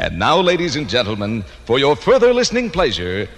And 0.00 0.18
now, 0.18 0.40
ladies 0.40 0.76
and 0.76 0.88
gentlemen, 0.88 1.44
for 1.66 1.78
your 1.78 1.94
further 1.94 2.32
listening 2.32 2.70
pleasure, 2.70 3.28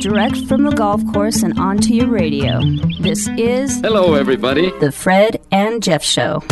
Direct 0.00 0.38
from 0.46 0.62
the 0.62 0.72
golf 0.74 1.02
course 1.12 1.42
and 1.42 1.58
onto 1.58 1.92
your 1.92 2.08
radio. 2.08 2.62
This 2.98 3.28
is 3.36 3.78
Hello, 3.82 4.14
everybody. 4.14 4.72
the 4.80 4.90
Fred 4.90 5.38
and 5.52 5.82
Jeff 5.82 6.02
Show. 6.02 6.42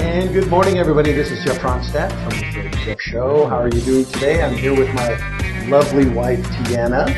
And 0.00 0.32
good 0.32 0.48
morning, 0.48 0.78
everybody. 0.78 1.12
This 1.12 1.30
is 1.30 1.44
Jeff 1.44 1.58
Ronstadt 1.58 2.10
from 2.22 2.30
the 2.40 2.50
Fred 2.52 2.64
and 2.64 2.76
Jeff 2.78 3.00
Show. 3.02 3.46
How 3.46 3.58
are 3.58 3.68
you 3.68 3.80
doing 3.82 4.06
today? 4.06 4.42
I'm 4.42 4.54
here 4.54 4.74
with 4.74 4.92
my 4.94 5.68
lovely 5.68 6.08
wife, 6.08 6.42
Tiana. 6.64 7.10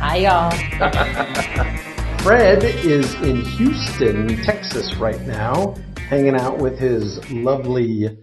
Hi, 0.00 0.16
y'all. 0.16 1.72
Fred 2.26 2.64
is 2.64 3.14
in 3.22 3.44
Houston, 3.56 4.42
Texas 4.42 4.96
right 5.00 5.20
now, 5.20 5.76
hanging 5.96 6.34
out 6.34 6.58
with 6.58 6.76
his 6.76 7.20
lovely 7.30 8.18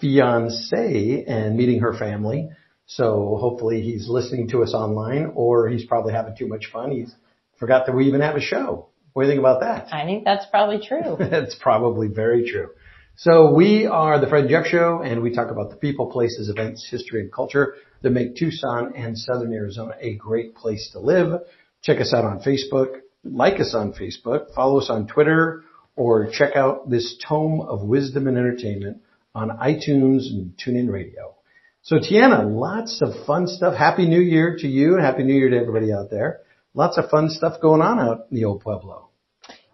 fiance 0.00 1.24
and 1.26 1.56
meeting 1.56 1.80
her 1.80 1.92
family. 1.92 2.48
So 2.86 3.36
hopefully 3.40 3.82
he's 3.82 4.08
listening 4.08 4.48
to 4.50 4.62
us 4.62 4.74
online 4.74 5.32
or 5.34 5.68
he's 5.68 5.84
probably 5.86 6.12
having 6.12 6.36
too 6.36 6.46
much 6.46 6.66
fun. 6.72 6.92
He's 6.92 7.12
forgot 7.58 7.86
that 7.86 7.96
we 7.96 8.06
even 8.06 8.20
have 8.20 8.36
a 8.36 8.40
show. 8.40 8.90
What 9.12 9.24
do 9.24 9.26
you 9.26 9.32
think 9.32 9.40
about 9.40 9.58
that? 9.58 9.92
I 9.92 10.04
think 10.04 10.24
that's 10.24 10.46
probably 10.48 10.86
true. 10.86 11.16
That's 11.28 11.56
probably 11.56 12.06
very 12.06 12.48
true. 12.48 12.68
So 13.16 13.52
we 13.52 13.86
are 13.86 14.20
the 14.20 14.28
Fred 14.28 14.48
Jeff 14.48 14.66
Show, 14.66 15.02
and 15.02 15.20
we 15.20 15.34
talk 15.34 15.50
about 15.50 15.70
the 15.70 15.76
people, 15.76 16.12
places, 16.12 16.48
events, 16.48 16.86
history, 16.88 17.22
and 17.22 17.32
culture 17.32 17.74
that 18.02 18.10
make 18.10 18.36
Tucson 18.36 18.92
and 18.94 19.18
Southern 19.18 19.52
Arizona 19.52 19.96
a 20.00 20.14
great 20.14 20.54
place 20.54 20.90
to 20.92 21.00
live. 21.00 21.40
Check 21.82 22.00
us 22.00 22.14
out 22.14 22.24
on 22.24 22.40
Facebook, 22.40 23.00
like 23.34 23.60
us 23.60 23.74
on 23.74 23.92
Facebook, 23.92 24.54
follow 24.54 24.80
us 24.80 24.90
on 24.90 25.06
Twitter, 25.06 25.64
or 25.96 26.30
check 26.30 26.56
out 26.56 26.90
this 26.90 27.16
tome 27.26 27.60
of 27.60 27.82
wisdom 27.82 28.26
and 28.26 28.36
entertainment 28.36 29.02
on 29.34 29.50
iTunes 29.50 30.30
and 30.30 30.52
TuneIn 30.56 30.90
Radio. 30.90 31.34
So 31.82 31.96
Tiana, 31.96 32.44
lots 32.52 33.00
of 33.00 33.26
fun 33.26 33.46
stuff. 33.46 33.76
Happy 33.76 34.08
New 34.08 34.20
Year 34.20 34.56
to 34.58 34.66
you, 34.66 34.94
and 34.94 35.04
Happy 35.04 35.22
New 35.22 35.34
Year 35.34 35.50
to 35.50 35.56
everybody 35.56 35.92
out 35.92 36.10
there. 36.10 36.40
Lots 36.74 36.98
of 36.98 37.08
fun 37.10 37.30
stuff 37.30 37.60
going 37.60 37.80
on 37.80 37.98
out 37.98 38.26
in 38.30 38.36
the 38.36 38.44
old 38.44 38.60
Pueblo. 38.60 39.08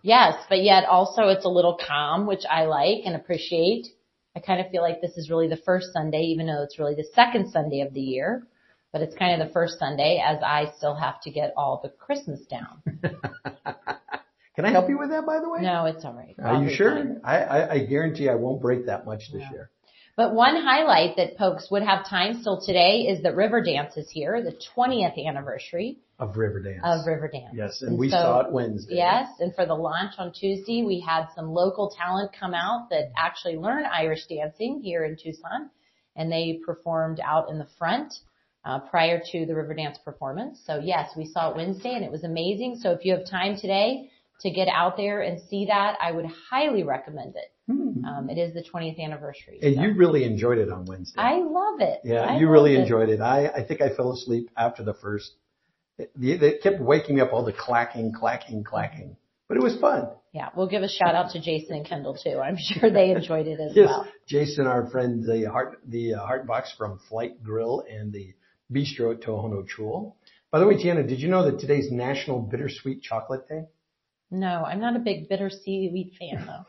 yes, 0.02 0.34
but 0.48 0.62
yet 0.62 0.84
also 0.84 1.22
it's 1.28 1.44
a 1.44 1.48
little 1.48 1.78
calm, 1.86 2.26
which 2.26 2.42
I 2.48 2.66
like 2.66 3.06
and 3.06 3.16
appreciate. 3.16 3.86
I 4.36 4.40
kind 4.40 4.60
of 4.60 4.70
feel 4.70 4.82
like 4.82 5.00
this 5.00 5.16
is 5.16 5.30
really 5.30 5.48
the 5.48 5.56
first 5.56 5.92
Sunday, 5.92 6.22
even 6.22 6.46
though 6.46 6.62
it's 6.62 6.78
really 6.78 6.94
the 6.94 7.06
second 7.14 7.50
Sunday 7.50 7.80
of 7.80 7.92
the 7.92 8.00
year. 8.00 8.46
But 8.92 9.00
it's 9.02 9.16
kind 9.16 9.40
of 9.40 9.48
the 9.48 9.52
first 9.52 9.78
Sunday 9.78 10.22
as 10.24 10.38
I 10.44 10.72
still 10.76 10.94
have 10.94 11.20
to 11.22 11.30
get 11.30 11.54
all 11.56 11.80
the 11.82 11.88
Christmas 11.88 12.40
down. 12.46 12.82
Can 14.54 14.66
I 14.66 14.70
help 14.70 14.90
you 14.90 14.98
with 14.98 15.10
that, 15.10 15.24
by 15.24 15.40
the 15.40 15.48
way? 15.48 15.62
No, 15.62 15.86
it's 15.86 16.04
all 16.04 16.12
right. 16.12 16.34
Are 16.38 16.56
I'll 16.56 16.62
you 16.62 16.74
sure? 16.74 17.16
I, 17.24 17.38
I, 17.38 17.72
I 17.72 17.86
guarantee 17.86 18.28
I 18.28 18.34
won't 18.34 18.60
break 18.60 18.86
that 18.86 19.06
much 19.06 19.32
this 19.32 19.42
year. 19.50 19.70
But 20.14 20.34
one 20.34 20.56
highlight 20.56 21.16
that 21.16 21.38
folks 21.38 21.70
would 21.70 21.82
have 21.82 22.06
time 22.06 22.40
still 22.42 22.60
today 22.60 23.06
is 23.08 23.22
that 23.22 23.34
Riverdance 23.34 23.96
is 23.96 24.10
here, 24.10 24.42
the 24.42 24.54
20th 24.76 25.26
anniversary 25.26 26.00
Of 26.18 26.34
Riverdance. 26.34 26.80
of 26.84 27.06
Riverdance. 27.06 27.54
Yes, 27.54 27.80
and 27.80 27.98
we 27.98 28.10
saw 28.10 28.40
it 28.40 28.52
Wednesday. 28.52 28.96
Yes, 28.96 29.28
and 29.40 29.54
for 29.54 29.64
the 29.64 29.74
launch 29.74 30.12
on 30.18 30.32
Tuesday, 30.34 30.82
we 30.82 31.00
had 31.00 31.28
some 31.34 31.48
local 31.48 31.94
talent 31.96 32.32
come 32.38 32.52
out 32.52 32.90
that 32.90 33.10
actually 33.16 33.56
learn 33.56 33.84
Irish 33.86 34.26
dancing 34.26 34.82
here 34.82 35.02
in 35.06 35.16
Tucson, 35.16 35.70
and 36.14 36.30
they 36.30 36.60
performed 36.66 37.18
out 37.24 37.48
in 37.48 37.58
the 37.58 37.68
front 37.78 38.12
uh, 38.64 38.78
prior 38.80 39.20
to 39.32 39.46
the 39.46 39.52
Riverdance 39.52 40.02
performance. 40.04 40.60
So 40.66 40.78
yes, 40.78 41.10
we 41.16 41.26
saw 41.26 41.50
it 41.50 41.56
Wednesday, 41.56 41.94
and 41.94 42.04
it 42.04 42.10
was 42.10 42.24
amazing. 42.24 42.78
So 42.80 42.92
if 42.92 43.04
you 43.04 43.14
have 43.16 43.26
time 43.26 43.56
today 43.56 44.10
to 44.40 44.50
get 44.50 44.68
out 44.68 44.96
there 44.96 45.20
and 45.22 45.40
see 45.48 45.66
that, 45.66 45.96
I 46.00 46.12
would 46.12 46.26
highly 46.50 46.82
recommend 46.82 47.34
it. 47.36 47.52
Um, 48.04 48.28
it 48.28 48.38
is 48.38 48.54
the 48.54 48.62
20th 48.62 48.98
anniversary. 49.00 49.58
Hmm. 49.60 49.66
And 49.66 49.76
so. 49.76 49.82
you 49.82 49.94
really 49.94 50.24
enjoyed 50.24 50.58
it 50.58 50.70
on 50.70 50.84
Wednesday. 50.84 51.20
I 51.20 51.38
love 51.38 51.80
it. 51.80 52.00
yeah, 52.04 52.22
I 52.22 52.38
you 52.38 52.48
really 52.48 52.74
it. 52.74 52.80
enjoyed 52.80 53.08
it. 53.08 53.20
I, 53.20 53.48
I 53.48 53.64
think 53.64 53.80
I 53.80 53.94
fell 53.94 54.12
asleep 54.12 54.50
after 54.56 54.82
the 54.82 54.94
first. 54.94 55.32
They, 56.16 56.36
they 56.36 56.58
kept 56.58 56.80
waking 56.80 57.16
me 57.16 57.20
up 57.20 57.32
all 57.32 57.44
the 57.44 57.52
clacking, 57.52 58.12
clacking, 58.12 58.64
clacking. 58.64 59.16
But 59.48 59.58
it 59.58 59.62
was 59.62 59.78
fun. 59.80 60.08
Yeah, 60.32 60.48
we'll 60.56 60.68
give 60.68 60.82
a 60.82 60.88
shout 60.88 61.14
out 61.14 61.32
to 61.32 61.40
Jason 61.40 61.76
and 61.76 61.86
Kendall 61.86 62.16
too. 62.16 62.40
I'm 62.40 62.56
sure 62.58 62.90
they 62.90 63.10
enjoyed 63.10 63.46
it 63.46 63.60
as 63.60 63.76
Yes, 63.76 63.88
well. 63.88 64.08
Jason, 64.26 64.66
our 64.66 64.88
friend, 64.90 65.24
the 65.24 65.48
heart, 65.50 65.80
the 65.86 66.14
uh, 66.14 66.26
heart 66.26 66.46
box 66.46 66.74
from 66.76 66.98
Flight 67.08 67.42
Grill 67.42 67.84
and 67.88 68.12
the 68.12 68.34
Bistro 68.72 69.14
at 69.14 69.20
Tohono 69.20 69.66
Chul. 69.68 70.14
By 70.50 70.58
the 70.58 70.66
way, 70.66 70.74
Tiana, 70.74 71.06
did 71.06 71.20
you 71.20 71.28
know 71.28 71.44
that 71.50 71.60
today's 71.60 71.90
National 71.90 72.40
Bittersweet 72.40 73.02
Chocolate 73.02 73.48
Day? 73.48 73.64
No, 74.30 74.64
I'm 74.64 74.80
not 74.80 74.96
a 74.96 74.98
big 74.98 75.28
bitter 75.28 75.50
seaweed 75.50 76.12
fan 76.18 76.46
though. 76.46 76.64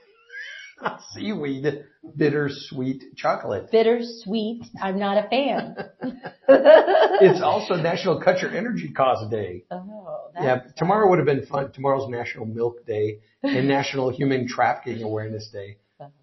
Seaweed 1.12 1.86
bittersweet 2.18 3.16
chocolate. 3.16 3.72
Bittersweet, 3.72 4.64
I'm 4.82 5.00
not 5.00 5.26
a 5.26 5.30
fan. 5.30 5.76
It's 6.46 7.42
also 7.42 7.76
National 7.76 8.20
Cut 8.22 8.42
Your 8.42 8.52
Energy 8.52 8.92
Cost 8.92 9.32
Day. 9.32 9.64
oh, 9.72 10.30
that's 10.34 10.44
Yeah, 10.44 10.60
tomorrow 10.76 11.10
would 11.10 11.20
have 11.20 11.26
been 11.26 11.46
fun. 11.46 11.72
Tomorrow's 11.72 12.10
National 12.10 12.46
Milk 12.46 12.86
Day 12.86 13.20
and 13.44 13.66
National 13.68 14.10
Human 14.10 14.46
Trafficking 14.48 15.04
Awareness 15.04 15.50
Day. 15.50 15.78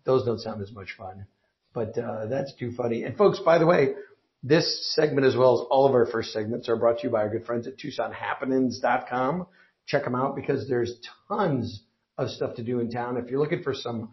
Those 0.05 0.27
don't 0.27 0.39
sound 0.41 0.61
as 0.61 0.73
much 0.73 0.95
fun, 0.99 1.25
but 1.73 1.97
uh, 1.97 2.27
that's 2.27 2.55
too 2.55 2.71
funny. 2.73 3.05
And 3.05 3.17
folks, 3.17 3.39
by 3.39 3.57
the 3.57 3.67
way, 3.67 3.95
this 4.43 4.95
segment 4.95 5.27
as 5.27 5.37
well 5.37 5.61
as 5.61 5.67
all 5.71 5.87
of 5.87 5.95
our 5.95 6.07
first 6.07 6.33
segments 6.33 6.69
are 6.69 6.77
brought 6.77 6.99
to 6.99 7.05
you 7.05 7.11
by 7.11 7.21
our 7.21 7.29
good 7.29 7.45
friends 7.45 7.67
at 7.67 7.77
TucsonHappenings.com. 7.77 9.47
Check 9.87 10.05
them 10.05 10.15
out 10.15 10.35
because 10.35 10.69
there's 10.69 10.95
tons 11.29 11.83
of 12.17 12.31
stuff 12.31 12.57
to 12.57 12.63
do 12.63 12.81
in 12.81 12.91
town. 12.91 13.17
If 13.17 13.31
you're 13.31 13.41
looking 13.41 13.63
for 13.63 13.75
some 13.75 14.11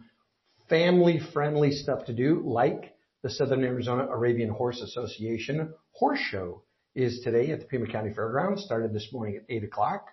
family-friendly 0.68 1.72
stuff 1.72 2.04
to 2.06 2.12
do, 2.12 2.42
like 2.44 2.94
the 3.22 3.30
Southern 3.30 3.64
Arizona 3.64 4.06
Arabian 4.06 4.50
Horse 4.50 4.80
Association 4.80 5.72
Horse 5.92 6.20
Show 6.30 6.62
is 6.94 7.20
today 7.20 7.50
at 7.50 7.60
the 7.60 7.66
Pima 7.66 7.86
County 7.86 8.12
Fairgrounds. 8.12 8.64
Started 8.64 8.92
this 8.92 9.08
morning 9.12 9.36
at 9.36 9.44
eight 9.48 9.64
o'clock. 9.64 10.08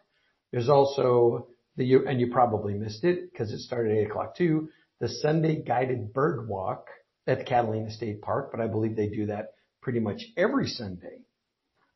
There's 0.52 0.70
also 0.70 1.48
the 1.78 1.96
and 2.08 2.20
you 2.20 2.32
probably 2.32 2.74
missed 2.74 3.04
it 3.04 3.32
because 3.32 3.52
it 3.52 3.60
started 3.60 3.92
at 3.92 3.98
eight 3.98 4.10
o'clock 4.10 4.38
too. 4.38 4.70
The 5.00 5.10
Sunday 5.10 5.62
guided 5.62 6.14
bird 6.14 6.48
walk 6.48 6.88
at 7.28 7.46
Catalina 7.46 7.92
State 7.92 8.22
Park, 8.22 8.52
but 8.52 8.62
I 8.62 8.68
believe 8.68 8.96
they 8.96 9.10
do 9.10 9.26
that 9.28 9.56
pretty 9.86 10.00
much 10.00 10.24
every 10.36 10.66
Sunday. 10.66 11.20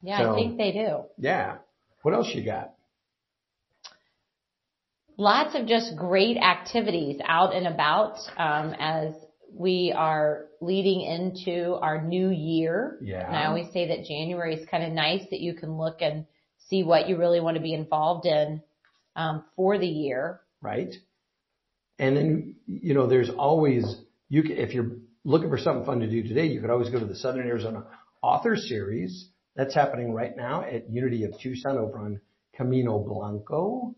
yeah, 0.04 0.20
so- 0.20 0.32
I 0.34 0.36
think 0.36 0.58
they 0.58 0.72
do. 0.72 1.06
Yeah. 1.18 1.56
What 2.04 2.14
else 2.14 2.30
you 2.36 2.46
got? 2.46 2.76
Lots 5.18 5.56
of 5.56 5.66
just 5.66 5.98
great 5.98 6.38
activities 6.38 7.20
out 7.26 7.54
and 7.54 7.66
about 7.68 8.20
um, 8.38 8.74
as 8.80 9.14
we 9.52 9.92
are 9.94 10.46
leading 10.62 11.02
into 11.02 11.74
our 11.82 12.02
new 12.02 12.30
year. 12.30 12.98
Yeah. 13.02 13.26
And 13.28 13.36
I 13.36 13.48
always 13.48 13.74
say 13.74 13.88
that 13.88 14.06
January 14.06 14.54
is 14.56 14.70
kind 14.70 14.84
of 14.84 14.94
nice 14.94 15.24
that 15.32 15.40
you 15.42 15.56
can 15.56 15.78
look 15.78 15.98
and 16.02 16.26
see 16.70 16.84
what 16.84 17.10
you 17.10 17.18
really 17.18 17.42
want 17.42 17.58
to 17.58 17.64
be 17.64 17.74
involved 17.74 18.28
in 18.28 18.62
um, 19.16 19.44
for 19.56 19.78
the 19.80 19.88
year. 19.88 20.40
right? 20.62 20.94
And 21.98 22.16
then, 22.16 22.56
you 22.68 22.94
know, 22.94 23.08
there's 23.08 23.30
always, 23.30 23.84
you 24.30 24.44
can, 24.44 24.52
if 24.54 24.74
you're 24.74 24.92
looking 25.24 25.50
for 25.50 25.58
something 25.58 25.86
fun 25.86 26.00
to 26.00 26.10
do 26.10 26.24
today, 26.24 26.48
you 26.48 26.62
could 26.62 26.70
always 26.70 26.90
go 26.90 27.00
to 27.00 27.06
the 27.06 27.16
Southern 27.16 27.48
Arizona 27.48 27.86
Author 28.22 28.56
Series. 28.56 29.30
That's 29.56 29.76
happening 29.76 30.14
right 30.14 30.36
now 30.36 30.64
at 30.64 30.90
Unity 30.90 31.26
of 31.26 31.34
Tucson 31.42 31.78
over 31.78 32.00
on 32.00 32.22
Camino 32.56 33.00
Blanco. 33.00 33.96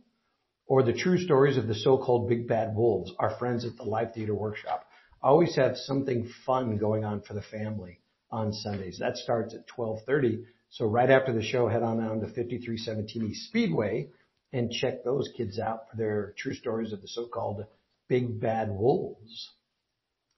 Or 0.68 0.84
the 0.84 0.94
true 0.94 1.18
stories 1.18 1.58
of 1.58 1.68
the 1.68 1.76
so-called 1.76 2.30
big 2.30 2.48
bad 2.48 2.76
wolves, 2.76 3.12
our 3.20 3.38
friends 3.38 3.66
at 3.66 3.76
the 3.76 3.84
Live 3.84 4.14
Theater 4.14 4.34
Workshop. 4.34 4.86
Always 5.22 5.56
have 5.58 5.76
something 5.76 6.32
fun 6.46 6.78
going 6.78 7.04
on 7.04 7.22
for 7.22 7.34
the 7.34 7.42
family 7.42 8.00
on 8.32 8.54
Sundays. 8.54 8.98
That 9.00 9.18
starts 9.18 9.54
at 9.54 9.66
1230. 9.76 10.46
So 10.70 10.86
right 10.86 11.10
after 11.10 11.34
the 11.34 11.44
show, 11.44 11.68
head 11.68 11.84
on 11.84 11.98
down 11.98 12.22
to 12.22 12.28
5317 12.28 13.32
East 13.32 13.48
Speedway 13.48 14.08
and 14.54 14.72
check 14.72 15.04
those 15.04 15.30
kids 15.36 15.60
out 15.60 15.90
for 15.92 15.98
their 15.98 16.34
true 16.38 16.54
stories 16.54 16.94
of 16.94 17.02
the 17.02 17.08
so-called 17.08 17.66
big 18.08 18.40
bad 18.40 18.70
wolves. 18.70 19.52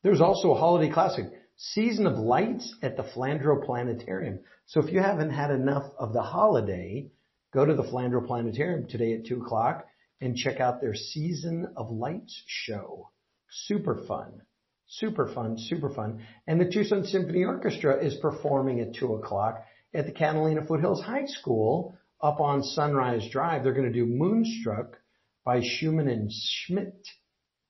There's 0.03 0.21
also 0.21 0.51
a 0.51 0.59
holiday 0.59 0.91
classic, 0.91 1.25
Season 1.55 2.05
of 2.05 2.17
Lights 2.17 2.75
at 2.81 2.97
the 2.97 3.03
Flandreau 3.03 3.65
Planetarium. 3.65 4.39
So 4.65 4.81
if 4.81 4.91
you 4.91 4.99
haven't 4.99 5.29
had 5.29 5.49
enough 5.49 5.89
of 5.97 6.11
the 6.11 6.21
holiday, 6.21 7.09
go 7.53 7.65
to 7.65 7.73
the 7.73 7.83
Flandreau 7.83 8.27
Planetarium 8.27 8.87
today 8.89 9.13
at 9.13 9.25
two 9.25 9.41
o'clock 9.41 9.85
and 10.19 10.35
check 10.35 10.59
out 10.59 10.81
their 10.81 10.93
Season 10.93 11.73
of 11.77 11.89
Lights 11.89 12.43
show. 12.47 13.11
Super 13.49 14.03
fun. 14.05 14.41
Super 14.87 15.27
fun, 15.33 15.57
super 15.57 15.89
fun. 15.89 16.25
And 16.47 16.59
the 16.59 16.69
Tucson 16.69 17.05
Symphony 17.05 17.45
Orchestra 17.45 18.03
is 18.03 18.15
performing 18.15 18.81
at 18.81 18.93
two 18.93 19.13
o'clock 19.13 19.63
at 19.93 20.05
the 20.05 20.11
Catalina 20.11 20.65
Foothills 20.65 21.01
High 21.01 21.27
School 21.27 21.97
up 22.21 22.41
on 22.41 22.61
Sunrise 22.61 23.27
Drive. 23.31 23.63
They're 23.63 23.73
going 23.73 23.91
to 23.91 23.93
do 23.93 24.05
Moonstruck 24.05 24.97
by 25.45 25.61
Schumann 25.63 26.09
and 26.09 26.29
Schmidt. 26.31 27.07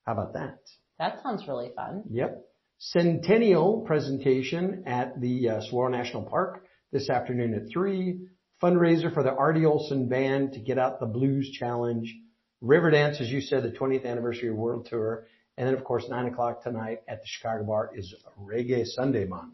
How 0.04 0.14
about 0.14 0.32
that? 0.34 0.58
That 0.98 1.22
sounds 1.22 1.46
really 1.48 1.70
fun. 1.74 2.04
Yep. 2.10 2.44
Centennial 2.78 3.82
presentation 3.86 4.84
at 4.86 5.20
the 5.20 5.48
uh, 5.48 5.60
Saguaro 5.62 5.90
National 5.90 6.22
Park 6.22 6.66
this 6.92 7.08
afternoon 7.10 7.54
at 7.54 7.72
3. 7.72 8.18
fundraiser 8.62 9.12
for 9.12 9.22
the 9.22 9.32
Artie 9.32 9.64
Olson 9.64 10.08
Band 10.08 10.52
to 10.52 10.60
get 10.60 10.78
out 10.78 11.00
the 11.00 11.06
Blues 11.06 11.50
Challenge. 11.50 12.14
Riverdance, 12.62 13.20
as 13.20 13.28
you 13.30 13.40
said, 13.40 13.62
the 13.62 13.70
20th 13.70 14.06
anniversary 14.06 14.50
world 14.50 14.86
tour. 14.88 15.26
And 15.56 15.68
then, 15.68 15.74
of 15.74 15.84
course, 15.84 16.04
9 16.08 16.26
o'clock 16.26 16.62
tonight 16.62 17.00
at 17.08 17.20
the 17.20 17.26
Chicago 17.26 17.64
Bar 17.64 17.90
is 17.94 18.14
Reggae 18.40 18.86
Sunday 18.86 19.24
Man. 19.24 19.52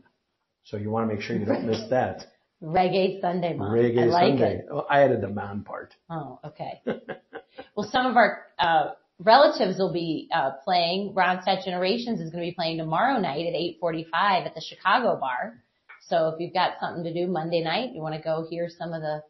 So 0.65 0.77
you 0.77 0.91
want 0.91 1.09
to 1.09 1.15
make 1.15 1.23
sure 1.23 1.37
you 1.37 1.45
don't 1.45 1.67
miss 1.67 1.83
that. 1.91 2.27
Reggae 2.63 3.21
Sunday 3.21 3.55
month. 3.55 3.73
Reggae 3.73 4.03
I 4.03 4.07
like 4.07 4.31
Sunday. 4.33 4.55
it. 4.59 4.67
Oh, 4.71 4.85
I 4.89 5.03
added 5.03 5.23
the 5.23 5.29
man 5.29 5.63
part. 5.63 5.95
Oh, 6.11 6.39
okay. 6.45 6.83
well, 7.75 7.89
some 7.91 8.07
of 8.07 8.17
our 8.17 8.45
uh, 8.59 8.91
relatives 9.23 9.79
will 9.79 9.93
be 9.93 10.29
uh, 10.33 10.53
playing. 10.65 11.15
Ronstadt 11.15 11.65
Generations 11.65 12.21
is 12.21 12.31
going 12.31 12.45
to 12.45 12.51
be 12.51 12.55
playing 12.55 12.79
tomorrow 12.79 13.19
night 13.19 13.47
at 13.47 13.55
8:45 13.55 14.47
at 14.47 14.55
the 14.55 14.61
Chicago 14.61 15.19
Bar. 15.19 15.63
So 16.09 16.29
if 16.29 16.41
you've 16.41 16.55
got 16.55 16.75
something 16.81 17.05
to 17.05 17.13
do 17.13 17.31
Monday 17.31 17.63
night, 17.63 17.93
you 17.93 18.01
want 18.01 18.15
to 18.15 18.21
go 18.21 18.47
hear 18.49 18.69
some 18.69 18.93
of 18.93 19.03
the 19.03 19.23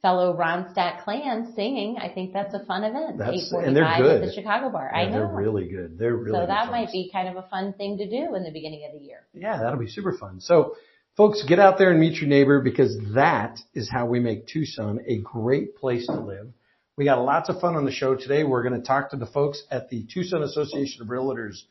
fellow 0.00 0.36
Ronstadt 0.36 1.02
clan 1.02 1.52
singing. 1.56 1.98
I 2.00 2.08
think 2.08 2.32
that's 2.32 2.54
a 2.54 2.64
fun 2.64 2.84
event. 2.84 3.18
That's- 3.18 3.52
8:45 3.52 3.66
and 3.66 3.76
they're 3.76 3.84
at 3.84 4.20
the 4.20 4.32
Chicago 4.32 4.70
Bar. 4.70 4.94
I 4.94 5.02
Yeah, 5.02 5.08
know. 5.08 5.12
They're 5.18 5.36
really 5.36 5.68
good. 5.68 5.98
They're 5.98 6.16
really 6.16 6.32
so 6.32 6.40
good 6.40 6.48
that 6.50 6.70
might 6.70 6.92
be 6.92 7.10
kind 7.12 7.28
of 7.28 7.36
a 7.36 7.48
fun 7.48 7.72
thing 7.72 7.98
to 7.98 8.08
do 8.08 8.34
in 8.34 8.44
the 8.44 8.52
beginning 8.52 8.86
of 8.86 8.98
the 8.98 9.04
year. 9.04 9.26
Yeah, 9.34 9.58
that'll 9.58 9.78
be 9.78 9.88
super 9.88 10.12
fun. 10.12 10.40
So 10.40 10.76
folks, 11.16 11.42
get 11.42 11.58
out 11.58 11.78
there 11.78 11.90
and 11.90 11.98
meet 11.98 12.20
your 12.20 12.28
neighbor 12.28 12.60
because 12.60 12.96
that 13.14 13.58
is 13.74 13.90
how 13.90 14.06
we 14.06 14.20
make 14.20 14.46
Tucson 14.46 15.00
a 15.06 15.18
great 15.18 15.76
place 15.76 16.06
to 16.06 16.20
live. 16.20 16.52
We 16.98 17.04
got 17.04 17.24
lots 17.24 17.48
of 17.48 17.60
fun 17.60 17.76
on 17.76 17.84
the 17.84 17.92
show 17.92 18.16
today. 18.16 18.42
We're 18.42 18.64
going 18.64 18.74
to 18.74 18.84
talk 18.84 19.10
to 19.10 19.16
the 19.16 19.24
folks 19.24 19.62
at 19.70 19.88
the 19.88 20.04
Tucson 20.12 20.42
Association 20.42 21.00
of 21.00 21.06
Realtors 21.06 21.62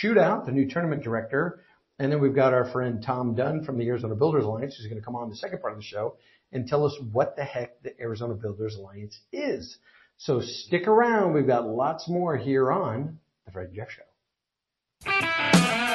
Shootout, 0.00 0.46
the 0.46 0.52
new 0.52 0.70
tournament 0.70 1.02
director. 1.02 1.58
And 1.98 2.12
then 2.12 2.20
we've 2.20 2.36
got 2.36 2.54
our 2.54 2.70
friend 2.70 3.02
Tom 3.04 3.34
Dunn 3.34 3.64
from 3.64 3.78
the 3.78 3.88
Arizona 3.88 4.14
Builders 4.14 4.44
Alliance 4.44 4.76
who's 4.76 4.86
going 4.86 5.00
to 5.00 5.04
come 5.04 5.16
on 5.16 5.28
the 5.28 5.34
second 5.34 5.60
part 5.60 5.72
of 5.72 5.80
the 5.80 5.84
show 5.84 6.18
and 6.52 6.68
tell 6.68 6.86
us 6.86 6.96
what 7.10 7.34
the 7.34 7.42
heck 7.42 7.82
the 7.82 8.00
Arizona 8.00 8.34
Builders 8.34 8.76
Alliance 8.76 9.18
is. 9.32 9.76
So 10.18 10.40
stick 10.40 10.86
around. 10.86 11.34
We've 11.34 11.48
got 11.48 11.66
lots 11.66 12.08
more 12.08 12.36
here 12.36 12.70
on 12.70 13.18
the 13.44 13.50
Fred 13.50 13.72
Jeff 13.74 13.88
Show. 13.90 15.85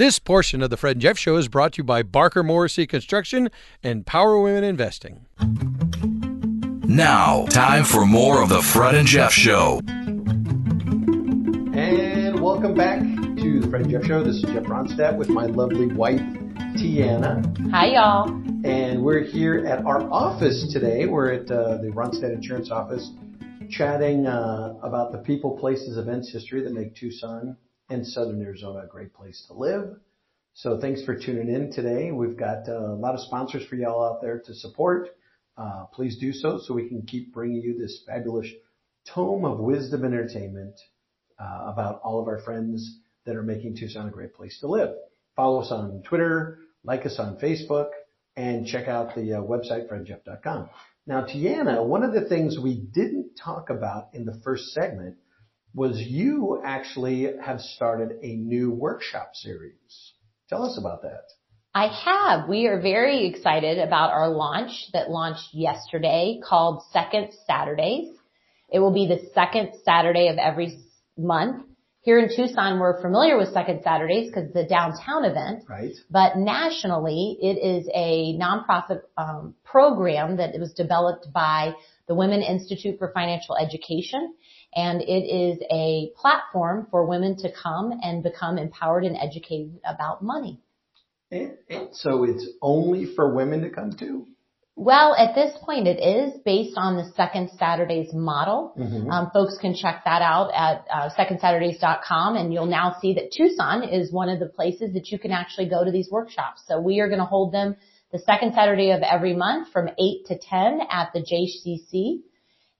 This 0.00 0.18
portion 0.18 0.62
of 0.62 0.70
the 0.70 0.78
Fred 0.78 0.92
and 0.92 1.02
Jeff 1.02 1.18
Show 1.18 1.36
is 1.36 1.46
brought 1.48 1.74
to 1.74 1.80
you 1.80 1.84
by 1.84 2.02
Barker 2.02 2.42
Morrissey 2.42 2.86
Construction 2.86 3.50
and 3.82 4.06
Power 4.06 4.40
Women 4.40 4.64
Investing. 4.64 5.26
Now, 6.88 7.44
time 7.50 7.84
for 7.84 8.06
more 8.06 8.42
of 8.42 8.48
the 8.48 8.62
Fred 8.62 8.94
and 8.94 9.06
Jeff 9.06 9.30
Show. 9.30 9.82
And 11.76 12.40
welcome 12.40 12.74
back 12.74 13.00
to 13.00 13.60
the 13.60 13.68
Fred 13.68 13.82
and 13.82 13.90
Jeff 13.90 14.04
Show. 14.04 14.24
This 14.24 14.36
is 14.36 14.44
Jeff 14.44 14.62
Ronstadt 14.62 15.18
with 15.18 15.28
my 15.28 15.44
lovely 15.44 15.88
wife, 15.88 16.22
Tiana. 16.78 17.70
Hi, 17.70 17.88
y'all. 17.88 18.30
And 18.64 19.02
we're 19.02 19.24
here 19.24 19.66
at 19.66 19.84
our 19.84 20.10
office 20.10 20.66
today. 20.72 21.04
We're 21.04 21.30
at 21.34 21.50
uh, 21.50 21.76
the 21.76 21.88
Ronstadt 21.94 22.32
Insurance 22.32 22.70
office 22.70 23.10
chatting 23.68 24.26
uh, 24.26 24.76
about 24.82 25.12
the 25.12 25.18
people, 25.18 25.58
places, 25.58 25.98
events, 25.98 26.32
history 26.32 26.62
that 26.62 26.72
make 26.72 26.96
Tucson 26.96 27.58
and 27.90 28.06
Southern 28.06 28.40
Arizona 28.40 28.84
a 28.84 28.86
great 28.86 29.12
place 29.12 29.44
to 29.48 29.54
live. 29.54 29.96
So 30.54 30.80
thanks 30.80 31.02
for 31.04 31.14
tuning 31.14 31.48
in 31.48 31.72
today. 31.72 32.10
We've 32.12 32.36
got 32.36 32.68
uh, 32.68 32.92
a 32.92 32.96
lot 32.96 33.14
of 33.14 33.20
sponsors 33.20 33.64
for 33.66 33.76
y'all 33.76 34.04
out 34.04 34.20
there 34.22 34.40
to 34.46 34.54
support. 34.54 35.10
Uh, 35.56 35.84
please 35.92 36.18
do 36.18 36.32
so 36.32 36.58
so 36.64 36.74
we 36.74 36.88
can 36.88 37.02
keep 37.02 37.32
bringing 37.32 37.60
you 37.60 37.78
this 37.78 38.02
fabulous 38.06 38.46
tome 39.12 39.44
of 39.44 39.58
wisdom 39.58 40.04
and 40.04 40.14
entertainment 40.14 40.74
uh, 41.38 41.64
about 41.66 42.00
all 42.02 42.20
of 42.20 42.28
our 42.28 42.40
friends 42.40 42.98
that 43.26 43.36
are 43.36 43.42
making 43.42 43.76
Tucson 43.76 44.08
a 44.08 44.10
great 44.10 44.34
place 44.34 44.58
to 44.60 44.68
live. 44.68 44.90
Follow 45.36 45.60
us 45.60 45.70
on 45.70 46.02
Twitter, 46.08 46.58
like 46.84 47.06
us 47.06 47.18
on 47.18 47.38
Facebook, 47.38 47.90
and 48.36 48.66
check 48.66 48.88
out 48.88 49.14
the 49.14 49.34
uh, 49.34 49.40
website, 49.40 49.88
fredjeff.com. 49.88 50.68
Now, 51.06 51.24
Tiana, 51.24 51.84
one 51.84 52.02
of 52.02 52.12
the 52.12 52.28
things 52.28 52.58
we 52.58 52.80
didn't 52.80 53.34
talk 53.42 53.70
about 53.70 54.08
in 54.12 54.24
the 54.24 54.40
first 54.44 54.68
segment 54.72 55.16
was 55.74 56.00
you 56.00 56.60
actually 56.64 57.28
have 57.42 57.60
started 57.60 58.18
a 58.22 58.36
new 58.36 58.70
workshop 58.70 59.30
series. 59.34 60.12
Tell 60.48 60.64
us 60.64 60.78
about 60.78 61.02
that. 61.02 61.24
I 61.72 61.86
have. 61.86 62.48
We 62.48 62.66
are 62.66 62.80
very 62.80 63.26
excited 63.26 63.78
about 63.78 64.10
our 64.10 64.28
launch 64.28 64.88
that 64.92 65.08
launched 65.08 65.50
yesterday 65.52 66.40
called 66.44 66.82
Second 66.92 67.28
Saturdays. 67.46 68.08
It 68.72 68.80
will 68.80 68.92
be 68.92 69.06
the 69.06 69.30
second 69.34 69.72
Saturday 69.84 70.28
of 70.28 70.38
every 70.38 70.78
month. 71.16 71.64
Here 72.02 72.18
in 72.18 72.34
Tucson, 72.34 72.80
we're 72.80 73.00
familiar 73.00 73.36
with 73.36 73.52
Second 73.52 73.82
Saturdays 73.84 74.28
because 74.28 74.48
it's 74.48 74.56
a 74.56 74.66
downtown 74.66 75.24
event. 75.24 75.64
Right? 75.68 75.92
But 76.10 76.36
nationally, 76.36 77.38
it 77.40 77.58
is 77.58 77.88
a 77.94 78.36
nonprofit 78.38 79.02
um, 79.16 79.54
program 79.64 80.38
that 80.38 80.58
was 80.58 80.72
developed 80.72 81.32
by 81.32 81.74
the 82.10 82.16
Women 82.16 82.42
Institute 82.42 82.98
for 82.98 83.12
Financial 83.14 83.56
Education. 83.56 84.34
And 84.74 85.00
it 85.00 85.06
is 85.06 85.60
a 85.70 86.10
platform 86.20 86.88
for 86.90 87.06
women 87.06 87.36
to 87.36 87.52
come 87.52 87.92
and 88.02 88.20
become 88.20 88.58
empowered 88.58 89.04
and 89.04 89.16
educated 89.16 89.78
about 89.86 90.20
money. 90.20 90.60
And, 91.30 91.52
and 91.68 91.88
so 91.92 92.24
it's 92.24 92.48
only 92.60 93.06
for 93.14 93.32
women 93.32 93.62
to 93.62 93.70
come 93.70 93.92
to? 94.00 94.26
Well, 94.74 95.14
at 95.14 95.36
this 95.36 95.56
point 95.62 95.86
it 95.86 96.00
is 96.00 96.40
based 96.44 96.76
on 96.76 96.96
the 96.96 97.12
Second 97.14 97.50
Saturdays 97.56 98.12
model. 98.12 98.72
Mhm. 98.76 99.08
Um, 99.08 99.30
folks 99.32 99.56
can 99.58 99.74
check 99.74 100.02
that 100.04 100.22
out 100.22 100.50
at 100.52 100.86
uh, 100.92 101.10
secondsaturdays.com 101.16 102.36
and 102.36 102.52
you'll 102.52 102.66
now 102.66 102.96
see 103.00 103.14
that 103.14 103.30
Tucson 103.30 103.84
is 103.84 104.12
one 104.12 104.28
of 104.28 104.40
the 104.40 104.46
places 104.46 104.94
that 104.94 105.12
you 105.12 105.18
can 105.20 105.30
actually 105.30 105.68
go 105.68 105.84
to 105.84 105.92
these 105.92 106.10
workshops. 106.10 106.62
So 106.66 106.80
we 106.80 106.98
are 106.98 107.06
going 107.06 107.20
to 107.20 107.24
hold 107.24 107.52
them 107.52 107.76
the 108.12 108.18
second 108.18 108.54
Saturday 108.54 108.90
of 108.90 109.02
every 109.02 109.34
month 109.34 109.72
from 109.72 109.88
8 109.88 110.26
to 110.26 110.38
10 110.38 110.80
at 110.90 111.12
the 111.12 111.20
JCC. 111.20 112.22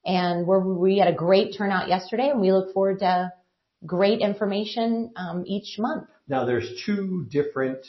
And 0.04 0.46
we're, 0.46 0.60
we 0.60 0.98
had 0.98 1.08
a 1.08 1.16
great 1.16 1.54
turnout 1.56 1.88
yesterday 1.88 2.30
and 2.30 2.40
we 2.40 2.52
look 2.52 2.72
forward 2.72 3.00
to 3.00 3.32
great 3.86 4.20
information 4.20 5.12
um, 5.16 5.44
each 5.46 5.78
month. 5.78 6.08
Now 6.28 6.44
there's 6.44 6.68
two 6.84 7.26
different, 7.30 7.86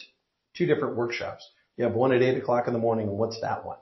two 0.55 0.65
different 0.65 0.95
workshops. 0.95 1.49
You 1.77 1.85
have 1.85 1.93
one 1.93 2.11
at 2.11 2.21
eight 2.21 2.37
o'clock 2.37 2.67
in 2.67 2.73
the 2.73 2.79
morning 2.79 3.07
and 3.07 3.17
what's 3.17 3.39
that 3.41 3.65
one? 3.65 3.77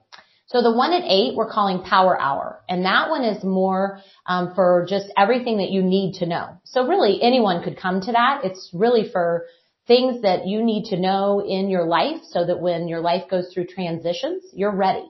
So 0.46 0.64
the 0.64 0.72
one 0.72 0.94
at 0.94 1.04
eight 1.06 1.36
we're 1.36 1.52
calling 1.52 1.84
Power 1.84 2.20
Hour, 2.20 2.64
and 2.68 2.84
that 2.86 3.12
one 3.12 3.24
is 3.24 3.44
more 3.44 4.00
um, 4.26 4.56
for 4.56 4.88
just 4.90 5.06
everything 5.16 5.58
that 5.58 5.70
you 5.70 5.84
need 5.84 6.16
to 6.20 6.26
know. 6.26 6.58
So 6.64 6.88
really, 6.88 7.22
anyone 7.22 7.64
could 7.64 7.78
come 7.78 8.02
to 8.02 8.12
that. 8.14 8.42
It's 8.44 8.72
really 8.74 9.08
for 9.12 9.46
things 9.90 10.22
that 10.22 10.46
you 10.48 10.64
need 10.64 10.86
to 10.92 10.98
know 10.98 11.44
in 11.46 11.68
your 11.70 11.86
life, 11.86 12.22
so 12.30 12.46
that 12.46 12.62
when 12.62 12.88
your 12.88 13.02
life 13.02 13.24
goes 13.30 13.52
through 13.52 13.66
transitions, 13.66 14.44
you're 14.54 14.76
ready. 14.88 15.08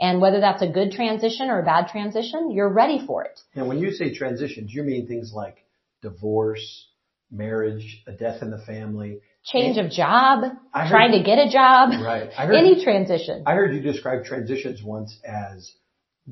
And 0.00 0.20
whether 0.22 0.40
that's 0.40 0.62
a 0.62 0.68
good 0.78 0.90
transition 0.90 1.50
or 1.50 1.60
a 1.60 1.64
bad 1.64 1.88
transition, 1.88 2.50
you're 2.50 2.72
ready 2.72 2.98
for 3.06 3.22
it. 3.24 3.38
Now 3.54 3.66
when 3.66 3.78
you 3.78 3.92
say 3.92 4.12
transitions, 4.12 4.72
you 4.72 4.82
mean 4.82 5.06
things 5.06 5.32
like 5.34 5.58
divorce, 6.00 6.88
marriage, 7.30 8.02
a 8.06 8.12
death 8.12 8.42
in 8.42 8.50
the 8.50 8.58
family. 8.58 9.20
Change 9.44 9.76
of 9.76 9.90
job, 9.90 10.44
heard- 10.72 10.88
trying 10.88 11.12
to 11.12 11.22
get 11.22 11.38
a 11.38 11.50
job, 11.50 11.90
Right. 12.02 12.32
Heard, 12.32 12.54
any 12.54 12.82
transition. 12.82 13.42
I 13.46 13.54
heard 13.54 13.74
you 13.74 13.80
describe 13.80 14.24
transitions 14.24 14.82
once 14.82 15.18
as 15.24 15.70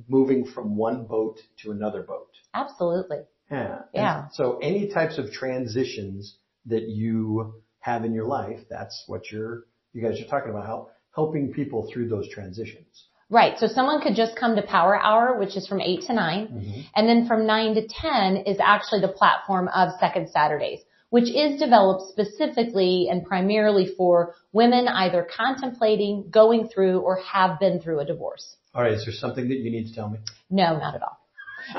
moving 0.09 0.47
from 0.47 0.77
one 0.77 1.05
boat 1.05 1.37
to 1.63 1.71
another 1.71 2.03
boat. 2.03 2.31
Absolutely. 2.55 3.19
Yeah. 3.51 3.75
And 3.75 3.83
Yeah. 3.93 4.29
So 4.33 4.59
any 4.59 4.89
types 4.89 5.19
of 5.19 5.33
transitions 5.33 6.37
that 6.67 6.85
you 6.89 7.55
have 7.81 8.05
in 8.05 8.15
your 8.15 8.27
life, 8.27 8.61
that's 8.69 9.05
what 9.07 9.31
you're, 9.31 9.65
you 9.93 10.03
guys 10.03 10.21
are 10.21 10.29
talking 10.29 10.51
about, 10.51 10.67
how 10.67 10.91
helping 11.15 11.53
people 11.53 11.91
through 11.93 12.09
those 12.09 12.29
transitions. 12.29 13.07
Right. 13.29 13.59
So 13.59 13.69
someone 13.69 14.01
could 14.01 14.17
just 14.17 14.37
come 14.37 14.57
to 14.57 14.63
Power 14.63 15.01
Hour, 15.01 15.39
which 15.39 15.57
is 15.57 15.67
from 15.67 15.81
8 15.81 16.03
to 16.09 16.13
9. 16.15 16.49
Mm-hmm. 16.49 16.81
And 16.97 17.09
then 17.09 17.29
from 17.29 17.47
9 17.47 17.75
to 17.75 17.87
10 17.87 18.37
is 18.47 18.59
actually 18.61 19.03
the 19.03 19.09
platform 19.09 19.69
of 19.69 19.91
Second 20.01 20.31
Saturdays, 20.31 20.81
which 21.11 21.31
is 21.31 21.61
developed 21.61 22.11
specifically 22.11 23.09
and 23.11 23.25
primarily 23.25 23.93
for 23.97 24.35
women 24.53 24.89
either 24.89 25.27
contemplating, 25.37 26.29
going 26.31 26.69
through, 26.69 27.01
or 27.01 27.21
have 27.21 27.61
been 27.61 27.81
through 27.81 28.01
a 28.01 28.05
divorce. 28.05 28.57
All 28.75 28.83
right. 28.83 28.93
Is 28.93 29.05
there 29.05 29.15
something 29.15 29.49
that 29.49 29.59
you 29.59 29.71
need 29.71 29.87
to 29.89 29.95
tell 29.95 30.11
me? 30.11 30.19
No, 30.51 30.77
not 30.77 30.97
at 30.97 31.03
all. 31.03 31.20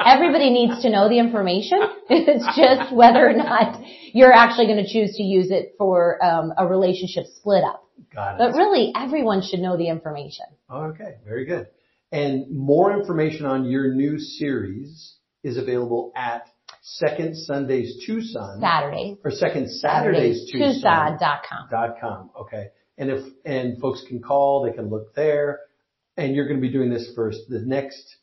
Everybody 0.05 0.50
needs 0.50 0.81
to 0.83 0.89
know 0.89 1.09
the 1.09 1.19
information. 1.19 1.79
It's 2.13 2.45
just 2.57 2.93
whether 2.93 3.29
or 3.29 3.33
not 3.33 3.81
you're 4.11 4.33
actually 4.33 4.65
going 4.65 4.83
to 4.83 4.91
choose 4.91 5.15
to 5.15 5.23
use 5.23 5.50
it 5.50 5.75
for 5.77 6.23
um, 6.23 6.51
a 6.57 6.67
relationship 6.67 7.23
split 7.38 7.63
up. 7.63 7.88
Got 8.13 8.35
it. 8.35 8.38
But 8.39 8.57
really, 8.57 8.91
everyone 8.95 9.41
should 9.41 9.61
know 9.61 9.77
the 9.77 9.88
information. 9.88 10.45
Okay, 10.69 11.15
very 11.25 11.45
good. 11.45 11.67
And 12.11 12.51
more 12.51 12.97
information 13.00 13.45
on 13.45 13.63
your 13.63 13.93
new 13.93 14.19
series 14.19 15.15
is 15.43 15.57
available 15.57 16.11
at 16.15 16.47
Second 16.81 17.38
Sundays 17.38 18.03
Tucson. 18.05 18.59
Saturday. 18.59 19.17
Or 19.23 19.31
Second 19.31 19.69
Saturdays 19.69 20.51
Tucson. 20.51 20.73
Tucson.com. 21.13 21.67
Dot 21.69 21.95
com. 22.01 22.29
Okay. 22.41 22.67
And 22.97 23.09
if, 23.09 23.23
and 23.45 23.79
folks 23.79 24.03
can 24.07 24.21
call, 24.21 24.63
they 24.65 24.75
can 24.75 24.89
look 24.89 25.13
there. 25.15 25.59
And 26.17 26.35
you're 26.35 26.47
going 26.47 26.59
to 26.59 26.67
be 26.67 26.73
doing 26.73 26.89
this 26.89 27.11
first, 27.15 27.39
the 27.50 27.61
next 27.61 28.17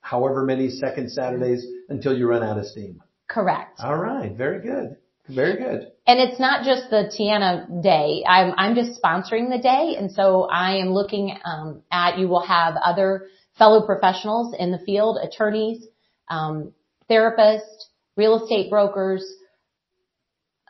however 0.00 0.44
many 0.44 0.70
second 0.70 1.10
Saturdays 1.10 1.66
until 1.88 2.16
you 2.16 2.28
run 2.28 2.42
out 2.42 2.58
of 2.58 2.66
steam. 2.66 3.02
Correct. 3.28 3.80
All 3.80 3.96
right. 3.96 4.32
Very 4.32 4.60
good. 4.60 4.96
Very 5.28 5.56
good. 5.56 5.92
And 6.06 6.18
it's 6.18 6.40
not 6.40 6.64
just 6.64 6.90
the 6.90 7.12
Tiana 7.16 7.82
day. 7.82 8.24
I'm, 8.26 8.52
I'm 8.56 8.74
just 8.74 9.00
sponsoring 9.00 9.50
the 9.50 9.60
day. 9.62 9.94
And 9.96 10.10
so 10.10 10.48
I 10.50 10.78
am 10.78 10.88
looking 10.88 11.36
um, 11.44 11.82
at, 11.92 12.18
you 12.18 12.26
will 12.26 12.44
have 12.44 12.74
other 12.82 13.26
fellow 13.56 13.86
professionals 13.86 14.54
in 14.58 14.72
the 14.72 14.78
field, 14.78 15.18
attorneys, 15.22 15.86
um, 16.28 16.72
therapists, 17.08 17.84
real 18.16 18.42
estate 18.42 18.70
brokers, 18.70 19.24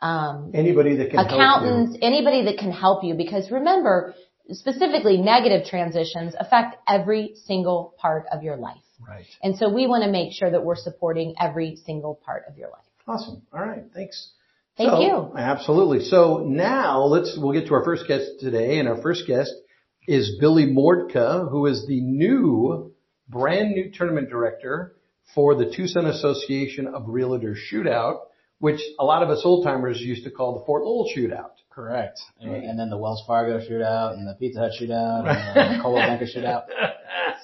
um, 0.01 0.51
Anybody 0.55 0.95
that 0.95 1.11
can 1.11 1.19
accountants, 1.19 1.97
anybody 2.01 2.45
that 2.45 2.57
can 2.57 2.71
help 2.71 3.03
you 3.03 3.13
because 3.13 3.51
remember, 3.51 4.15
specifically 4.49 5.17
negative 5.17 5.67
transitions 5.67 6.33
affect 6.39 6.75
every 6.87 7.35
single 7.45 7.93
part 7.99 8.25
of 8.31 8.41
your 8.41 8.57
life. 8.57 8.81
Right. 9.07 9.25
And 9.43 9.57
so 9.57 9.69
we 9.73 9.87
want 9.87 10.03
to 10.03 10.11
make 10.11 10.33
sure 10.33 10.49
that 10.49 10.63
we're 10.63 10.75
supporting 10.75 11.35
every 11.39 11.77
single 11.85 12.15
part 12.25 12.43
of 12.47 12.57
your 12.57 12.69
life. 12.69 12.85
Awesome. 13.07 13.41
All 13.53 13.59
right. 13.61 13.83
Thanks. 13.93 14.31
Thank 14.77 14.89
So- 14.91 15.01
you. 15.01 15.31
Absolutely. 15.37 16.01
So 16.01 16.45
now 16.47 17.03
let's, 17.03 17.37
we'll 17.37 17.53
get 17.53 17.67
to 17.67 17.73
our 17.73 17.83
first 17.83 18.07
guest 18.07 18.39
today. 18.39 18.79
And 18.79 18.87
our 18.87 19.01
first 19.01 19.27
guest 19.27 19.51
is 20.07 20.37
Billy 20.39 20.65
Mordka, 20.67 21.49
who 21.49 21.65
is 21.65 21.85
the 21.87 22.01
new, 22.01 22.91
brand 23.27 23.71
new 23.71 23.91
tournament 23.91 24.29
director 24.29 24.93
for 25.35 25.55
the 25.55 25.71
Tucson 25.71 26.05
Association 26.05 26.87
of 26.87 27.03
Realtors 27.03 27.57
Shootout, 27.71 28.19
which 28.61 28.79
a 28.99 29.03
lot 29.03 29.21
of 29.23 29.29
us 29.29 29.41
old 29.43 29.65
timers 29.65 29.99
used 29.99 30.23
to 30.23 30.31
call 30.31 30.57
the 30.57 30.65
Fort 30.65 30.83
Lowell 30.83 31.09
Shootout. 31.13 31.51
Correct. 31.69 32.19
And, 32.39 32.53
and 32.55 32.79
then 32.79 32.89
the 32.89 32.97
Wells 32.97 33.23
Fargo 33.25 33.59
shootout 33.59 34.13
and 34.13 34.27
the 34.27 34.33
Pizza 34.35 34.59
Hut 34.59 34.71
shootout 34.79 35.27
and 35.27 35.77
the 35.77 35.79
Coldwell 35.81 36.05
Banker 36.07 36.25
shootout. 36.25 36.63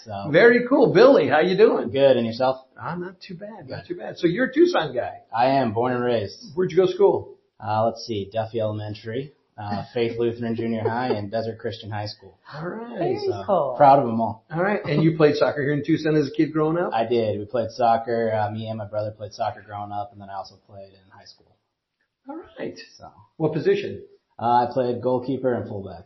So 0.03 0.29
Very 0.31 0.67
cool. 0.67 0.93
Billy, 0.93 1.27
how 1.27 1.39
you 1.39 1.57
doing? 1.57 1.89
good. 1.91 2.17
And 2.17 2.25
yourself? 2.25 2.57
I'm 2.81 3.01
not 3.01 3.19
too 3.19 3.35
bad. 3.35 3.67
Not 3.69 3.85
too 3.87 3.95
bad. 3.95 4.17
So 4.17 4.27
you're 4.27 4.45
a 4.47 4.53
Tucson 4.53 4.93
guy. 4.95 5.21
I 5.35 5.47
am 5.47 5.73
born 5.73 5.93
and 5.93 6.03
raised. 6.03 6.51
Where'd 6.55 6.71
you 6.71 6.77
go 6.77 6.85
to 6.87 6.93
school? 6.93 7.37
Uh, 7.59 7.85
let's 7.85 8.05
see, 8.05 8.29
Duffy 8.31 8.59
Elementary, 8.59 9.33
uh, 9.57 9.83
Faith 9.93 10.17
Lutheran 10.19 10.55
Junior 10.55 10.81
High, 10.87 11.09
and 11.09 11.31
Desert 11.31 11.57
Christian 11.59 11.89
High 11.89 12.05
School. 12.05 12.37
All 12.53 12.67
right. 12.67 12.97
Very 12.97 13.19
So 13.25 13.43
cool. 13.45 13.73
proud 13.77 13.99
of 13.99 14.05
them 14.05 14.21
all. 14.21 14.45
All 14.53 14.61
right. 14.61 14.81
And 14.85 15.01
you 15.03 15.17
played 15.17 15.35
soccer 15.35 15.61
here 15.61 15.73
in 15.73 15.83
Tucson 15.85 16.15
as 16.15 16.27
a 16.27 16.31
kid 16.31 16.53
growing 16.53 16.77
up? 16.77 16.93
I 16.93 17.05
did. 17.05 17.39
We 17.39 17.45
played 17.45 17.71
soccer. 17.71 18.31
Uh, 18.33 18.51
me 18.51 18.67
and 18.67 18.77
my 18.77 18.85
brother 18.85 19.11
played 19.11 19.33
soccer 19.33 19.61
growing 19.65 19.91
up, 19.91 20.11
and 20.11 20.21
then 20.21 20.29
I 20.29 20.35
also 20.35 20.55
played 20.67 20.93
in 20.93 20.99
high 21.11 21.25
school. 21.25 21.55
All 22.29 22.39
right. 22.59 22.77
So 22.97 23.09
What 23.37 23.53
position? 23.53 24.03
uh, 24.39 24.67
I 24.67 24.67
played 24.71 25.01
goalkeeper 25.01 25.53
and 25.53 25.67
fullback. 25.67 26.05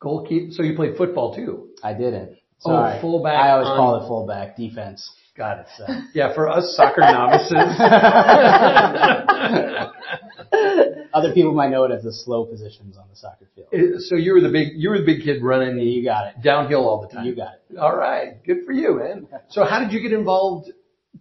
Goalkeeper. 0.00 0.52
So 0.52 0.62
you 0.62 0.74
played 0.74 0.96
football 0.96 1.34
too? 1.34 1.68
I 1.82 1.92
didn't. 1.94 2.38
Oh, 2.64 2.98
fullback 3.00 3.34
I 3.42 3.50
always 3.52 3.68
on- 3.68 3.76
call 3.76 3.96
it 4.04 4.08
fullback 4.08 4.56
defense. 4.56 5.08
Got 5.40 5.60
it. 5.60 5.66
So. 5.78 5.86
Yeah, 6.12 6.34
for 6.34 6.50
us 6.50 6.74
soccer 6.76 7.00
novices. 7.00 7.50
Other 11.14 11.32
people 11.32 11.52
might 11.54 11.70
know 11.70 11.84
it 11.84 11.92
as 11.92 12.02
the 12.02 12.12
slow 12.12 12.44
positions 12.44 12.98
on 12.98 13.04
the 13.08 13.16
soccer 13.16 13.48
field. 13.54 13.68
so 14.02 14.16
you 14.16 14.34
were 14.34 14.42
the 14.42 14.50
big, 14.50 14.72
you 14.74 14.90
were 14.90 14.98
the 14.98 15.06
big 15.06 15.22
kid 15.24 15.42
running 15.42 15.78
You 15.78 16.04
got 16.04 16.26
it. 16.26 16.42
downhill 16.42 16.86
all 16.86 17.00
the 17.00 17.08
time. 17.08 17.24
You 17.24 17.34
got 17.34 17.54
it. 17.70 17.78
All 17.78 17.96
right. 17.96 18.44
Good 18.44 18.66
for 18.66 18.72
you, 18.72 18.98
man. 18.98 19.28
So 19.48 19.64
how 19.64 19.78
did 19.80 19.92
you 19.92 20.02
get 20.02 20.12
involved 20.12 20.70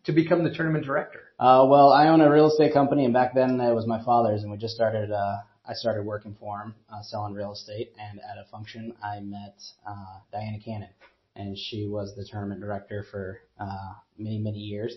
to 0.04 0.12
become 0.12 0.44
the 0.44 0.54
tournament 0.54 0.84
director? 0.84 1.22
Uh, 1.40 1.66
well, 1.70 1.94
I 1.94 2.10
own 2.10 2.20
a 2.20 2.30
real 2.30 2.48
estate 2.48 2.74
company, 2.74 3.06
and 3.06 3.14
back 3.14 3.34
then 3.34 3.62
it 3.62 3.74
was 3.74 3.88
my 3.88 4.04
father's, 4.04 4.42
and 4.44 4.52
we 4.52 4.58
just 4.58 4.76
started. 4.76 5.12
Uh, 5.12 5.38
I 5.66 5.74
started 5.76 6.06
working 6.06 6.36
for 6.38 6.60
him, 6.60 6.76
uh, 6.94 7.02
selling 7.04 7.34
real 7.34 7.54
estate, 7.54 7.94
and 7.98 8.20
at 8.20 8.38
a 8.38 8.44
function, 8.52 8.94
I 9.02 9.22
met 9.22 9.56
uh, 9.88 10.20
Diana 10.34 10.58
Cannon, 10.64 10.90
and 11.40 11.58
she 11.58 11.88
was 11.88 12.16
the 12.16 12.26
tournament 12.30 12.60
director 12.62 13.06
for 13.10 13.40
uh, 13.60 13.94
many, 14.18 14.40
many 14.40 14.60
years. 14.60 14.94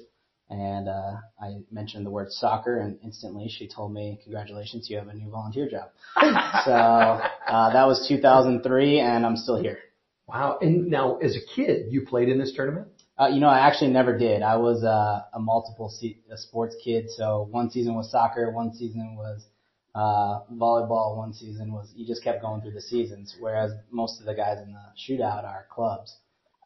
And 0.51 0.89
uh, 0.89 1.13
I 1.41 1.61
mentioned 1.71 2.05
the 2.05 2.11
word 2.11 2.31
soccer, 2.31 2.79
and 2.79 2.99
instantly 3.03 3.49
she 3.49 3.69
told 3.69 3.95
me, 3.95 4.19
"Congratulations, 4.23 4.91
you 4.91 4.99
have 4.99 5.09
a 5.09 5.15
new 5.15 5.31
volunteer 5.31 5.67
job." 5.71 5.89
so 6.65 6.73
uh, 6.73 7.73
that 7.73 7.87
was 7.87 8.07
2003, 8.07 9.01
and 9.01 9.25
I'm 9.25 9.37
still 9.37 9.57
here. 9.57 9.79
Wow. 10.27 10.59
And 10.61 10.89
now 10.89 11.17
as 11.19 11.37
a 11.37 11.55
kid, 11.55 11.87
you 11.91 12.05
played 12.07 12.29
in 12.29 12.39
this 12.39 12.53
tournament? 12.55 12.89
Uh, 13.19 13.29
you 13.29 13.41
know, 13.41 13.49
I 13.49 13.61
actually 13.61 13.93
never 13.93 14.19
did. 14.19 14.43
I 14.43 14.57
was 14.57 14.83
uh, 14.85 15.23
a 15.33 15.39
multiple 15.39 15.89
se- 15.89 16.21
a 16.31 16.37
sports 16.37 16.75
kid. 16.83 17.07
So 17.11 17.47
one 17.51 17.71
season 17.71 17.95
was 17.95 18.11
soccer, 18.11 18.51
one 18.51 18.75
season 18.75 19.17
was 19.17 19.47
uh, 19.95 20.41
volleyball, 20.53 21.17
one 21.17 21.33
season 21.33 21.73
was 21.73 21.93
you 21.95 22.07
just 22.07 22.25
kept 22.25 22.43
going 22.43 22.61
through 22.63 22.73
the 22.73 22.81
seasons. 22.81 23.37
Whereas 23.39 23.73
most 23.91 24.21
of 24.21 24.27
the 24.27 24.35
guys 24.35 24.59
in 24.59 24.73
the 24.73 24.83
shootout 24.97 25.45
are 25.45 25.67
clubs, 25.71 26.17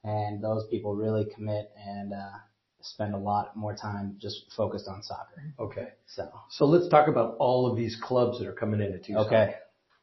and 0.07 0.43
those 0.43 0.67
people 0.71 0.95
really 0.95 1.27
commit 1.35 1.71
and 1.77 2.13
uh, 2.13 2.39
spend 2.81 3.15
a 3.15 3.19
lot 3.19 3.57
more 3.57 3.75
time 3.75 4.17
just 4.21 4.45
focused 4.57 4.87
on 4.89 5.03
soccer. 5.03 5.43
Okay. 5.59 5.89
So 6.07 6.31
So 6.51 6.65
let's 6.67 6.89
talk 6.89 7.09
about 7.09 7.37
all 7.39 7.69
of 7.71 7.77
these 7.77 7.99
clubs 8.01 8.39
that 8.39 8.47
are 8.47 8.53
coming 8.53 8.81
into 8.81 8.99
Tucson. 8.99 9.27
okay, 9.27 9.55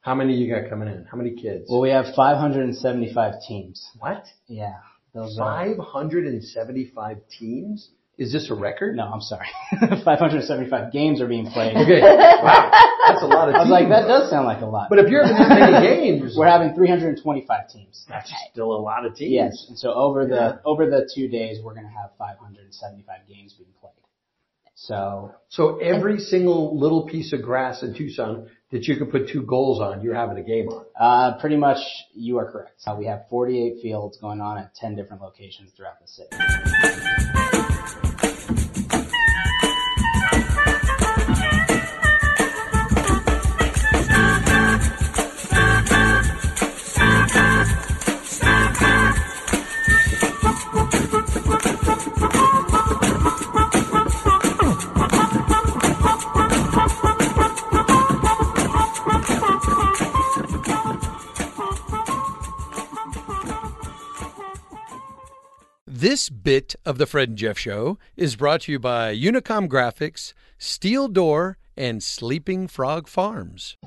How 0.02 0.14
many 0.16 0.34
you 0.36 0.54
got 0.54 0.70
coming 0.70 0.90
in? 0.90 1.06
How 1.10 1.18
many 1.18 1.32
kids? 1.36 1.66
well 1.70 1.80
we 1.82 1.90
have 1.92 2.14
575 2.16 3.34
teams. 3.48 3.90
what? 4.00 4.26
Yeah, 4.48 4.74
those 5.14 5.40
are. 5.40 5.66
575 5.76 7.18
teams? 7.40 7.90
Is 8.18 8.32
this 8.32 8.52
a 8.52 8.54
record? 8.56 8.96
No, 8.96 9.06
I'm 9.06 9.22
sorry. 9.22 9.48
575 10.06 10.92
games 10.92 11.20
are 11.22 11.28
being 11.28 11.48
played. 11.48 11.76
Okay. 11.76 12.00
Wow. 12.02 12.72
That's 13.08 13.22
a 13.22 13.26
lot 13.28 13.50
of 13.50 13.56
teams. 13.56 13.60
I 13.60 13.62
was 13.64 13.70
like, 13.70 13.90
that 13.90 14.08
does 14.08 14.30
sound 14.30 14.46
like 14.46 14.62
a 14.62 14.66
lot. 14.66 14.90
But 14.90 15.00
if 15.00 15.10
you're 15.10 15.24
having 15.26 15.38
that 15.50 15.72
many 15.72 15.88
games, 16.20 16.36
We're 16.38 16.48
having 16.48 16.74
325 16.74 17.70
teams. 17.70 18.06
that's 18.08 18.32
still 18.52 18.72
a 18.74 18.82
lot 18.82 19.06
of 19.06 19.16
teams. 19.16 19.32
Yes, 19.32 19.66
and 19.70 19.78
so 19.78 19.94
over 19.94 20.26
the 20.26 20.62
over 20.66 20.90
the 20.90 21.10
two 21.14 21.28
days, 21.28 21.60
we're 21.64 21.74
going 21.74 21.86
to 21.88 21.92
have 21.92 22.12
575 22.18 23.28
games 23.28 23.54
being 23.58 23.70
played. 23.82 23.92
So 24.76 25.36
So 25.50 25.78
every 25.78 26.18
single 26.18 26.78
little 26.80 27.06
piece 27.06 27.32
of 27.34 27.42
grass 27.44 27.84
in 27.84 27.94
Tucson 27.96 28.50
that 28.72 28.86
you 28.88 28.98
could 28.98 29.12
put 29.12 29.30
two 29.30 29.44
goals 29.44 29.80
on, 29.80 30.02
you're 30.02 30.16
having 30.16 30.38
a 30.38 30.44
game 30.44 30.68
on. 30.68 30.86
uh, 31.00 31.38
pretty 31.40 31.58
much, 31.58 31.78
you 32.16 32.38
are 32.40 32.52
correct. 32.52 32.82
Uh, 32.88 32.96
we 32.98 33.06
have 33.06 33.26
48 33.30 33.82
fields 33.84 34.18
going 34.18 34.42
on 34.42 34.58
at 34.58 34.74
10 34.76 34.96
different 34.96 35.22
locations 35.22 35.72
throughout 35.74 36.00
the 36.02 36.08
city. 36.08 36.36
Of 66.94 67.00
the 67.00 67.08
Fred 67.08 67.30
and 67.30 67.38
Jeff 67.40 67.58
Show 67.58 67.98
is 68.16 68.36
brought 68.36 68.62
to 68.62 68.72
you 68.72 68.78
by 68.78 69.16
Unicom 69.16 69.68
Graphics, 69.68 70.34
Steel 70.60 71.08
Door, 71.08 71.58
and 71.76 72.04
Sleeping 72.04 72.68
Frog 72.68 73.08
Farms. 73.08 73.78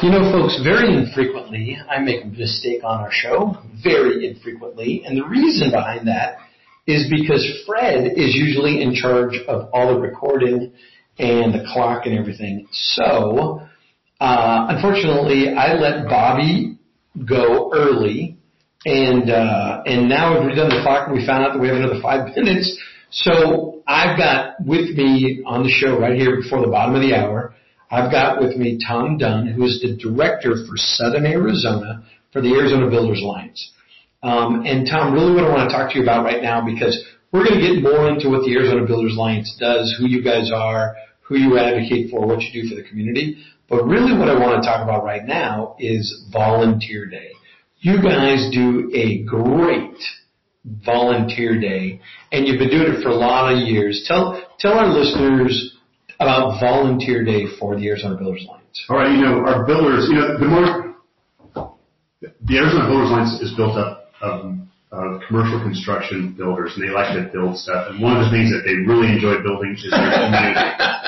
You 0.00 0.10
know, 0.10 0.32
folks, 0.32 0.58
very 0.62 0.96
infrequently 0.96 1.76
I 1.86 1.98
make 1.98 2.24
a 2.24 2.28
mistake 2.28 2.82
on 2.82 3.00
our 3.00 3.12
show. 3.12 3.58
Very 3.82 4.26
infrequently. 4.26 5.02
And 5.04 5.18
the 5.18 5.26
reason 5.26 5.70
behind 5.70 6.08
that 6.08 6.38
is 6.86 7.10
because 7.10 7.46
Fred 7.66 8.06
is 8.16 8.34
usually 8.34 8.80
in 8.80 8.94
charge 8.94 9.36
of 9.46 9.68
all 9.74 9.92
the 9.92 10.00
recording 10.00 10.72
and 11.18 11.52
the 11.52 11.62
clock 11.74 12.06
and 12.06 12.18
everything. 12.18 12.68
So, 12.72 13.68
uh, 14.18 14.66
unfortunately, 14.70 15.54
I 15.54 15.74
let 15.74 16.08
Bobby 16.08 16.78
go 17.26 17.70
early. 17.74 18.37
And, 18.84 19.30
uh, 19.30 19.82
and 19.86 20.08
now 20.08 20.32
we've 20.32 20.52
redone 20.52 20.70
the 20.70 20.80
clock 20.82 21.10
we 21.10 21.26
found 21.26 21.44
out 21.44 21.52
that 21.54 21.60
we 21.60 21.68
have 21.68 21.76
another 21.76 22.00
five 22.00 22.34
minutes. 22.36 22.78
So 23.10 23.82
I've 23.86 24.18
got 24.18 24.60
with 24.64 24.96
me 24.96 25.42
on 25.46 25.62
the 25.62 25.70
show 25.70 25.98
right 25.98 26.16
here 26.16 26.36
before 26.40 26.60
the 26.60 26.70
bottom 26.70 26.94
of 26.94 27.00
the 27.00 27.14
hour, 27.14 27.54
I've 27.90 28.10
got 28.10 28.40
with 28.40 28.56
me 28.56 28.78
Tom 28.86 29.16
Dunn, 29.16 29.46
who 29.46 29.64
is 29.64 29.80
the 29.80 29.96
director 29.96 30.54
for 30.66 30.76
Southern 30.76 31.24
Arizona 31.24 32.04
for 32.32 32.42
the 32.42 32.52
Arizona 32.54 32.90
Builders 32.90 33.20
Alliance. 33.22 33.72
Um, 34.22 34.66
and 34.66 34.86
Tom, 34.86 35.14
really 35.14 35.34
what 35.34 35.44
I 35.44 35.48
want 35.48 35.70
to 35.70 35.74
talk 35.74 35.92
to 35.92 35.96
you 35.96 36.02
about 36.02 36.24
right 36.24 36.42
now 36.42 36.64
because 36.64 37.02
we're 37.32 37.44
going 37.44 37.60
to 37.60 37.66
get 37.66 37.82
more 37.82 38.08
into 38.08 38.28
what 38.28 38.44
the 38.44 38.52
Arizona 38.54 38.86
Builders 38.86 39.16
Alliance 39.16 39.56
does, 39.58 39.94
who 39.98 40.06
you 40.06 40.22
guys 40.22 40.50
are, 40.52 40.96
who 41.20 41.38
you 41.38 41.58
advocate 41.58 42.10
for, 42.10 42.26
what 42.26 42.40
you 42.42 42.62
do 42.62 42.68
for 42.68 42.74
the 42.74 42.86
community. 42.88 43.42
But 43.68 43.84
really 43.84 44.16
what 44.18 44.28
I 44.28 44.34
want 44.38 44.62
to 44.62 44.68
talk 44.68 44.82
about 44.82 45.04
right 45.04 45.24
now 45.24 45.76
is 45.78 46.26
Volunteer 46.32 47.06
Day. 47.06 47.30
You 47.80 48.02
guys 48.02 48.50
do 48.52 48.90
a 48.92 49.22
great, 49.22 49.94
Volunteer 50.84 51.60
Day, 51.60 52.00
and 52.32 52.46
you've 52.46 52.58
been 52.58 52.70
doing 52.70 52.92
it 52.92 53.02
for 53.02 53.10
a 53.10 53.14
lot 53.14 53.52
of 53.52 53.60
years. 53.60 54.04
Tell 54.06 54.42
tell 54.58 54.72
our 54.72 54.88
listeners 54.88 55.76
about 56.18 56.58
Volunteer 56.60 57.24
Day 57.24 57.46
for 57.58 57.76
the 57.76 57.86
Arizona 57.86 58.16
Builders 58.16 58.44
Alliance. 58.44 58.84
All 58.90 58.96
right, 58.96 59.10
you 59.10 59.22
know, 59.22 59.46
our 59.46 59.64
builders, 59.64 60.08
you 60.10 60.16
know, 60.16 60.36
the 60.38 60.44
more 60.44 60.96
the 62.20 62.56
Arizona 62.58 62.90
Builders 62.90 63.10
Alliance 63.10 63.40
is 63.40 63.54
built 63.54 63.78
up 63.78 64.10
of, 64.20 64.58
of 64.90 65.22
commercial 65.28 65.62
construction 65.62 66.34
builders, 66.36 66.74
and 66.74 66.82
they 66.82 66.92
like 66.92 67.14
to 67.14 67.30
build 67.32 67.56
stuff. 67.56 67.94
And 67.94 68.02
one 68.02 68.18
of 68.18 68.26
the 68.26 68.30
things 68.34 68.50
that 68.50 68.66
they 68.66 68.74
really 68.74 69.06
enjoy 69.14 69.38
building 69.40 69.78
is 69.78 69.86
their 69.86 70.02
community. 70.02 70.58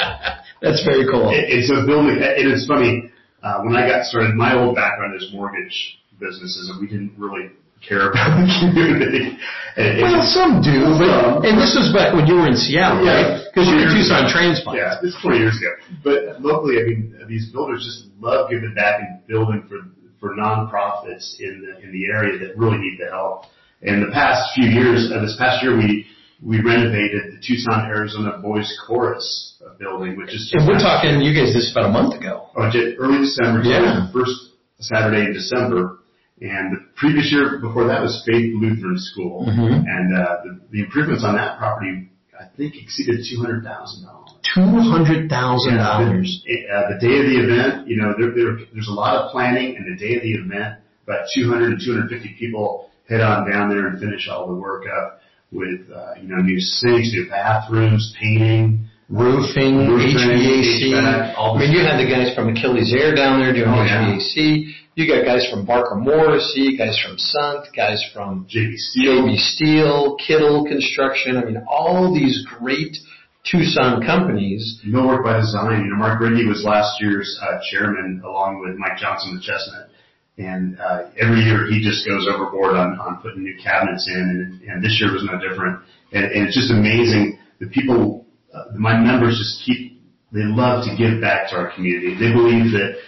That's 0.63 0.87
very 0.87 1.03
cool. 1.11 1.35
And, 1.35 1.51
and 1.51 1.65
so 1.67 1.83
building, 1.85 2.23
and 2.23 2.47
it's 2.47 2.67
funny, 2.71 3.11
uh, 3.43 3.67
when 3.67 3.75
I 3.75 3.89
got 3.91 4.07
started, 4.07 4.37
my 4.37 4.55
old 4.55 4.77
background 4.77 5.21
is 5.21 5.35
mortgage 5.35 6.00
businesses, 6.21 6.69
and 6.71 6.79
we 6.81 6.87
didn't 6.87 7.17
really 7.19 7.51
care 7.81 8.13
about 8.13 8.37
the 8.37 8.47
community. 8.61 9.33
And, 9.77 9.89
and- 9.99 10.03
Well, 10.05 10.21
some 10.23 10.61
do, 10.61 11.01
but, 11.01 11.49
and 11.49 11.57
this 11.57 11.73
was 11.73 11.91
back 11.97 12.13
when 12.13 12.29
you 12.29 12.37
were 12.37 12.47
in 12.47 12.57
Seattle, 12.57 13.01
right? 13.09 13.41
Because 13.49 13.67
you 13.73 13.81
were 13.81 13.89
Tucson 13.89 14.29
transplant. 14.29 14.77
Yeah, 14.79 15.01
this 15.01 15.17
is 15.17 15.19
20 15.25 15.39
years 15.41 15.57
ago. 15.57 15.73
But 16.05 16.45
locally, 16.45 16.77
I 16.77 16.85
mean, 16.85 17.17
these 17.27 17.49
builders 17.51 17.81
just 17.89 18.13
love 18.21 18.51
giving 18.53 18.75
back 18.77 19.01
and 19.01 19.25
building 19.27 19.65
for, 19.65 19.81
for 20.21 20.37
nonprofits 20.37 21.41
in 21.41 21.65
the, 21.65 21.81
in 21.81 21.89
the 21.91 22.13
area 22.13 22.37
that 22.45 22.57
really 22.61 22.77
need 22.79 23.01
the 23.01 23.09
help. 23.09 23.49
In 23.81 24.05
the 24.05 24.13
past 24.13 24.53
few 24.55 24.69
years, 24.69 25.09
uh, 25.09 25.23
this 25.25 25.37
past 25.41 25.63
year, 25.65 25.73
we, 25.75 26.05
we 26.45 26.61
renovated 26.61 27.33
the 27.33 27.41
Tucson, 27.41 27.89
Arizona 27.89 28.37
Boys 28.45 28.69
Chorus 28.87 29.57
uh, 29.65 29.73
building, 29.81 30.19
which 30.21 30.29
is 30.37 30.53
just 30.53 30.55
And 30.55 30.69
we're 30.69 30.77
talking, 30.79 31.21
you 31.25 31.33
guys, 31.33 31.55
this 31.57 31.73
about 31.73 31.89
a 31.89 31.93
month 31.93 32.13
ago. 32.13 32.49
Oh, 32.57 32.69
early 33.01 33.25
December, 33.25 33.65
so 33.65 33.71
Yeah. 33.73 34.05
the 34.05 34.13
first 34.13 34.53
Saturday 34.81 35.25
in 35.25 35.33
December. 35.33 36.00
And 36.41 36.73
the 36.77 36.81
previous 36.97 37.31
year 37.31 37.59
before 37.61 37.87
that 37.89 38.01
was 38.01 38.23
Faith 38.27 38.55
Lutheran 38.57 38.97
School. 38.99 39.45
Mhm. 39.47 39.85
And, 39.87 40.17
uh, 40.17 40.37
the, 40.45 40.61
the 40.71 40.81
improvements 40.81 41.23
on 41.25 41.35
that 41.37 41.59
property, 41.59 42.09
I 42.39 42.45
think 42.57 42.77
exceeded 42.81 43.21
$200,000. 43.21 44.27
Two 44.55 44.63
hundred 44.91 45.29
thousand 45.29 45.77
dollars. 45.77 46.43
Uh, 46.49 46.95
the 46.95 46.99
day 46.99 47.19
of 47.21 47.27
the 47.27 47.39
event, 47.45 47.87
you 47.89 47.97
know, 48.01 48.15
there, 48.19 48.33
there, 48.35 48.57
there's 48.73 48.89
a 48.89 48.93
lot 48.93 49.15
of 49.17 49.31
planning 49.33 49.77
and 49.77 49.85
the 49.87 49.97
day 50.01 50.17
of 50.17 50.23
the 50.23 50.33
event, 50.33 50.77
about 51.07 51.27
200 51.35 51.79
to 51.79 51.85
250 51.85 52.37
people 52.39 52.89
head 53.09 53.21
on 53.21 53.49
down 53.51 53.69
there 53.69 53.87
and 53.89 54.01
finish 54.01 54.29
all 54.29 54.49
the 54.49 54.55
work 54.55 54.85
up 54.89 55.21
with, 55.53 55.91
uh, 55.95 56.15
you 56.21 56.29
know, 56.29 56.37
new 56.43 56.59
sinks, 56.59 57.13
new 57.13 57.29
bathrooms, 57.29 58.15
painting, 58.19 58.87
Roofing, 59.11 59.89
Roofing, 59.89 60.15
HVAC. 60.17 60.95
HVAC, 60.95 61.35
I 61.37 61.59
mean, 61.59 61.73
you 61.73 61.81
had 61.81 61.99
the 61.99 62.07
guys 62.09 62.33
from 62.35 62.49
Achilles 62.49 62.95
Air 62.97 63.15
down 63.15 63.41
there 63.41 63.53
doing 63.53 63.69
Oh, 63.69 63.83
yeah. 63.83 64.15
You 65.01 65.09
got 65.09 65.25
guys 65.25 65.49
from 65.51 65.65
Barker 65.65 65.95
Morrissey, 65.95 66.77
guys 66.77 67.01
from 67.01 67.17
Sundt, 67.17 67.69
guys 67.75 68.05
from 68.13 68.45
JB 68.45 68.77
Steel. 68.77 69.25
JB 69.25 69.37
Steel, 69.39 70.17
Kittle 70.17 70.67
Construction. 70.67 71.39
I 71.39 71.45
mean, 71.47 71.65
all 71.67 72.13
these 72.13 72.45
great 72.59 72.99
Tucson 73.51 74.05
companies. 74.05 74.79
Millwork 74.87 75.25
by 75.25 75.41
Design. 75.41 75.85
You 75.85 75.93
know, 75.93 75.97
Mark 75.97 76.21
Rindy 76.21 76.47
was 76.47 76.65
last 76.67 77.01
year's 77.01 77.41
uh, 77.41 77.61
chairman 77.71 78.21
along 78.27 78.61
with 78.61 78.77
Mike 78.77 78.99
Johnson 78.99 79.37
the 79.37 79.41
Chestnut. 79.41 79.89
And 80.37 80.79
uh, 80.79 81.09
every 81.19 81.49
year 81.49 81.67
he 81.67 81.81
just 81.83 82.07
goes 82.07 82.29
overboard 82.29 82.77
on, 82.77 83.01
on 83.01 83.23
putting 83.23 83.43
new 83.43 83.57
cabinets 83.57 84.07
in, 84.07 84.21
and, 84.21 84.69
and 84.69 84.85
this 84.85 85.01
year 85.01 85.15
was 85.15 85.25
no 85.25 85.41
different. 85.41 85.81
And, 86.13 86.25
and 86.27 86.47
it's 86.47 86.55
just 86.55 86.71
amazing. 86.71 87.39
The 87.59 87.69
people, 87.69 88.27
uh, 88.53 88.77
my 88.77 89.01
members 89.01 89.39
just 89.41 89.65
keep, 89.65 89.99
they 90.31 90.45
love 90.45 90.85
to 90.85 90.93
give 90.95 91.23
back 91.23 91.49
to 91.49 91.57
our 91.57 91.73
community. 91.75 92.13
They 92.21 92.37
believe 92.37 92.73
that 92.77 93.01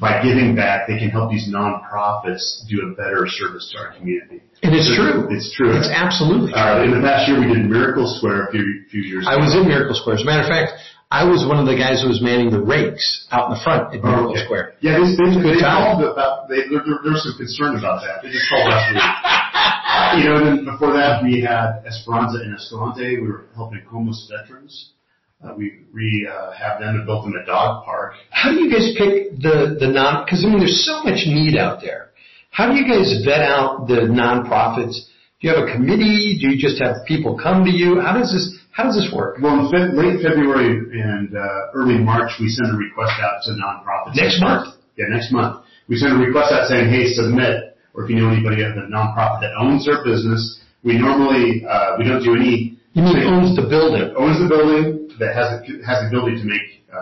by 0.00 0.22
giving 0.22 0.54
back, 0.54 0.86
they 0.86 0.98
can 0.98 1.10
help 1.10 1.30
these 1.30 1.48
nonprofits 1.50 2.62
do 2.68 2.86
a 2.86 2.94
better 2.94 3.26
service 3.26 3.70
to 3.74 3.78
our 3.82 3.92
community. 3.98 4.42
And 4.62 4.74
it's 4.74 4.86
true. 4.94 5.26
It's 5.30 5.50
true. 5.56 5.74
It's 5.74 5.90
absolutely 5.90 6.52
true. 6.54 6.60
Uh, 6.62 6.84
in 6.86 6.90
the 6.94 7.02
past 7.02 7.26
year, 7.26 7.40
we 7.42 7.50
did 7.50 7.66
Miracle 7.66 8.06
Square 8.06 8.46
a 8.46 8.50
few, 8.52 8.62
few 8.90 9.02
years 9.02 9.26
I 9.26 9.34
ago. 9.34 9.42
was 9.42 9.54
in 9.58 9.66
Miracle 9.66 9.94
Square. 9.98 10.16
As 10.16 10.22
a 10.22 10.26
matter 10.26 10.46
of 10.46 10.48
fact, 10.48 10.78
I 11.10 11.26
was 11.28 11.44
one 11.44 11.58
of 11.58 11.66
the 11.66 11.74
guys 11.76 12.00
who 12.00 12.08
was 12.08 12.22
manning 12.22 12.48
the 12.54 12.62
rakes 12.62 13.26
out 13.34 13.50
in 13.50 13.58
the 13.58 13.60
front 13.66 13.90
at 13.92 14.00
Miracle 14.00 14.30
Oh, 14.30 14.38
Okay. 14.38 14.44
Square. 14.46 14.78
Yeah, 14.80 15.02
they, 15.02 15.12
they, 15.18 15.58
they 15.58 15.60
called 15.60 16.00
about, 16.06 16.48
they, 16.48 16.62
there, 16.70 16.80
there, 16.86 17.02
there 17.02 17.12
was 17.12 17.26
some 17.26 17.36
concern 17.36 17.74
about 17.76 18.00
that. 18.06 18.22
They 18.22 18.30
just 18.30 18.46
called 18.48 18.64
last 18.70 18.86
week. 18.94 19.02
Uh, 19.02 20.14
you 20.16 20.24
know, 20.30 20.34
and 20.40 20.46
then 20.46 20.58
before 20.64 20.94
that, 20.94 21.20
we 21.26 21.42
had 21.42 21.82
Esperanza 21.84 22.38
en 22.46 22.54
Escalante. 22.54 23.18
We 23.18 23.26
were 23.28 23.50
helping 23.58 23.82
homeless 23.84 24.30
veterans. 24.30 24.94
Uh, 25.42 25.54
we 25.92 26.28
have 26.56 26.78
them 26.80 26.96
and 26.96 27.06
built 27.06 27.24
them 27.24 27.34
a 27.34 27.44
dog 27.44 27.84
park. 27.84 28.14
How 28.30 28.50
do 28.50 28.62
you 28.62 28.70
guys 28.70 28.94
pick 28.96 29.38
the, 29.42 29.76
the 29.78 29.88
non, 29.88 30.26
cause 30.26 30.44
I 30.44 30.48
mean, 30.48 30.60
there's 30.60 30.86
so 30.86 31.02
much 31.02 31.26
need 31.26 31.58
out 31.58 31.80
there. 31.82 32.10
How 32.50 32.70
do 32.70 32.78
you 32.78 32.86
guys 32.86 33.24
vet 33.24 33.40
out 33.40 33.88
the 33.88 34.06
nonprofits? 34.06 35.08
Do 35.40 35.48
you 35.48 35.50
have 35.50 35.66
a 35.66 35.72
committee? 35.72 36.38
Do 36.38 36.52
you 36.52 36.58
just 36.60 36.80
have 36.80 37.02
people 37.08 37.34
come 37.36 37.64
to 37.64 37.72
you? 37.72 37.98
How 38.00 38.14
does 38.14 38.30
this, 38.30 38.54
how 38.70 38.84
does 38.84 38.94
this 38.94 39.10
work? 39.10 39.42
Well, 39.42 39.66
in 39.72 39.98
late 39.98 40.22
February 40.22 40.78
and 40.78 41.34
uh, 41.34 41.74
early 41.74 41.98
March, 41.98 42.38
we 42.38 42.48
send 42.48 42.70
a 42.70 42.76
request 42.76 43.18
out 43.18 43.42
to 43.44 43.58
nonprofits. 43.58 44.14
Next 44.14 44.38
month? 44.38 44.78
Yeah, 44.96 45.06
next 45.10 45.32
month. 45.32 45.64
We 45.88 45.96
send 45.96 46.12
a 46.12 46.20
request 46.22 46.52
out 46.52 46.68
saying, 46.68 46.88
hey, 46.88 47.10
submit, 47.14 47.76
or 47.94 48.04
if 48.04 48.10
you 48.10 48.16
know 48.16 48.30
anybody 48.30 48.62
at 48.62 48.76
the 48.76 48.86
nonprofit 48.86 49.42
that 49.42 49.52
owns 49.58 49.84
their 49.84 50.04
business. 50.04 50.60
We 50.84 50.98
normally, 50.98 51.66
uh, 51.66 51.96
we 51.98 52.04
don't 52.04 52.22
do 52.22 52.36
any. 52.36 52.78
You 52.92 53.02
mean 53.02 53.24
owns 53.24 53.56
the 53.56 53.66
building? 53.66 54.12
owns 54.14 54.38
the 54.38 54.48
building 54.48 55.01
that 55.18 55.34
has 55.34 55.60
the, 55.60 55.84
has 55.84 56.02
the 56.02 56.08
ability 56.08 56.40
to 56.40 56.44
make 56.44 56.84
uh, 56.92 56.96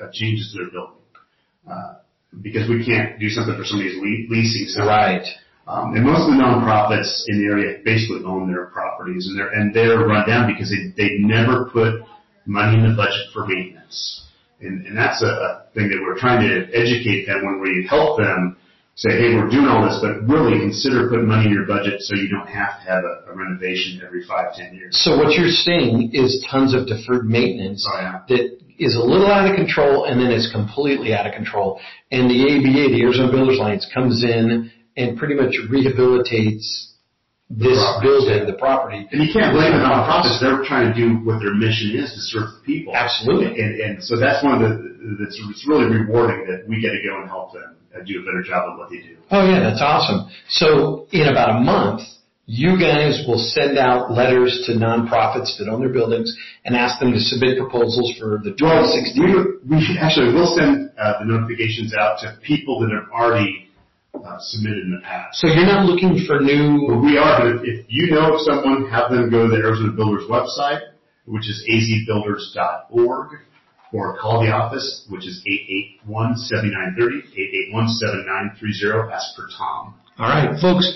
uh, 0.00 0.10
changes 0.12 0.52
to 0.52 0.64
their 0.64 0.70
building. 0.70 1.02
Uh, 1.68 1.94
because 2.42 2.68
we 2.68 2.84
can't 2.84 3.18
do 3.18 3.28
something 3.28 3.56
for 3.56 3.64
somebody's 3.64 3.96
le- 3.96 4.28
leasing 4.28 4.68
something. 4.68 4.88
Right. 4.88 5.26
Um, 5.66 5.94
and 5.94 6.04
most 6.04 6.24
of 6.24 6.32
the 6.32 6.40
nonprofits 6.40 7.24
in 7.28 7.38
the 7.38 7.44
area 7.44 7.78
basically 7.84 8.24
own 8.24 8.50
their 8.50 8.66
properties 8.66 9.26
and 9.26 9.38
they're, 9.38 9.52
and 9.52 9.74
they're 9.74 9.98
run 9.98 10.26
down 10.26 10.50
because 10.50 10.70
they, 10.70 10.96
they 10.96 11.18
never 11.18 11.68
put 11.70 12.00
money 12.46 12.78
in 12.78 12.88
the 12.88 12.96
budget 12.96 13.28
for 13.34 13.46
maintenance. 13.46 14.24
And, 14.60 14.86
and 14.86 14.96
that's 14.96 15.22
a 15.22 15.66
thing 15.74 15.88
that 15.90 16.00
we're 16.00 16.18
trying 16.18 16.40
to 16.48 16.72
educate 16.72 17.26
them 17.26 17.44
when 17.44 17.60
we 17.60 17.86
help 17.88 18.18
them 18.18 18.56
say, 18.98 19.14
hey, 19.14 19.34
we're 19.38 19.48
doing 19.48 19.66
all 19.70 19.86
this, 19.86 19.98
but 20.02 20.26
really 20.26 20.58
consider 20.58 21.08
putting 21.08 21.28
money 21.28 21.46
in 21.46 21.52
your 21.52 21.66
budget 21.66 22.02
so 22.02 22.16
you 22.16 22.28
don't 22.28 22.48
have 22.48 22.82
to 22.82 22.90
have 22.90 23.04
a, 23.04 23.30
a 23.30 23.34
renovation 23.34 24.02
every 24.04 24.24
five, 24.26 24.54
ten 24.54 24.74
years. 24.74 24.98
So 24.98 25.16
what 25.16 25.38
you're 25.38 25.54
saying 25.54 26.10
is 26.12 26.44
tons 26.50 26.74
of 26.74 26.88
deferred 26.88 27.24
maintenance 27.24 27.86
Oh, 27.88 27.96
yeah. 28.00 28.22
that 28.28 28.58
is 28.78 28.96
a 28.96 29.00
little 29.00 29.30
out 29.30 29.48
of 29.48 29.54
control 29.54 30.04
and 30.04 30.20
then 30.20 30.32
is 30.32 30.50
completely 30.52 31.14
out 31.14 31.26
of 31.26 31.32
control. 31.32 31.80
And 32.10 32.28
the 32.28 32.42
ABA, 32.42 32.90
the 32.94 33.02
Arizona 33.02 33.30
Builders 33.30 33.58
Alliance, 33.58 33.86
comes 33.94 34.24
in 34.24 34.70
and 34.96 35.16
pretty 35.16 35.34
much 35.34 35.54
rehabilitates 35.70 36.87
this 37.50 37.80
building, 38.04 38.44
the 38.44 38.56
property. 38.60 39.08
And 39.10 39.24
you 39.24 39.32
can't 39.32 39.56
blame 39.56 39.72
the 39.72 39.80
nonprofits. 39.80 40.36
They're 40.40 40.64
trying 40.68 40.92
to 40.92 40.96
do 40.96 41.24
what 41.24 41.40
their 41.40 41.54
mission 41.56 41.96
is 41.96 42.12
to 42.12 42.20
serve 42.20 42.60
the 42.60 42.62
people. 42.64 42.94
Absolutely. 42.94 43.56
And, 43.56 43.80
and 43.80 44.04
so 44.04 44.20
that's 44.20 44.44
one 44.44 44.60
of 44.60 44.68
the, 44.68 45.16
that's, 45.18 45.32
it's 45.48 45.64
really 45.66 45.88
rewarding 45.88 46.44
that 46.44 46.68
we 46.68 46.80
get 46.80 46.92
to 46.92 47.00
go 47.00 47.20
and 47.20 47.28
help 47.28 47.52
them 47.56 47.76
uh, 47.96 48.04
do 48.04 48.20
a 48.20 48.24
better 48.24 48.44
job 48.44 48.68
of 48.72 48.78
what 48.78 48.90
they 48.90 49.00
do. 49.00 49.16
Oh 49.32 49.48
yeah, 49.48 49.60
that's 49.60 49.80
awesome. 49.80 50.28
So 50.48 51.06
in 51.12 51.28
about 51.28 51.56
a 51.56 51.60
month, 51.64 52.02
you 52.44 52.80
guys 52.80 53.24
will 53.28 53.38
send 53.40 53.76
out 53.76 54.10
letters 54.12 54.64
to 54.66 54.72
nonprofits 54.72 55.56
that 55.58 55.68
own 55.68 55.80
their 55.80 55.92
buildings 55.92 56.28
and 56.64 56.76
ask 56.76 57.00
them 57.00 57.12
to 57.12 57.20
submit 57.20 57.58
proposals 57.58 58.12
for 58.18 58.40
the 58.44 58.56
Well, 58.60 58.88
2016. 58.88 59.60
we, 59.68 59.76
we 59.76 59.98
actually 60.00 60.32
will 60.32 60.52
send 60.56 60.90
uh, 61.00 61.20
the 61.20 61.26
notifications 61.28 61.92
out 61.92 62.20
to 62.20 62.36
people 62.42 62.80
that 62.80 62.90
have 62.92 63.12
already 63.12 63.67
uh, 64.24 64.36
submitted 64.40 64.84
in 64.84 64.90
the 64.90 65.00
past. 65.04 65.38
So 65.40 65.48
you're 65.48 65.66
not 65.66 65.86
looking 65.86 66.24
for 66.26 66.40
new, 66.40 66.86
we 67.02 67.18
are, 67.18 67.38
but 67.38 67.46
if, 67.56 67.60
if 67.64 67.86
you 67.88 68.10
know 68.10 68.34
of 68.34 68.40
someone, 68.40 68.88
have 68.90 69.10
them 69.10 69.30
go 69.30 69.48
to 69.48 69.48
the 69.48 69.60
Arizona 69.62 69.92
Builders 69.92 70.24
website, 70.28 70.80
which 71.26 71.48
is 71.48 71.64
azbuilders.org, 71.68 73.38
or 73.92 74.18
call 74.18 74.40
the 74.44 74.50
office, 74.50 75.06
which 75.08 75.26
is 75.26 75.42
881-7930, 76.06 77.74
881-7930, 77.74 79.12
ask 79.12 79.34
for 79.36 79.48
Tom. 79.56 79.94
All 80.18 80.28
right, 80.28 80.58
folks, 80.60 80.92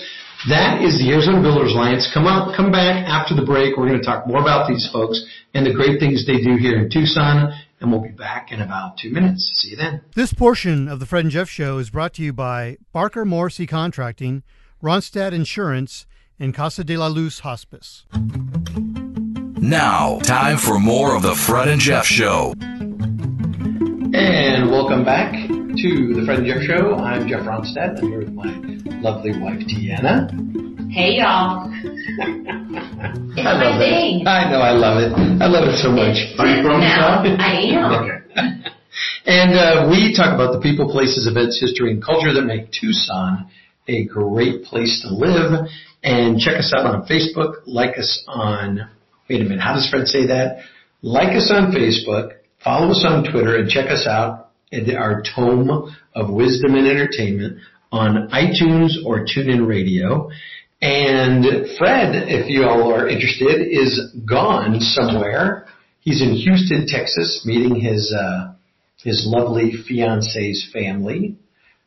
that 0.49 0.83
is 0.83 0.99
the 0.99 1.15
Arizona 1.15 1.41
Builders 1.41 1.71
Alliance. 1.71 2.11
Come 2.13 2.27
out, 2.27 2.51
come 2.55 2.71
back 2.71 3.07
after 3.07 3.33
the 3.33 3.45
break. 3.45 3.77
We're 3.77 3.87
going 3.87 3.99
to 3.99 4.05
talk 4.05 4.27
more 4.27 4.41
about 4.41 4.67
these 4.67 4.89
folks 4.91 5.23
and 5.53 5.65
the 5.65 5.73
great 5.73 5.99
things 5.99 6.27
they 6.27 6.43
do 6.43 6.59
here 6.59 6.75
in 6.75 6.91
Tucson, 6.91 7.55
and 7.83 7.91
we'll 7.91 8.01
be 8.01 8.09
back 8.09 8.51
in 8.51 8.61
about 8.61 8.97
two 8.97 9.11
minutes. 9.11 9.51
See 9.61 9.71
you 9.71 9.75
then. 9.75 10.01
This 10.15 10.33
portion 10.33 10.87
of 10.87 10.99
the 10.99 11.05
Fred 11.05 11.25
and 11.25 11.31
Jeff 11.31 11.49
Show 11.49 11.77
is 11.77 11.89
brought 11.89 12.13
to 12.13 12.23
you 12.23 12.31
by 12.31 12.77
Barker 12.93 13.25
Morrissey 13.25 13.67
Contracting, 13.67 14.41
Ronstadt 14.81 15.33
Insurance, 15.33 16.05
and 16.39 16.53
Casa 16.53 16.85
de 16.85 16.95
la 16.95 17.07
Luz 17.07 17.39
Hospice. 17.39 18.05
Now, 19.59 20.19
time 20.19 20.57
for 20.57 20.79
more 20.79 21.15
of 21.15 21.21
the 21.23 21.35
Fred 21.35 21.67
and 21.67 21.81
Jeff 21.81 22.05
Show. 22.05 22.53
And 24.15 24.71
welcome 24.71 25.03
back 25.03 25.33
to 25.33 26.13
the 26.13 26.23
Fred 26.25 26.39
and 26.39 26.47
Jeff 26.47 26.63
Show. 26.63 26.95
I'm 26.95 27.27
Jeff 27.27 27.41
Ronstadt. 27.41 27.99
I'm 27.99 28.07
here 28.07 28.19
with 28.19 28.31
my 28.31 28.53
lovely 29.01 29.37
wife, 29.37 29.59
Deanna. 29.59 30.72
Hey 30.93 31.17
y'all. 31.17 31.73
It's 33.35 33.47
I 33.47 33.53
love 33.53 33.59
my 33.59 33.77
thing. 33.79 34.21
it. 34.21 34.27
I 34.27 34.51
know, 34.51 34.61
I 34.61 34.71
love 34.71 35.01
it. 35.01 35.11
I 35.41 35.47
love 35.47 35.67
it 35.67 35.77
so 35.81 35.89
much. 35.89 36.21
Are 36.37 36.45
you 36.45 36.61
from 36.61 36.79
now, 36.81 37.23
Utah? 37.23 37.41
I 37.41 37.53
am. 37.73 38.63
And 39.25 39.57
uh, 39.57 39.87
we 39.89 40.13
talk 40.15 40.35
about 40.35 40.53
the 40.53 40.59
people, 40.61 40.91
places, 40.91 41.25
events, 41.25 41.59
history, 41.59 41.91
and 41.91 42.03
culture 42.03 42.31
that 42.33 42.43
make 42.43 42.69
Tucson 42.71 43.49
a 43.87 44.05
great 44.05 44.65
place 44.65 45.01
to 45.01 45.13
live. 45.13 45.65
And 46.03 46.37
check 46.37 46.57
us 46.57 46.71
out 46.77 46.85
on 46.85 47.07
Facebook. 47.07 47.63
Like 47.65 47.97
us 47.97 48.23
on, 48.27 48.87
wait 49.29 49.41
a 49.41 49.45
minute, 49.45 49.61
how 49.61 49.73
does 49.73 49.89
Fred 49.89 50.05
say 50.07 50.27
that? 50.27 50.59
Like 51.01 51.35
us 51.35 51.49
on 51.51 51.71
Facebook, 51.71 52.33
follow 52.63 52.91
us 52.91 53.03
on 53.07 53.23
Twitter, 53.23 53.57
and 53.57 53.67
check 53.67 53.89
us 53.89 54.05
out 54.05 54.51
at 54.71 54.93
our 54.93 55.23
tome 55.35 55.95
of 56.13 56.29
wisdom 56.29 56.75
and 56.75 56.85
entertainment 56.85 57.59
on 57.91 58.29
iTunes 58.29 59.03
or 59.05 59.25
TuneIn 59.25 59.67
Radio. 59.67 60.29
And 60.83 61.45
Fred, 61.77 62.27
if 62.27 62.49
you 62.49 62.65
all 62.65 62.91
are 62.93 63.07
interested, 63.07 63.61
is 63.71 64.11
gone 64.27 64.81
somewhere. 64.81 65.65
He's 66.01 66.21
in 66.21 66.35
Houston, 66.35 66.87
Texas, 66.87 67.43
meeting 67.45 67.79
his 67.79 68.13
uh, 68.13 68.51
his 69.01 69.23
lovely 69.25 69.71
fiance's 69.87 70.69
family. 70.73 71.37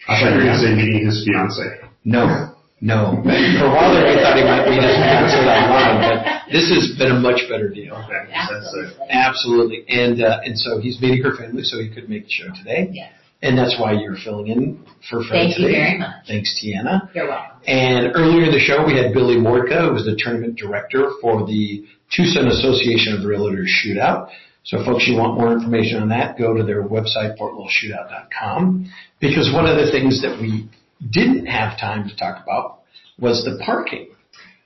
I 0.08 0.18
thought 0.18 0.30
you 0.30 0.36
were 0.36 0.42
going 0.44 0.52
to 0.52 0.64
say 0.64 0.74
meeting 0.74 1.04
his 1.04 1.28
fiance. 1.28 1.60
No, 2.06 2.56
no. 2.80 3.20
For 3.20 3.66
a 3.66 3.68
while 3.68 3.92
there, 3.92 4.08
we 4.08 4.16
thought 4.16 4.36
he 4.40 4.44
might 4.44 4.64
meet 4.64 4.80
his 4.80 4.96
fiance 4.96 5.44
online, 5.44 6.00
but 6.00 6.50
this 6.50 6.72
has 6.72 6.96
been 6.96 7.12
a 7.16 7.20
much 7.20 7.44
better 7.50 7.68
deal. 7.68 8.00
Okay, 8.00 8.32
that's. 8.32 8.74
Absolutely. 9.10 9.84
And 9.88 10.22
uh, 10.22 10.40
and 10.42 10.58
so 10.58 10.80
he's 10.80 11.02
meeting 11.02 11.22
her 11.22 11.36
family, 11.36 11.64
so 11.64 11.76
he 11.78 11.92
could 11.92 12.08
make 12.08 12.24
the 12.24 12.30
show 12.30 12.48
today. 12.56 12.88
Yes. 12.92 13.12
And 13.42 13.56
that's 13.56 13.76
why 13.78 13.92
you're 13.92 14.16
filling 14.16 14.48
in 14.48 14.84
for 15.08 15.22
Fred 15.22 15.52
Thank 15.52 15.58
you 15.58 15.66
today. 15.66 15.78
very 15.78 15.98
much. 15.98 16.26
Thanks, 16.26 16.58
Tiana. 16.58 17.14
You're 17.14 17.28
welcome. 17.28 17.60
And 17.66 18.12
earlier 18.16 18.44
in 18.44 18.50
the 18.50 18.58
show, 18.58 18.84
we 18.84 18.96
had 18.96 19.12
Billy 19.12 19.36
Mordka, 19.36 19.88
who 19.88 19.92
was 19.92 20.04
the 20.04 20.16
tournament 20.18 20.56
director 20.56 21.10
for 21.20 21.46
the 21.46 21.84
Tucson 22.10 22.48
Association 22.48 23.12
of 23.14 23.20
Realtors 23.20 23.68
Shootout. 23.68 24.30
So 24.64 24.84
folks, 24.84 25.06
you 25.06 25.16
want 25.16 25.38
more 25.38 25.52
information 25.52 26.02
on 26.02 26.08
that, 26.08 26.38
go 26.38 26.54
to 26.54 26.64
their 26.64 26.82
website, 26.82 27.38
fortlowellshootout.com. 27.38 28.90
Because 29.20 29.52
one 29.52 29.66
of 29.66 29.76
the 29.76 29.92
things 29.92 30.22
that 30.22 30.40
we 30.40 30.68
didn't 31.10 31.46
have 31.46 31.78
time 31.78 32.08
to 32.08 32.16
talk 32.16 32.42
about 32.42 32.80
was 33.18 33.44
the 33.44 33.62
parking. 33.64 34.08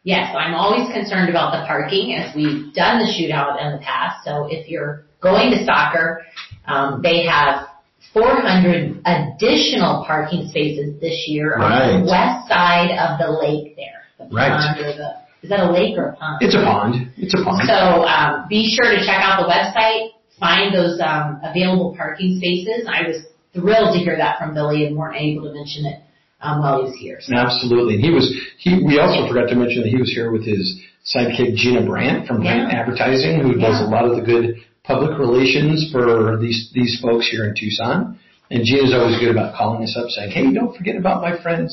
Yes, 0.03 0.35
I'm 0.37 0.55
always 0.55 0.91
concerned 0.93 1.29
about 1.29 1.53
the 1.53 1.67
parking 1.67 2.15
as 2.15 2.35
we've 2.35 2.73
done 2.73 3.01
the 3.01 3.05
shootout 3.05 3.63
in 3.63 3.73
the 3.73 3.83
past. 3.85 4.25
So 4.25 4.47
if 4.51 4.69
you're 4.69 5.05
going 5.21 5.51
to 5.51 5.65
soccer, 5.67 6.23
um, 6.67 7.03
they 7.03 7.27
have 7.27 7.67
400 8.13 9.03
additional 9.07 10.05
parking 10.07 10.49
spaces 10.49 11.01
this 11.01 11.25
year 11.29 11.55
on 11.57 11.61
Right. 11.61 11.93
the 11.99 12.11
west 12.11 12.49
side 12.49 12.91
of 12.99 13.19
the 13.19 13.31
lake 13.39 13.77
there. 13.77 14.03
The 14.19 14.35
Right. 14.35 14.51
pond 14.51 14.81
or 14.81 14.93
the, 14.93 15.11
is 15.43 15.49
that 15.51 15.61
a 15.61 15.71
lake 15.71 15.97
or 15.97 16.09
a 16.11 16.17
pond? 16.17 16.43
It's 16.43 16.55
a 16.55 16.63
pond. 16.63 17.09
It's 17.17 17.35
a 17.35 17.43
pond. 17.45 17.67
So 17.67 18.05
um, 18.05 18.47
be 18.49 18.69
sure 18.69 18.91
to 18.91 18.99
check 19.07 19.21
out 19.23 19.41
the 19.43 19.49
website, 19.49 20.11
find 20.39 20.75
those 20.75 21.01
um, 21.01 21.41
available 21.43 21.95
parking 21.97 22.37
spaces. 22.39 22.87
I 22.89 23.07
was 23.07 23.23
thrilled 23.55 23.95
to 23.95 23.99
hear 24.01 24.17
that 24.17 24.39
from 24.39 24.55
Billy 24.55 24.87
and 24.87 24.97
weren't 24.97 25.17
able 25.17 25.45
to 25.49 25.55
mention 25.55 25.87
it 25.87 26.01
um, 26.43 26.61
while 26.61 26.79
he 26.79 26.91
was 26.91 26.97
here. 26.99 27.19
So 27.21 27.35
Absolutely. 27.35 27.95
And 27.95 28.05
he 28.05 28.11
was, 28.11 28.27
he, 28.59 28.83
we 28.85 28.99
also 28.99 29.27
forgot 29.29 29.49
to 29.49 29.55
mention 29.57 29.83
that 29.83 29.89
he 29.91 29.97
was 29.97 30.11
here 30.11 30.31
with 30.33 30.45
his 30.45 30.81
sidekick 31.15 31.55
Gina 31.55 31.87
Brandt 31.87 32.27
from 32.27 32.41
Brandt 32.43 32.73
Yeah. 32.73 32.81
Advertising, 32.81 33.41
who 33.41 33.55
does 33.55 33.81
a 33.81 33.85
lot 33.85 34.05
of 34.05 34.17
the 34.17 34.23
good 34.23 34.57
public 34.91 35.19
relations 35.19 35.89
for 35.93 36.37
these, 36.41 36.71
these 36.75 36.99
folks 37.01 37.31
here 37.31 37.45
in 37.45 37.55
Tucson. 37.55 38.19
And 38.51 38.65
Gina's 38.65 38.93
always 38.93 39.21
good 39.21 39.31
about 39.31 39.55
calling 39.55 39.85
us 39.85 39.97
up 39.97 40.11
saying, 40.11 40.33
hey, 40.33 40.53
don't 40.53 40.77
forget 40.77 40.97
about 40.97 41.23
my 41.23 41.41
friends 41.41 41.71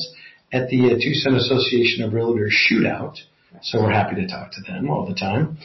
at 0.52 0.68
the 0.68 0.94
uh, 0.94 1.02
Tucson 1.02 1.34
Association 1.34 2.04
of 2.04 2.12
Realtors 2.12 2.54
Shootout. 2.54 3.16
So 3.62 3.82
we're 3.82 3.90
happy 3.90 4.14
to 4.14 4.28
talk 4.28 4.52
to 4.52 4.60
them 4.62 4.88
all 4.88 5.06
the 5.06 5.14
time. 5.14 5.58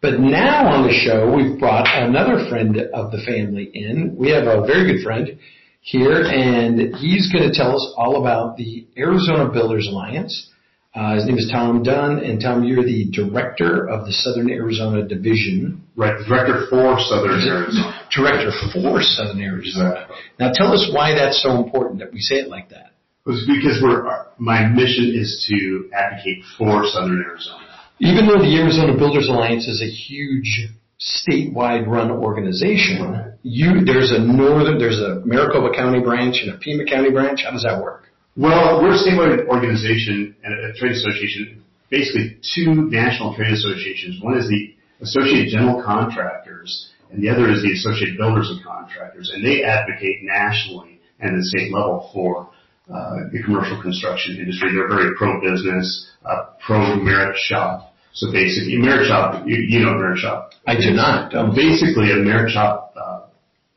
But 0.00 0.20
now 0.20 0.68
on 0.68 0.86
the 0.86 0.92
show, 0.92 1.34
we've 1.34 1.58
brought 1.58 1.86
another 1.86 2.48
friend 2.48 2.78
of 2.94 3.10
the 3.10 3.22
family 3.26 3.70
in. 3.74 4.16
We 4.18 4.30
have 4.30 4.44
a 4.46 4.66
very 4.66 4.92
good 4.92 5.04
friend 5.04 5.38
here, 5.80 6.24
and 6.24 6.94
he's 6.96 7.30
going 7.30 7.50
to 7.50 7.54
tell 7.54 7.74
us 7.76 7.94
all 7.96 8.20
about 8.20 8.56
the 8.56 8.86
Arizona 8.96 9.50
Builders 9.50 9.86
Alliance. 9.90 10.50
Uh, 10.94 11.16
his 11.16 11.26
name 11.26 11.36
is 11.36 11.50
Tom 11.50 11.82
Dunn, 11.82 12.20
and 12.20 12.40
Tom, 12.40 12.62
you're 12.62 12.84
the 12.84 13.10
director 13.10 13.88
of 13.90 14.06
the 14.06 14.12
Southern 14.12 14.48
Arizona 14.48 15.02
Division. 15.02 15.82
Right, 15.96 16.14
director 16.28 16.66
for 16.70 17.00
Southern 17.00 17.42
Arizona. 17.42 18.00
Director 18.14 18.52
for 18.72 19.02
Southern 19.02 19.40
Arizona. 19.40 20.06
Now 20.38 20.52
tell 20.54 20.72
us 20.72 20.88
why 20.92 21.14
that's 21.14 21.42
so 21.42 21.62
important 21.62 21.98
that 21.98 22.12
we 22.12 22.20
say 22.20 22.36
it 22.36 22.48
like 22.48 22.68
that. 22.68 22.94
It 23.26 23.30
was 23.30 23.42
because 23.44 23.82
we're, 23.82 24.06
my 24.38 24.66
mission 24.66 25.10
is 25.14 25.44
to 25.48 25.90
advocate 25.92 26.44
for 26.56 26.86
Southern 26.86 27.24
Arizona. 27.26 27.66
Even 27.98 28.28
though 28.28 28.38
the 28.38 28.56
Arizona 28.60 28.96
Builders 28.96 29.28
Alliance 29.28 29.66
is 29.66 29.82
a 29.82 29.90
huge 29.90 30.68
statewide 31.00 31.88
run 31.88 32.12
organization, 32.12 33.34
you, 33.42 33.84
there's 33.84 34.12
a 34.12 34.20
northern, 34.20 34.78
there's 34.78 35.00
a 35.00 35.22
Maricopa 35.24 35.74
County 35.74 36.00
branch 36.00 36.36
and 36.42 36.54
a 36.54 36.58
Pima 36.58 36.84
County 36.84 37.10
branch. 37.10 37.42
How 37.44 37.50
does 37.50 37.64
that 37.64 37.82
work? 37.82 38.03
Well, 38.36 38.82
we're 38.82 38.94
a 38.94 38.98
statewide 38.98 39.46
organization 39.46 40.34
and 40.42 40.52
a 40.64 40.72
trade 40.74 40.92
association, 40.92 41.62
basically 41.88 42.36
two 42.54 42.90
national 42.90 43.36
trade 43.36 43.52
associations. 43.52 44.20
One 44.20 44.36
is 44.36 44.48
the 44.48 44.74
Associated 45.02 45.52
General 45.52 45.82
Contractors, 45.84 46.90
and 47.12 47.22
the 47.22 47.28
other 47.28 47.48
is 47.52 47.62
the 47.62 47.72
Associated 47.72 48.16
Builders 48.16 48.50
and 48.50 48.64
Contractors, 48.64 49.30
and 49.32 49.44
they 49.44 49.62
advocate 49.62 50.22
nationally 50.22 51.00
and 51.20 51.30
at 51.30 51.36
the 51.36 51.44
state 51.44 51.72
level 51.72 52.10
for 52.12 52.50
uh, 52.92 53.30
the 53.30 53.40
commercial 53.44 53.80
construction 53.80 54.36
industry. 54.36 54.74
They're 54.74 54.88
very 54.88 55.14
pro-business, 55.14 56.10
uh, 56.24 56.46
pro-merit 56.66 57.36
shop. 57.38 57.94
So 58.14 58.32
basically, 58.32 58.78
merit 58.78 59.06
shop, 59.06 59.46
you, 59.46 59.56
you 59.56 59.78
know 59.78 59.94
merit 59.94 60.18
shop. 60.18 60.52
I 60.66 60.74
do 60.74 60.90
not. 60.90 61.34
Um, 61.34 61.54
basically, 61.54 62.10
a 62.10 62.16
merit 62.16 62.50
shop, 62.50 62.94
uh, 62.96 63.26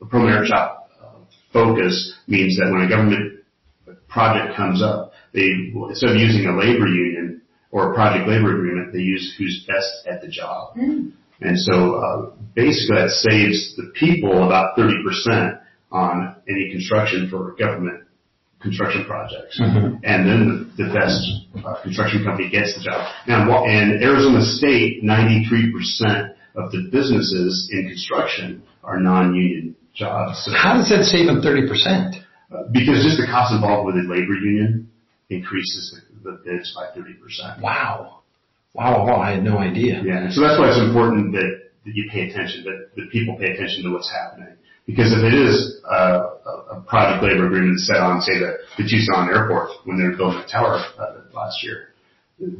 a 0.00 0.06
pro-merit 0.06 0.48
shop 0.48 0.90
uh, 1.00 1.18
focus 1.52 2.14
means 2.26 2.56
that 2.58 2.70
when 2.72 2.82
a 2.82 2.88
government 2.88 3.37
project 4.08 4.56
comes 4.56 4.82
up, 4.82 5.12
they 5.34 5.48
instead 5.88 6.10
of 6.10 6.16
using 6.16 6.46
a 6.46 6.56
labor 6.56 6.86
union 6.88 7.42
or 7.70 7.92
a 7.92 7.94
project 7.94 8.28
labor 8.28 8.54
agreement, 8.56 8.92
they 8.92 9.00
use 9.00 9.34
who's 9.38 9.64
best 9.68 10.06
at 10.10 10.20
the 10.22 10.28
job. 10.28 10.74
And 11.40 11.56
so 11.58 11.94
uh, 11.94 12.30
basically, 12.54 12.96
that 12.96 13.10
saves 13.10 13.76
the 13.76 13.92
people 13.94 14.44
about 14.46 14.76
30% 14.76 15.60
on 15.92 16.36
any 16.48 16.70
construction 16.70 17.28
for 17.30 17.54
government 17.58 18.04
construction 18.60 19.04
projects. 19.04 19.56
And 20.02 20.26
then 20.28 20.72
the, 20.76 20.84
the 20.84 20.92
best 20.92 21.22
uh, 21.64 21.80
construction 21.82 22.24
company 22.24 22.50
gets 22.50 22.74
the 22.74 22.82
job. 22.82 23.06
Now, 23.28 23.64
in 23.66 24.00
Arizona 24.02 24.42
State, 24.44 25.04
93% 25.04 26.34
of 26.56 26.72
the 26.72 26.88
businesses 26.90 27.68
in 27.70 27.86
construction 27.86 28.62
are 28.82 28.98
non-union 28.98 29.76
jobs. 29.94 30.44
So, 30.44 30.50
How 30.52 30.74
does 30.74 30.88
that 30.88 31.04
save 31.04 31.26
them 31.26 31.40
30%? 31.40 32.24
Because 32.72 33.04
just 33.04 33.20
the 33.20 33.26
cost 33.26 33.52
involved 33.52 33.86
with 33.86 33.96
a 33.96 34.08
labor 34.08 34.34
union 34.34 34.90
increases 35.28 36.00
the, 36.24 36.40
bids 36.44 36.74
by 36.74 36.88
30%. 36.98 37.60
Wow. 37.60 38.20
Wow, 38.74 39.06
wow, 39.06 39.20
I 39.20 39.32
had 39.32 39.44
no 39.44 39.58
idea. 39.58 40.02
Yeah, 40.04 40.30
so 40.30 40.40
that's 40.40 40.58
why 40.58 40.68
it's 40.68 40.78
important 40.80 41.32
that, 41.32 41.70
that 41.84 41.94
you 41.94 42.08
pay 42.10 42.28
attention, 42.28 42.64
that, 42.64 42.90
that 42.96 43.10
people 43.10 43.36
pay 43.36 43.52
attention 43.52 43.82
to 43.84 43.90
what's 43.92 44.10
happening. 44.10 44.54
Because 44.86 45.12
if 45.12 45.20
it 45.20 45.34
is 45.34 45.80
a, 45.84 46.76
a 46.76 46.84
project 46.86 47.22
labor 47.22 47.46
agreement 47.46 47.80
set 47.80 47.98
on, 47.98 48.20
say, 48.22 48.38
the, 48.38 48.56
the 48.76 48.88
Tucson 48.88 49.28
airport 49.28 49.70
when 49.84 49.98
they 49.98 50.04
were 50.04 50.16
building 50.16 50.40
the 50.40 50.48
tower 50.48 50.80
uh, 50.98 51.20
last 51.34 51.62
year, 51.62 51.88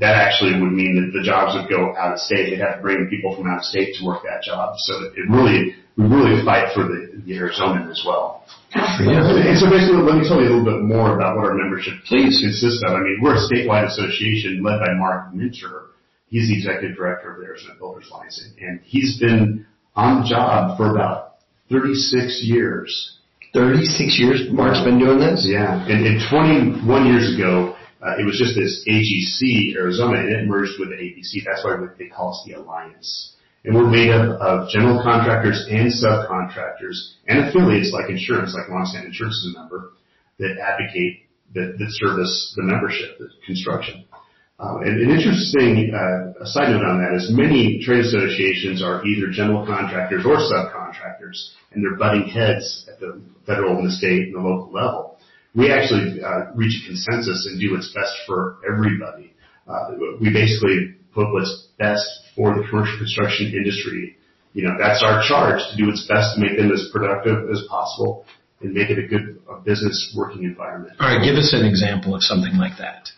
that 0.01 0.17
actually 0.17 0.61
would 0.61 0.73
mean 0.73 0.97
that 0.97 1.17
the 1.17 1.25
jobs 1.25 1.55
would 1.55 1.71
go 1.71 1.97
out 1.97 2.13
of 2.13 2.19
state. 2.19 2.51
They'd 2.51 2.61
have 2.61 2.77
to 2.77 2.83
bring 2.83 3.09
people 3.09 3.37
from 3.37 3.47
out 3.47 3.59
of 3.59 3.65
state 3.65 3.95
to 3.97 4.05
work 4.05 4.23
that 4.25 4.43
job. 4.43 4.75
So 4.77 4.95
it 5.05 5.25
really, 5.31 5.77
we 5.97 6.05
really 6.05 6.45
fight 6.45 6.75
for 6.75 6.85
the, 6.85 7.23
the 7.25 7.33
Arizonan 7.33 7.91
as 7.91 8.03
well. 8.05 8.45
And 8.75 9.59
so 9.59 9.71
basically, 9.71 10.03
let 10.03 10.19
me 10.19 10.29
tell 10.29 10.41
you 10.43 10.49
a 10.49 10.53
little 10.53 10.65
bit 10.65 10.83
more 10.83 11.15
about 11.17 11.37
what 11.37 11.47
our 11.47 11.55
membership 11.55 11.95
Please. 12.07 12.39
consists 12.41 12.83
of. 12.85 12.93
I 12.95 13.01
mean, 13.01 13.19
we're 13.23 13.35
a 13.35 13.49
statewide 13.49 13.87
association 13.87 14.63
led 14.63 14.81
by 14.81 14.93
Mark 14.95 15.35
Minter. 15.35 15.87
He's 16.29 16.49
the 16.49 16.57
executive 16.57 16.97
director 16.97 17.33
of 17.33 17.39
the 17.41 17.45
Arizona 17.47 17.75
Builders 17.79 18.09
Alliance, 18.13 18.45
and- 18.45 18.69
and 18.69 18.81
he's 18.85 19.19
been 19.19 19.65
on 19.97 20.23
the 20.23 20.29
job 20.29 20.77
for 20.77 20.91
about 20.91 21.37
36 21.71 22.43
years. 22.45 23.15
36 23.55 24.19
years 24.19 24.51
Mark's 24.53 24.81
been 24.85 24.99
doing 24.99 25.19
this? 25.19 25.47
Yeah, 25.49 25.83
and, 25.89 26.07
and 26.07 26.21
21 26.29 27.07
years 27.07 27.35
ago, 27.35 27.75
uh, 28.03 28.17
it 28.21 28.25
was 28.27 28.37
just 28.39 28.55
this 28.55 28.85
AGC 28.87 29.75
Arizona, 29.75 30.19
and 30.21 30.29
it 30.29 30.47
merged 30.47 30.79
with 30.79 30.91
the 30.91 30.97
ABC. 30.97 31.43
That's 31.47 31.65
why 31.65 31.77
they 31.99 32.09
call 32.09 32.31
us 32.33 32.43
the 32.47 32.53
Alliance. 32.53 33.33
And 33.65 33.75
we're 33.75 33.91
made 33.91 34.11
up 34.11 34.41
of 34.41 34.69
general 34.71 35.03
contractors 35.03 35.67
and 35.69 35.91
subcontractors 35.91 37.19
and 37.27 37.49
affiliates 37.49 37.93
like 37.93 38.09
insurance, 38.09 38.55
like 38.55 38.71
Ronstadt 38.71 39.05
Insurance 39.05 39.35
is 39.35 39.55
a 39.55 39.59
member, 39.59 39.93
that 40.39 40.57
advocate, 40.63 41.27
that, 41.55 41.77
that 41.79 41.91
service 41.91 42.55
the 42.57 42.63
membership, 42.63 43.19
the 43.19 43.29
construction. 43.45 44.05
Uh, 44.61 44.79
and 44.83 45.01
an 45.01 45.11
interesting 45.11 45.95
uh, 45.95 46.45
side 46.45 46.71
note 46.71 46.83
on 46.83 46.99
that 46.99 47.15
is 47.15 47.31
many 47.31 47.81
trade 47.85 48.05
associations 48.05 48.83
are 48.83 49.07
either 49.07 49.31
general 49.31 49.65
contractors 49.65 50.27
or 50.27 50.35
subcontractors, 50.35 51.55
and 51.73 51.83
they're 51.83 51.97
butting 51.97 52.27
heads 52.27 52.89
at 52.91 52.99
the 52.99 53.23
federal 53.47 53.79
and 53.79 53.87
the 53.87 53.93
state 53.93 54.27
and 54.27 54.35
the 54.35 54.41
local 54.41 54.73
level. 54.73 55.19
We 55.55 55.71
actually 55.71 56.23
uh, 56.23 56.53
reach 56.55 56.83
a 56.83 56.87
consensus 56.87 57.47
and 57.47 57.61
do 57.61 57.73
what's 57.73 57.95
best 57.95 58.13
for 58.27 58.59
everybody. 58.67 59.33
Uh, 59.67 60.17
we 60.21 60.33
basically 60.33 60.98
put 61.19 61.35
what's 61.35 61.75
best 61.79 62.07
for 62.37 62.55
the 62.55 62.63
commercial 62.71 62.97
construction 62.99 63.51
industry. 63.51 64.17
You 64.55 64.71
know, 64.71 64.79
that's 64.79 65.03
our 65.03 65.23
charge 65.27 65.59
to 65.71 65.75
do 65.77 65.91
what's 65.91 66.07
best 66.07 66.35
to 66.35 66.41
make 66.41 66.57
them 66.57 66.71
as 66.71 66.91
productive 66.95 67.51
as 67.51 67.67
possible 67.69 68.25
and 68.61 68.73
make 68.73 68.91
it 68.91 68.99
a 68.99 69.07
good 69.07 69.43
a 69.51 69.59
business 69.61 70.15
working 70.17 70.45
environment. 70.45 70.95
All 71.01 71.11
right, 71.11 71.23
give 71.23 71.35
us 71.35 71.51
an 71.53 71.67
example 71.67 72.15
of 72.15 72.23
something 72.23 72.55
like 72.57 72.79
that. 72.79 73.11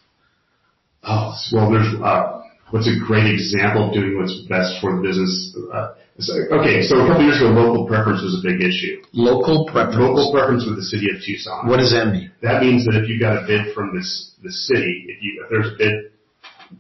Oh, 1.02 1.32
well, 1.52 1.70
there's, 1.70 1.88
uh, 1.96 2.42
what's 2.70 2.88
a 2.88 2.96
great 3.00 3.32
example 3.32 3.88
of 3.88 3.94
doing 3.94 4.20
what's 4.20 4.36
best 4.48 4.80
for 4.80 4.96
the 4.96 5.02
business? 5.02 5.56
Uh, 5.72 5.96
so, 6.20 6.36
okay, 6.60 6.84
so 6.84 7.00
a 7.00 7.08
couple 7.08 7.24
years 7.24 7.40
ago, 7.40 7.48
local 7.56 7.88
preference 7.88 8.20
was 8.20 8.36
a 8.36 8.44
big 8.44 8.60
issue. 8.60 9.00
Local 9.16 9.64
preference. 9.64 9.96
Local 9.96 10.28
preference 10.32 10.68
with 10.68 10.76
the 10.76 10.84
city 10.84 11.08
of 11.08 11.24
Tucson. 11.24 11.68
What 11.68 11.80
does 11.80 11.92
that 11.96 12.12
mean? 12.12 12.28
That 12.42 12.60
means 12.60 12.84
that 12.84 13.00
if 13.00 13.08
you 13.08 13.16
got 13.16 13.40
a 13.40 13.46
bid 13.48 13.72
from 13.72 13.96
this 13.96 14.32
the 14.44 14.52
city, 14.52 15.08
if 15.08 15.22
you 15.24 15.44
if 15.44 15.48
there's 15.48 15.72
a 15.72 15.76
bid 15.80 16.10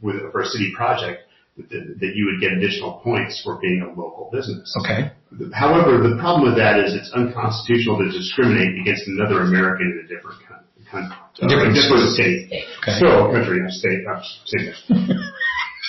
with 0.00 0.32
for 0.32 0.40
a 0.42 0.46
city 0.46 0.72
project, 0.74 1.22
that, 1.56 1.96
that 2.00 2.12
you 2.14 2.26
would 2.30 2.40
get 2.40 2.52
additional 2.52 3.00
points 3.04 3.40
for 3.42 3.58
being 3.60 3.82
a 3.82 3.88
local 3.88 4.30
business. 4.32 4.74
Okay. 4.84 5.12
However, 5.52 5.98
the 6.02 6.16
problem 6.18 6.48
with 6.48 6.56
that 6.58 6.78
is 6.78 6.94
it's 6.94 7.12
unconstitutional 7.12 7.98
to 7.98 8.10
discriminate 8.10 8.80
against 8.80 9.06
another 9.06 9.42
American 9.42 9.92
in 9.94 10.04
a 10.04 10.08
different 10.08 10.40
country. 10.46 10.66
Different 11.38 11.74
different 11.74 12.10
state. 12.18 12.50
Okay. 12.82 12.98
So, 12.98 13.30
country, 13.30 13.62
state, 13.70 14.02
I'm 14.10 14.22
saying 14.46 14.74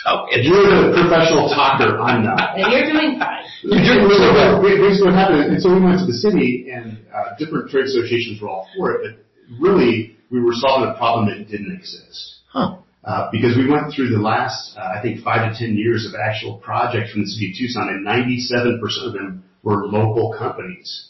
Oh, 0.05 0.25
You're 0.33 0.65
the 0.65 0.97
professional 0.97 1.49
talker, 1.49 1.99
I'm 2.01 2.23
not. 2.25 2.57
And 2.57 2.73
you're 2.73 2.89
doing 2.89 3.19
fine. 3.19 3.45
You're 3.61 3.85
doing 3.85 4.09
really 4.09 4.33
well. 4.33 4.61
We, 4.61 4.81
we, 4.81 4.89
what 5.05 5.13
happened, 5.13 5.53
and 5.53 5.61
so 5.61 5.73
we 5.73 5.79
went 5.79 5.99
to 5.99 6.05
the 6.05 6.17
city, 6.17 6.71
and 6.73 6.97
uh, 7.13 7.37
different 7.37 7.69
trade 7.69 7.85
associations 7.85 8.41
were 8.41 8.49
all 8.49 8.67
for 8.75 8.93
it, 8.95 9.17
but 9.49 9.61
really, 9.61 10.17
we 10.31 10.41
were 10.41 10.53
solving 10.53 10.89
a 10.89 10.97
problem 10.97 11.29
that 11.29 11.47
didn't 11.47 11.71
exist. 11.71 12.41
Huh. 12.49 12.77
Uh, 13.03 13.29
because 13.31 13.57
we 13.57 13.69
went 13.69 13.91
through 13.93 14.09
the 14.09 14.21
last, 14.21 14.77
uh, 14.77 14.93
I 14.95 15.01
think, 15.01 15.23
five 15.23 15.51
to 15.51 15.57
ten 15.57 15.75
years 15.75 16.05
of 16.05 16.13
actual 16.13 16.57
projects 16.57 17.11
from 17.11 17.21
the 17.21 17.27
city 17.27 17.49
of 17.49 17.57
Tucson, 17.57 17.89
and 17.89 18.05
97% 18.05 18.77
of 19.07 19.13
them 19.13 19.43
were 19.63 19.87
local 19.87 20.35
companies. 20.37 21.09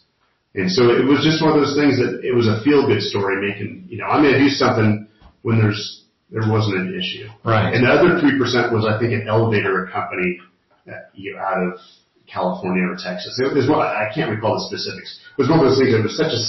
And 0.55 0.71
so 0.71 0.91
it 0.91 1.03
was 1.03 1.23
just 1.23 1.43
one 1.43 1.51
of 1.51 1.59
those 1.59 1.75
things 1.75 1.99
that 1.99 2.23
it 2.23 2.35
was 2.35 2.47
a 2.47 2.63
feel-good 2.63 3.01
story 3.01 3.39
making, 3.43 3.87
you 3.89 3.97
know, 3.97 4.05
I'm 4.05 4.23
going 4.23 4.35
to 4.35 4.39
do 4.39 4.49
something 4.49 5.07
when 5.43 5.59
there's, 5.59 6.03
there 6.29 6.49
wasn't 6.49 6.79
an 6.79 6.97
issue. 6.97 7.27
Right. 7.43 7.73
And 7.73 7.83
the 7.83 7.91
other 7.91 8.19
3% 8.19 8.39
was, 8.71 8.87
I 8.87 8.99
think, 8.99 9.11
an 9.11 9.27
elevator 9.27 9.89
company 9.91 10.39
uh, 10.87 11.07
you 11.13 11.35
know, 11.35 11.39
out 11.39 11.61
of 11.61 11.79
California 12.27 12.83
or 12.83 12.95
Texas. 12.95 13.39
It 13.39 13.53
was 13.53 13.69
one, 13.69 13.79
I 13.79 14.09
can't 14.13 14.29
recall 14.29 14.55
the 14.55 14.65
specifics. 14.67 15.19
It 15.37 15.41
was 15.41 15.49
one 15.49 15.59
of 15.59 15.65
those 15.65 15.79
things 15.79 15.93
that 15.93 16.03
was 16.03 16.17
such 16.17 16.31
a 16.31 16.41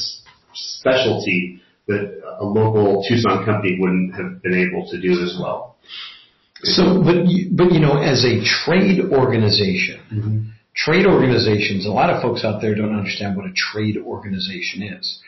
specialty 0.54 1.61
that 1.92 2.22
a 2.40 2.44
local 2.44 3.04
Tucson 3.08 3.44
company 3.44 3.78
wouldn't 3.80 4.14
have 4.14 4.42
been 4.42 4.54
able 4.54 4.88
to 4.90 5.00
do 5.00 5.12
as 5.22 5.36
well. 5.40 5.76
So, 6.62 7.02
but 7.02 7.26
you, 7.26 7.50
but 7.52 7.72
you 7.72 7.80
know, 7.80 7.98
as 7.98 8.24
a 8.24 8.42
trade 8.44 9.00
organization, 9.00 10.00
mm-hmm. 10.12 10.38
trade 10.74 11.06
organizations, 11.06 11.86
a 11.86 11.90
lot 11.90 12.10
of 12.10 12.22
folks 12.22 12.44
out 12.44 12.60
there 12.62 12.74
don't 12.74 12.94
understand 12.94 13.36
what 13.36 13.46
a 13.46 13.52
trade 13.52 13.96
organization 13.98 14.82
is. 14.82 15.20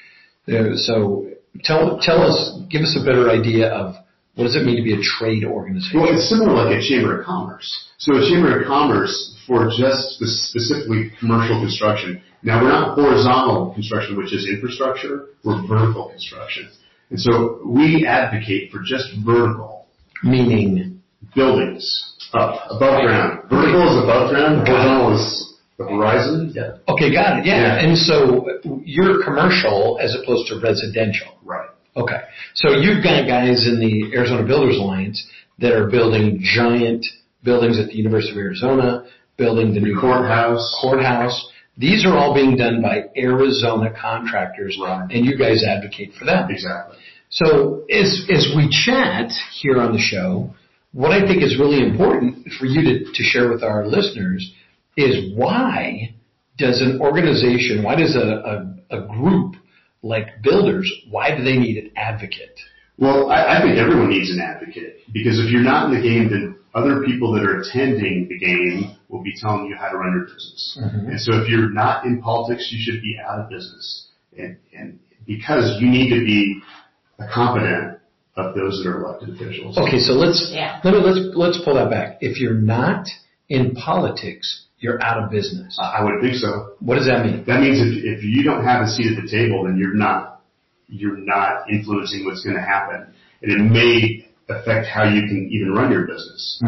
So, 0.87 1.29
tell 1.65 1.99
tell 2.01 2.23
us, 2.23 2.61
give 2.71 2.83
us 2.83 2.97
a 3.01 3.05
better 3.05 3.31
idea 3.31 3.69
of 3.69 3.97
what 4.35 4.45
does 4.45 4.57
it 4.57 4.65
mean 4.65 4.77
to 4.77 4.83
be 4.83 4.95
a 4.95 5.03
trade 5.03 5.45
organization. 5.45 6.01
Well, 6.01 6.13
it's 6.13 6.29
similar 6.29 6.67
like 6.67 6.79
a 6.79 6.83
chamber 6.83 7.21
of 7.21 7.27
commerce. 7.27 7.89
So 7.99 8.17
a 8.17 8.29
chamber 8.29 8.61
of 8.61 8.67
commerce 8.67 9.35
for 9.47 9.71
just 9.79 10.19
specifically 10.19 11.13
commercial 11.21 11.61
construction. 11.61 12.23
Now 12.45 12.63
we're 12.63 12.69
not 12.69 12.95
horizontal 12.95 13.73
construction, 13.73 14.17
which 14.17 14.33
is 14.33 14.47
infrastructure. 14.47 15.29
We're 15.45 15.67
vertical 15.67 16.11
construction. 16.11 16.69
And 17.11 17.19
so 17.19 17.61
we 17.67 18.07
advocate 18.07 18.71
for 18.71 18.81
just 18.85 19.07
vertical 19.25 19.87
Meaning, 20.23 21.03
buildings 21.35 22.15
up, 22.33 22.61
above 22.71 23.03
ground. 23.03 23.43
Vertical 23.51 23.83
is 23.89 24.03
above 24.05 24.31
ground, 24.31 24.67
horizontal 24.69 25.15
is 25.17 25.55
the 25.79 25.85
horizon. 25.85 26.53
Yeah. 26.55 26.77
okay, 26.89 27.13
got 27.13 27.39
it. 27.41 27.47
Yeah. 27.47 27.81
Yeah. 27.81 27.85
And 27.87 27.99
so 27.99 28.47
you're 28.85 29.25
commercial 29.25 29.99
as 30.01 30.15
opposed 30.15 30.49
to 30.49 30.61
residential. 30.61 31.39
Right. 31.45 31.69
Okay. 31.97 32.21
So 32.55 32.71
you've 32.71 33.03
got 33.03 33.27
guys 33.27 33.67
in 33.67 33.81
the 33.81 34.17
Arizona 34.17 34.47
Builders 34.47 34.77
Alliance 34.79 35.27
that 35.59 35.73
are 35.73 35.89
building 35.89 36.41
giant 36.43 37.07
buildings 37.43 37.79
at 37.79 37.89
the 37.89 37.95
University 37.97 38.33
of 38.33 38.39
Arizona, 38.39 39.07
building 39.37 39.75
the 39.75 39.81
new 39.81 39.99
Courthouse. 39.99 40.77
courthouse. 40.81 41.51
These 41.77 42.05
are 42.07 42.17
all 42.17 42.35
being 42.35 42.57
done 42.57 42.81
by 42.83 43.05
Arizona 43.17 43.93
contractors, 44.01 44.79
Right. 44.81 45.11
and 45.11 45.25
you 45.27 45.37
guys 45.37 45.65
advocate 45.65 46.13
for 46.19 46.25
them. 46.25 46.49
Exactly. 46.51 46.97
So 47.31 47.85
as 47.91 48.25
as 48.31 48.53
we 48.57 48.69
chat 48.71 49.33
here 49.61 49.81
on 49.81 49.93
the 49.93 49.99
show, 49.99 50.55
what 50.93 51.11
I 51.11 51.27
think 51.27 51.43
is 51.43 51.59
really 51.59 51.83
important 51.85 52.47
for 52.59 52.67
you 52.67 52.83
to, 52.83 53.13
to 53.13 53.23
share 53.25 53.51
with 53.51 53.65
our 53.65 53.87
listeners 53.87 54.53
is 54.97 55.35
why 55.37 56.15
does 56.57 56.81
an 56.81 57.01
organization, 57.01 57.83
why 57.83 57.97
does 57.97 58.15
a, 58.15 58.75
a, 58.91 58.99
a 58.99 59.07
group 59.09 59.57
like 60.03 60.43
builders, 60.43 60.89
why 61.11 61.37
do 61.37 61.43
they 61.43 61.57
need 61.57 61.77
an 61.79 61.91
advocate? 61.97 62.57
Well, 62.97 63.31
I, 63.31 63.57
I 63.59 63.63
think 63.63 63.77
everyone 63.79 64.11
needs 64.11 64.31
an 64.31 64.39
advocate 64.41 64.99
because 65.13 65.41
if 65.41 65.51
you're 65.51 65.63
not 65.63 65.91
in 65.91 65.97
the 66.01 66.03
game, 66.09 66.31
then 66.31 66.57
other 66.75 67.03
people 67.05 67.33
that 67.33 67.45
are 67.45 67.61
attending 67.61 68.29
the 68.29 68.39
game 68.39 68.97
will 69.09 69.23
be 69.23 69.33
telling 69.37 69.67
you 69.67 69.77
how 69.77 69.89
to 69.89 69.97
run 69.97 70.13
your 70.13 70.25
business. 70.25 70.79
Mm-hmm. 70.81 71.11
And 71.11 71.21
so 71.21 71.33
if 71.41 71.49
you're 71.49 71.71
not 71.71 72.05
in 72.05 72.21
politics, 72.21 72.69
you 72.73 72.79
should 72.83 73.01
be 73.01 73.17
out 73.25 73.39
of 73.41 73.49
business. 73.49 74.09
And, 74.37 74.57
and 74.77 74.99
because 75.27 75.81
you 75.81 75.89
need 75.89 76.11
to 76.11 76.25
be 76.25 76.61
a 77.19 77.27
competent 77.33 77.99
of 78.37 78.55
those 78.57 78.83
that 78.83 78.91
are 78.91 79.05
elected 79.05 79.29
officials. 79.37 79.79
Okay, 79.79 80.01
so 80.01 80.13
let's 80.13 80.51
Yeah. 80.53 80.81
let 80.83 80.95
me 80.95 81.01
let's 81.01 81.37
let's 81.37 81.59
pull 81.65 81.75
that 81.75 81.89
back. 81.89 82.19
If 82.21 82.41
you're 82.41 82.55
not 82.55 83.07
in 83.49 83.75
politics, 83.77 84.67
you're 84.79 85.01
out 85.03 85.23
of 85.23 85.31
business. 85.31 85.79
I 85.81 85.99
I 85.99 86.05
would 86.05 86.21
think 86.21 86.35
so. 86.35 86.75
What 86.81 86.97
does 86.97 87.07
that 87.07 87.25
mean? 87.25 87.45
That 87.47 87.61
means 87.61 87.79
if, 87.79 88.19
if 88.19 88.25
you 88.25 88.43
don't 88.43 88.65
have 88.65 88.83
a 88.83 88.89
seat 88.89 89.17
at 89.17 89.23
the 89.23 89.31
table, 89.31 89.65
then 89.65 89.79
you're 89.79 89.95
not, 89.95 90.43
you're 90.89 91.17
not 91.17 91.71
influencing 91.71 92.25
what's 92.25 92.43
going 92.43 92.57
to 92.57 92.63
happen. 92.63 93.07
And 93.43 93.53
it 93.53 93.59
may 93.63 94.27
affect 94.49 94.87
how 94.87 95.05
you 95.05 95.23
can 95.29 95.49
even 95.51 95.73
run 95.73 95.91
your 95.91 96.07
business. 96.07 96.61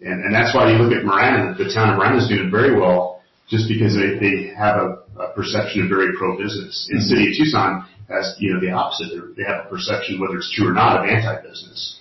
And, 0.00 0.24
and 0.24 0.34
that's 0.34 0.54
why 0.54 0.70
you 0.70 0.78
look 0.78 0.92
at 0.92 1.04
Marana, 1.04 1.54
the 1.56 1.72
town 1.72 1.90
of 1.90 1.98
Marana 1.98 2.18
is 2.18 2.28
doing 2.28 2.50
very 2.50 2.74
well 2.74 3.22
just 3.48 3.68
because 3.68 3.94
they, 3.94 4.18
they 4.18 4.50
have 4.56 4.76
a, 4.76 4.88
a 5.20 5.32
perception 5.34 5.84
of 5.84 5.88
very 5.88 6.16
pro-business. 6.18 6.88
In 6.90 6.98
the 6.98 7.02
city 7.06 7.30
of 7.30 7.36
Tucson 7.38 7.86
has, 8.08 8.34
you 8.38 8.52
know, 8.52 8.60
the 8.60 8.70
opposite. 8.70 9.12
They 9.36 9.44
have 9.44 9.66
a 9.66 9.68
perception, 9.68 10.18
whether 10.18 10.36
it's 10.38 10.50
true 10.50 10.68
or 10.68 10.72
not, 10.74 10.98
of 10.98 11.08
anti-business. 11.08 12.00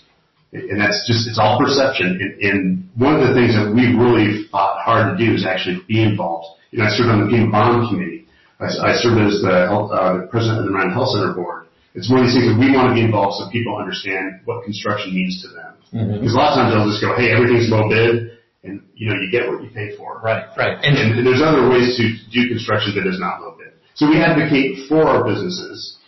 And 0.54 0.82
that's 0.82 1.06
just, 1.08 1.28
it's 1.30 1.40
all 1.40 1.60
perception. 1.60 2.20
And, 2.20 2.34
and 2.42 2.90
one 2.98 3.16
of 3.16 3.28
the 3.28 3.34
things 3.34 3.54
that 3.54 3.72
we 3.72 3.94
really 3.94 4.50
fought 4.52 4.82
hard 4.82 5.16
to 5.16 5.26
do 5.26 5.34
is 5.34 5.46
actually 5.46 5.80
be 5.88 6.04
involved. 6.04 6.60
You 6.72 6.80
know, 6.80 6.86
I 6.86 6.90
served 6.90 7.10
on 7.10 7.24
the 7.24 7.30
Pima 7.30 7.52
bond 7.52 7.88
committee. 7.88 8.26
I, 8.60 8.66
I 8.66 8.94
served 8.98 9.22
as 9.22 9.42
the 9.42 9.68
health, 9.70 9.92
uh, 9.92 10.26
the 10.26 10.28
president 10.28 10.60
of 10.60 10.66
the 10.66 10.72
Marana 10.72 10.94
Health 10.94 11.14
Center 11.14 11.34
board. 11.34 11.68
It's 11.94 12.08
one 12.10 12.24
of 12.24 12.32
these 12.32 12.40
things 12.40 12.48
that 12.48 12.60
we 12.60 12.72
want 12.72 12.92
to 12.92 12.96
be 12.96 13.04
involved 13.04 13.44
so 13.44 13.52
people 13.52 13.76
understand 13.76 14.42
what 14.46 14.64
construction 14.64 15.12
means 15.12 15.44
to 15.44 15.52
them. 15.52 15.72
Mm-hmm. 15.92 16.24
Because 16.24 16.34
a 16.34 16.40
lot 16.40 16.56
of 16.56 16.64
times 16.64 16.70
they'll 16.72 16.88
just 16.88 17.04
go, 17.04 17.12
hey, 17.20 17.36
everything's 17.36 17.68
low 17.68 17.92
bid, 17.92 18.40
and 18.64 18.80
you 18.96 19.12
know, 19.12 19.20
you 19.20 19.28
get 19.28 19.50
what 19.50 19.60
you 19.60 19.70
pay 19.76 19.96
for. 20.00 20.24
Right, 20.24 20.48
right. 20.56 20.80
And, 20.80 20.96
and 20.96 21.28
there's 21.28 21.44
other 21.44 21.68
ways 21.68 22.00
to 22.00 22.16
do 22.32 22.48
construction 22.48 22.96
that 22.96 23.04
is 23.04 23.20
not 23.20 23.44
low 23.44 23.60
bid. 23.60 23.76
So 24.00 24.08
we 24.08 24.24
advocate 24.24 24.88
for 24.88 25.04
our 25.04 25.28
businesses, 25.28 26.00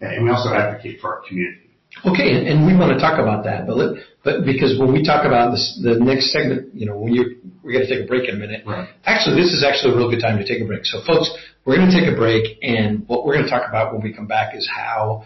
and 0.00 0.22
we 0.22 0.30
also 0.30 0.54
advocate 0.54 1.02
for 1.02 1.18
our 1.18 1.22
community. 1.26 1.74
Okay, 2.06 2.32
and, 2.32 2.48
and 2.48 2.58
we 2.66 2.72
want 2.72 2.94
to 2.94 2.98
talk 2.98 3.20
about 3.20 3.44
that, 3.44 3.66
but 3.66 3.76
let, 3.76 4.00
but 4.24 4.46
because 4.46 4.78
when 4.80 4.94
we 4.94 5.04
talk 5.04 5.26
about 5.26 5.52
this, 5.52 5.78
the 5.82 5.98
next 6.00 6.32
segment, 6.32 6.72
you 6.72 6.86
know, 6.86 6.96
when 6.96 7.12
you 7.12 7.36
we're 7.62 7.72
going 7.72 7.86
to 7.86 7.90
take 7.90 8.04
a 8.04 8.08
break 8.08 8.28
in 8.28 8.36
a 8.36 8.38
minute. 8.38 8.64
Right. 8.66 8.88
Actually, 9.04 9.40
this 9.42 9.52
is 9.52 9.62
actually 9.62 9.94
a 9.94 9.96
real 9.96 10.10
good 10.10 10.20
time 10.20 10.38
to 10.38 10.46
take 10.46 10.62
a 10.62 10.66
break. 10.66 10.84
So, 10.84 11.02
folks, 11.06 11.30
we're 11.64 11.76
going 11.76 11.90
to 11.90 12.00
take 12.00 12.12
a 12.12 12.16
break, 12.16 12.58
and 12.62 13.06
what 13.08 13.24
we're 13.24 13.34
going 13.34 13.44
to 13.44 13.50
talk 13.50 13.68
about 13.68 13.92
when 13.92 14.02
we 14.02 14.12
come 14.12 14.26
back 14.26 14.56
is 14.56 14.68
how 14.68 15.24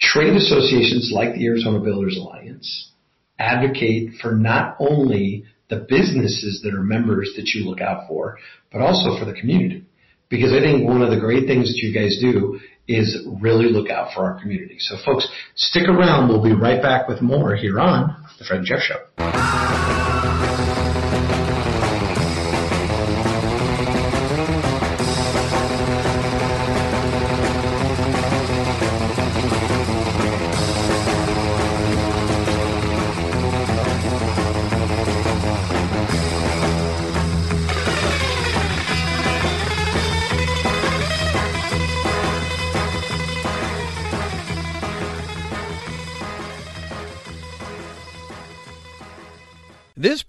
trade 0.00 0.34
associations 0.34 1.10
like 1.14 1.34
the 1.34 1.46
Arizona 1.46 1.80
Builders 1.80 2.16
Alliance 2.16 2.90
advocate 3.38 4.14
for 4.20 4.32
not 4.32 4.76
only 4.78 5.44
the 5.68 5.86
businesses 5.88 6.60
that 6.62 6.74
are 6.74 6.82
members 6.82 7.32
that 7.36 7.48
you 7.54 7.64
look 7.68 7.80
out 7.80 8.08
for, 8.08 8.38
but 8.72 8.80
also 8.80 9.18
for 9.18 9.24
the 9.24 9.38
community. 9.38 9.84
Because 10.28 10.52
I 10.52 10.60
think 10.60 10.88
one 10.88 11.02
of 11.02 11.10
the 11.10 11.20
great 11.20 11.46
things 11.46 11.68
that 11.68 11.76
you 11.76 11.94
guys 11.94 12.18
do 12.20 12.58
is 12.88 13.26
really 13.40 13.66
look 13.66 13.90
out 13.90 14.12
for 14.14 14.24
our 14.24 14.40
community. 14.40 14.76
So 14.80 14.96
folks, 15.04 15.28
stick 15.54 15.88
around. 15.88 16.28
We'll 16.28 16.42
be 16.42 16.52
right 16.52 16.82
back 16.82 17.08
with 17.08 17.20
more 17.20 17.54
here 17.54 17.78
on 17.80 18.24
The 18.38 18.44
Fred 18.44 18.62
Jeff 18.64 18.80
Show. 18.80 18.96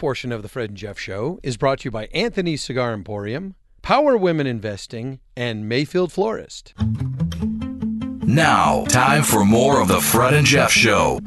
Portion 0.07 0.31
of 0.31 0.41
the 0.41 0.47
Fred 0.47 0.69
and 0.69 0.77
Jeff 0.77 0.97
Show 0.97 1.37
is 1.43 1.57
brought 1.57 1.79
to 1.79 1.85
you 1.87 1.91
by 1.91 2.05
Anthony 2.13 2.55
Cigar 2.55 2.93
Emporium, 2.93 3.55
Power 3.81 4.15
Women 4.15 4.47
Investing, 4.47 5.19
and 5.35 5.67
Mayfield 5.67 6.13
Florist. 6.13 6.73
Now, 8.23 8.85
time 8.85 9.23
for 9.23 9.43
more 9.43 9.81
of 9.81 9.89
the 9.89 9.99
Fred 9.99 10.33
and 10.33 10.47
Jeff 10.47 10.71
Show. 10.71 11.19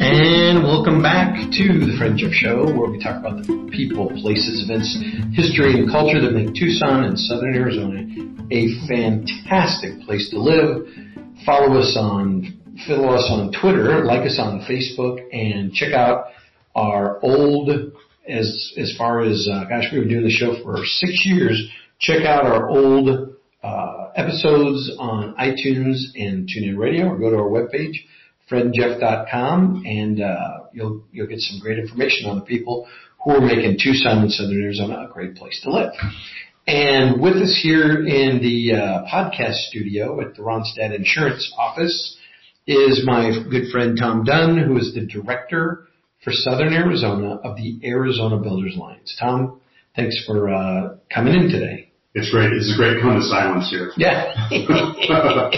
And 0.00 0.64
welcome 0.64 1.02
back 1.02 1.34
to 1.36 1.78
the 1.78 1.94
Fred 1.98 2.12
and 2.12 2.18
Jeff 2.18 2.32
Show, 2.32 2.64
where 2.64 2.88
we 2.88 2.98
talk 3.04 3.20
about 3.20 3.44
the 3.44 3.68
people, 3.70 4.08
places, 4.22 4.64
events, 4.64 4.96
history, 5.36 5.78
and 5.78 5.90
culture 5.90 6.22
that 6.22 6.32
make 6.32 6.54
Tucson 6.54 7.04
and 7.04 7.20
Southern 7.20 7.54
Arizona 7.54 8.06
a 8.50 8.88
fantastic 8.88 10.00
place 10.06 10.30
to 10.30 10.38
live. 10.40 10.88
Follow 11.44 11.80
us 11.80 11.94
on 12.00 12.54
follow 12.86 13.12
us 13.12 13.28
on 13.28 13.52
Twitter, 13.60 14.06
like 14.06 14.24
us 14.24 14.38
on 14.38 14.60
Facebook, 14.60 15.20
and 15.34 15.74
check 15.74 15.92
out 15.92 16.28
our 16.78 17.18
old 17.22 17.70
as 18.28 18.72
as 18.78 18.94
far 18.96 19.20
as 19.22 19.48
uh, 19.50 19.64
gosh, 19.68 19.84
we've 19.92 20.02
been 20.02 20.08
doing 20.08 20.24
the 20.24 20.30
show 20.30 20.62
for 20.62 20.84
six 20.84 21.24
years. 21.24 21.68
Check 21.98 22.24
out 22.24 22.46
our 22.46 22.68
old 22.68 23.34
uh, 23.62 24.10
episodes 24.14 24.92
on 24.98 25.34
iTunes 25.36 26.14
and 26.14 26.48
TuneIn 26.48 26.78
Radio, 26.78 27.08
or 27.08 27.18
go 27.18 27.30
to 27.30 27.36
our 27.36 27.50
webpage, 27.50 27.96
fredandjeff.com, 28.48 29.82
and 29.84 30.22
uh, 30.22 30.66
you'll 30.72 31.02
you'll 31.10 31.26
get 31.26 31.40
some 31.40 31.58
great 31.58 31.78
information 31.78 32.30
on 32.30 32.38
the 32.38 32.44
people 32.44 32.86
who 33.24 33.32
are 33.32 33.40
making 33.40 33.78
Tucson 33.82 34.18
and 34.18 34.32
Southern 34.32 34.62
Arizona 34.62 35.08
a 35.08 35.12
great 35.12 35.34
place 35.34 35.60
to 35.64 35.72
live. 35.72 35.92
And 36.68 37.20
with 37.20 37.34
us 37.36 37.58
here 37.60 38.06
in 38.06 38.40
the 38.40 38.74
uh, 38.74 39.04
podcast 39.12 39.54
studio 39.68 40.20
at 40.20 40.36
the 40.36 40.42
Ronstadt 40.42 40.94
Insurance 40.94 41.50
office 41.58 42.16
is 42.66 43.02
my 43.04 43.32
good 43.50 43.72
friend 43.72 43.98
Tom 43.98 44.22
Dunn, 44.22 44.58
who 44.58 44.76
is 44.76 44.94
the 44.94 45.06
director 45.06 45.87
for 46.22 46.32
Southern 46.32 46.72
Arizona 46.72 47.36
of 47.44 47.56
the 47.56 47.78
Arizona 47.84 48.38
Builders 48.38 48.74
Alliance. 48.76 49.16
Tom, 49.18 49.60
thanks 49.94 50.24
for 50.26 50.52
uh, 50.52 50.96
coming 51.12 51.34
in 51.34 51.48
today. 51.50 51.90
It's 52.14 52.30
great. 52.30 52.52
It's 52.52 52.72
a 52.74 52.76
great 52.76 53.00
cone 53.00 53.16
of 53.16 53.22
silence 53.24 53.70
here. 53.70 53.92
Yeah. 53.96 54.34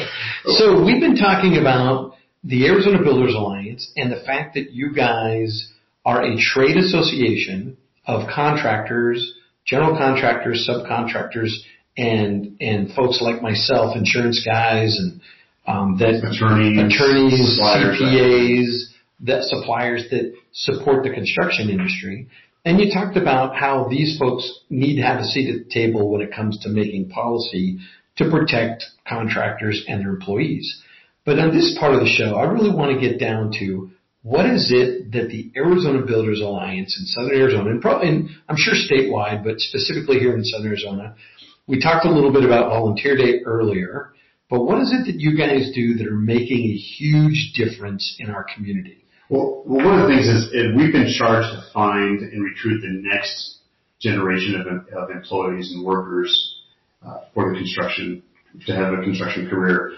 so 0.44 0.85
we've 0.85 1.01
been 1.01 1.16
talking 1.16 1.57
about 1.57 2.14
the 2.44 2.66
Arizona 2.66 3.03
Builders 3.03 3.35
Alliance 3.35 3.90
and 3.96 4.11
the 4.12 4.20
fact 4.27 4.55
that 4.55 4.73
you 4.73 4.94
guys 4.94 5.68
are 6.05 6.23
a 6.23 6.37
trade 6.37 6.77
association 6.77 7.77
of 8.07 8.29
contractors, 8.35 9.35
general 9.64 9.96
contractors, 9.96 10.68
subcontractors, 10.68 11.51
and 11.96 12.57
and 12.61 12.92
folks 12.94 13.20
like 13.20 13.42
myself, 13.42 13.96
insurance 13.96 14.42
guys, 14.44 14.99
and 14.99 15.20
um, 15.66 15.96
that 15.99 16.14
attorneys, 16.25 16.79
attorneys, 16.79 17.57
suppliers, 17.57 18.01
CPAs, 18.01 18.90
that 19.20 19.42
suppliers 19.44 20.05
that 20.11 20.35
support 20.53 21.03
the 21.05 21.11
construction 21.11 21.69
industry. 21.71 22.29
And 22.65 22.79
you 22.79 22.93
talked 22.93 23.17
about 23.17 23.57
how 23.57 23.89
these 23.89 24.19
folks 24.19 24.61
need 24.69 24.97
to 24.97 25.03
have 25.03 25.21
a 25.21 25.25
seat 25.25 25.49
at 25.49 25.65
the 25.65 25.71
table 25.73 26.11
when 26.11 26.21
it 26.21 26.35
comes 26.35 26.59
to 26.61 26.69
making 26.69 27.09
policy 27.09 27.79
to 28.17 28.31
protect 28.31 28.85
contractors 29.09 29.85
and 29.89 30.01
their 30.01 30.11
employees. 30.11 30.83
But 31.25 31.39
on 31.39 31.55
this 31.55 31.77
part 31.79 31.95
of 31.95 32.01
the 32.01 32.09
show, 32.09 32.35
I 32.37 32.51
really 32.51 32.75
want 32.75 32.93
to 32.93 33.09
get 33.09 33.19
down 33.19 33.53
to 33.61 33.91
what 34.23 34.45
is 34.45 34.71
it 34.71 35.13
that 35.13 35.29
the 35.29 35.51
Arizona 35.57 36.05
Builders 36.05 36.41
Alliance 36.41 36.97
in 36.99 37.07
Southern 37.07 37.41
Arizona, 37.41 37.71
and 37.71 38.29
I'm 38.49 38.57
sure 38.59 38.75
statewide, 38.75 39.43
but 39.43 39.61
specifically 39.61 40.19
here 40.19 40.35
in 40.35 40.45
Southern 40.45 40.69
Arizona, 40.69 41.17
we 41.67 41.81
talked 41.81 42.05
a 42.05 42.11
little 42.11 42.33
bit 42.33 42.45
about 42.45 42.69
Volunteer 42.69 43.17
Day 43.17 43.41
earlier, 43.47 44.13
but 44.51 44.65
what 44.65 44.83
is 44.83 44.93
it 44.93 45.07
that 45.07 45.21
you 45.21 45.39
guys 45.39 45.71
do 45.75 45.95
that 45.95 46.07
are 46.07 46.17
making 46.17 46.71
a 46.71 46.75
huge 46.75 47.53
difference 47.55 48.17
in 48.19 48.29
our 48.29 48.45
community? 48.55 49.05
Well, 49.31 49.62
one 49.64 49.87
of 49.87 50.03
the 50.03 50.09
things 50.11 50.27
is 50.27 50.51
we've 50.75 50.93
been 50.93 51.14
charged 51.16 51.55
to 51.55 51.62
find 51.73 52.19
and 52.19 52.43
recruit 52.43 52.83
the 52.83 52.90
next 52.90 53.59
generation 54.01 54.59
of, 54.59 54.66
of 54.93 55.11
employees 55.11 55.71
and 55.73 55.87
workers 55.87 56.35
uh, 57.07 57.21
for 57.33 57.53
the 57.53 57.59
construction 57.59 58.25
to 58.66 58.75
have 58.75 58.93
a 58.93 59.03
construction 59.03 59.49
career. 59.49 59.93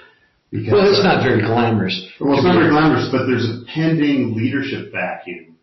Because, 0.50 0.72
well, 0.72 0.84
it's 0.86 1.02
not 1.02 1.24
very 1.24 1.40
glamorous. 1.40 1.96
Well, 2.20 2.34
it's 2.34 2.44
not 2.44 2.60
very 2.60 2.68
glamorous, 2.68 3.08
but 3.10 3.24
there's 3.24 3.48
a 3.48 3.64
pending 3.72 4.36
leadership 4.36 4.92
vacuum 4.92 5.56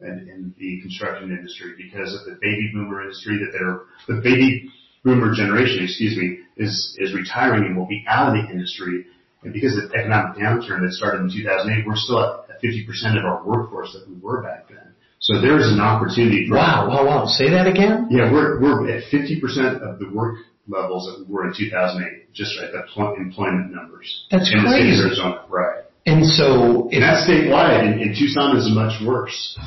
in, 0.00 0.28
in 0.28 0.54
the 0.58 0.82
construction 0.82 1.30
industry 1.30 1.72
because 1.80 2.12
of 2.12 2.26
the 2.28 2.36
baby 2.42 2.70
boomer 2.74 3.00
industry 3.02 3.40
that 3.40 3.56
they're 3.56 3.88
the 4.04 4.20
baby 4.20 4.68
boomer 5.02 5.32
generation, 5.32 5.82
excuse 5.82 6.14
me, 6.18 6.40
is 6.58 6.94
is 7.00 7.14
retiring 7.14 7.64
and 7.64 7.76
will 7.76 7.88
be 7.88 8.04
out 8.06 8.36
of 8.36 8.44
the 8.44 8.52
industry. 8.52 9.06
And 9.42 9.52
because 9.52 9.76
of 9.76 9.88
the 9.88 9.96
economic 9.96 10.36
downturn 10.36 10.84
that 10.84 10.92
started 10.92 11.20
in 11.22 11.30
2008, 11.32 11.86
we're 11.86 11.96
still 11.96 12.20
at 12.20 12.43
50% 12.64 13.18
of 13.18 13.24
our 13.24 13.44
workforce 13.44 13.92
that 13.92 14.08
we 14.08 14.16
were 14.20 14.42
back 14.42 14.68
then. 14.68 14.94
So 15.20 15.40
there's 15.40 15.68
an 15.72 15.80
opportunity. 15.80 16.48
For 16.48 16.56
wow, 16.56 16.88
wow, 16.88 17.06
wow! 17.06 17.26
Say 17.26 17.48
that 17.50 17.66
again. 17.66 18.08
Yeah, 18.10 18.30
we're 18.30 18.60
we're 18.60 18.90
at 18.90 19.04
50% 19.10 19.80
of 19.80 19.98
the 19.98 20.10
work 20.12 20.36
levels 20.68 21.06
that 21.06 21.24
we 21.26 21.32
were 21.32 21.48
in 21.48 21.54
2008, 21.56 22.32
just 22.34 22.58
at 22.60 22.72
the 22.72 22.84
employment 23.16 23.72
numbers. 23.72 24.26
That's 24.30 24.52
in 24.52 24.60
crazy. 24.60 24.90
the 24.90 24.96
state 24.96 25.00
of 25.00 25.06
Arizona, 25.06 25.44
right? 25.48 25.84
And 26.06 26.26
so, 26.26 26.88
and 26.92 27.02
that's 27.02 27.28
statewide. 27.28 27.84
In, 27.84 28.00
in 28.00 28.14
Tucson, 28.16 28.56
is 28.56 28.68
much 28.74 29.00
worse. 29.06 29.58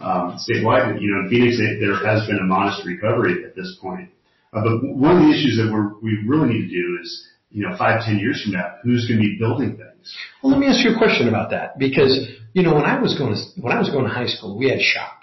Um, 0.00 0.36
statewide, 0.36 1.00
you 1.00 1.08
know, 1.12 1.24
in 1.24 1.28
Phoenix, 1.30 1.56
there 1.56 1.96
has 2.04 2.26
been 2.26 2.36
a 2.36 2.44
modest 2.44 2.86
recovery 2.86 3.44
at 3.44 3.54
this 3.56 3.76
point. 3.80 4.10
Uh, 4.52 4.60
but 4.64 4.84
one 4.84 5.16
of 5.16 5.22
the 5.22 5.30
issues 5.30 5.56
that 5.56 5.70
we're, 5.72 5.96
we 6.00 6.18
really 6.26 6.48
need 6.48 6.68
to 6.68 6.74
do 6.74 6.98
is, 7.02 7.26
you 7.50 7.66
know, 7.66 7.76
five, 7.76 8.02
ten 8.04 8.18
years 8.18 8.42
from 8.42 8.52
now, 8.52 8.76
who's 8.82 9.06
going 9.08 9.18
to 9.18 9.22
be 9.22 9.36
building 9.38 9.76
things? 9.76 10.16
Well, 10.42 10.52
let 10.52 10.60
me 10.60 10.66
ask 10.66 10.84
you 10.84 10.94
a 10.94 10.98
question 10.98 11.28
about 11.28 11.50
that 11.50 11.78
because, 11.78 12.28
you 12.52 12.62
know, 12.62 12.74
when 12.74 12.84
I 12.84 13.00
was 13.00 13.18
going 13.18 13.34
to, 13.34 13.60
when 13.60 13.72
I 13.72 13.78
was 13.78 13.90
going 13.90 14.04
to 14.04 14.10
high 14.10 14.26
school, 14.26 14.56
we 14.56 14.70
had 14.70 14.80
shop. 14.80 15.18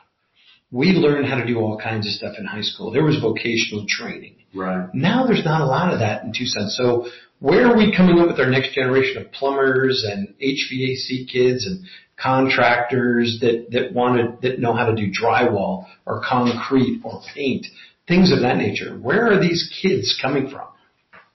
We 0.71 0.87
learned 0.87 1.27
how 1.27 1.37
to 1.37 1.45
do 1.45 1.59
all 1.59 1.79
kinds 1.79 2.05
of 2.05 2.13
stuff 2.13 2.35
in 2.37 2.45
high 2.45 2.61
school. 2.61 2.91
There 2.91 3.03
was 3.03 3.19
vocational 3.19 3.85
training. 3.87 4.35
Right. 4.53 4.93
Now 4.93 5.25
there's 5.25 5.45
not 5.45 5.61
a 5.61 5.65
lot 5.65 5.93
of 5.93 5.99
that 5.99 6.23
in 6.23 6.33
Tucson. 6.33 6.69
So 6.69 7.07
where 7.39 7.67
are 7.67 7.77
we 7.77 7.95
coming 7.95 8.19
up 8.19 8.27
with 8.27 8.39
our 8.39 8.49
next 8.49 8.73
generation 8.73 9.21
of 9.21 9.31
plumbers 9.31 10.05
and 10.05 10.33
HVAC 10.41 11.31
kids 11.31 11.65
and 11.65 11.85
contractors 12.17 13.37
that, 13.41 13.67
that 13.71 13.93
want 13.93 14.41
to, 14.41 14.49
that 14.49 14.59
know 14.59 14.73
how 14.73 14.87
to 14.87 14.95
do 14.95 15.09
drywall 15.11 15.85
or 16.05 16.21
concrete 16.27 17.01
or 17.03 17.21
paint? 17.33 17.65
things 18.07 18.31
of 18.31 18.41
that 18.41 18.57
nature. 18.57 18.97
Where 18.97 19.31
are 19.31 19.39
these 19.39 19.71
kids 19.81 20.17
coming 20.21 20.49
from? 20.49 20.67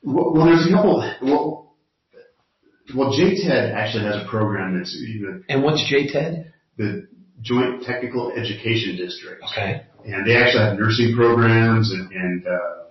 Well, 0.03 0.33
well 0.35 0.47
there's 0.47 0.67
a 0.67 0.71
couple. 0.71 0.99
Well, 1.23 1.75
well, 2.95 3.13
JTED 3.13 3.73
actually 3.75 4.05
has 4.05 4.17
a 4.17 4.27
program 4.29 4.79
that's. 4.79 4.95
Even... 4.95 5.45
And 5.49 5.63
what's 5.63 5.83
JTED? 5.91 6.51
The 6.77 7.09
Joint 7.41 7.83
Technical 7.85 8.33
Education 8.33 8.97
District. 8.97 9.43
Okay. 9.51 9.83
And 10.05 10.27
they 10.27 10.37
actually 10.37 10.65
have 10.65 10.79
nursing 10.79 11.15
programs 11.17 11.93
and, 11.93 12.11
and 12.11 12.47
uh, 12.47 12.83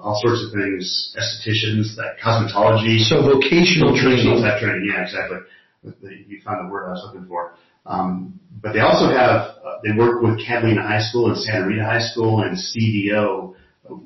all 0.00 0.20
sorts 0.22 0.44
of 0.44 0.52
things, 0.52 1.14
estheticians, 1.18 1.96
that 1.96 2.18
cosmetology. 2.22 2.98
So 3.00 3.22
vocational 3.22 3.96
training. 3.96 4.40
Type 4.40 4.60
training, 4.60 4.88
yeah, 4.92 5.02
exactly. 5.02 5.38
You 5.82 6.40
found 6.44 6.68
the 6.68 6.72
word 6.72 6.88
I 6.88 6.92
was 6.92 7.02
looking 7.06 7.26
for. 7.26 7.54
Um, 7.84 8.40
but 8.60 8.72
they 8.72 8.80
also 8.80 9.06
have, 9.06 9.56
uh, 9.64 9.78
they 9.84 9.96
work 9.96 10.22
with 10.22 10.44
Catalina 10.46 10.82
High 10.82 11.02
School 11.02 11.26
and 11.26 11.36
Santa 11.36 11.66
Rita 11.66 11.84
High 11.84 12.00
School 12.00 12.42
and 12.42 12.56
CDO 12.56 13.54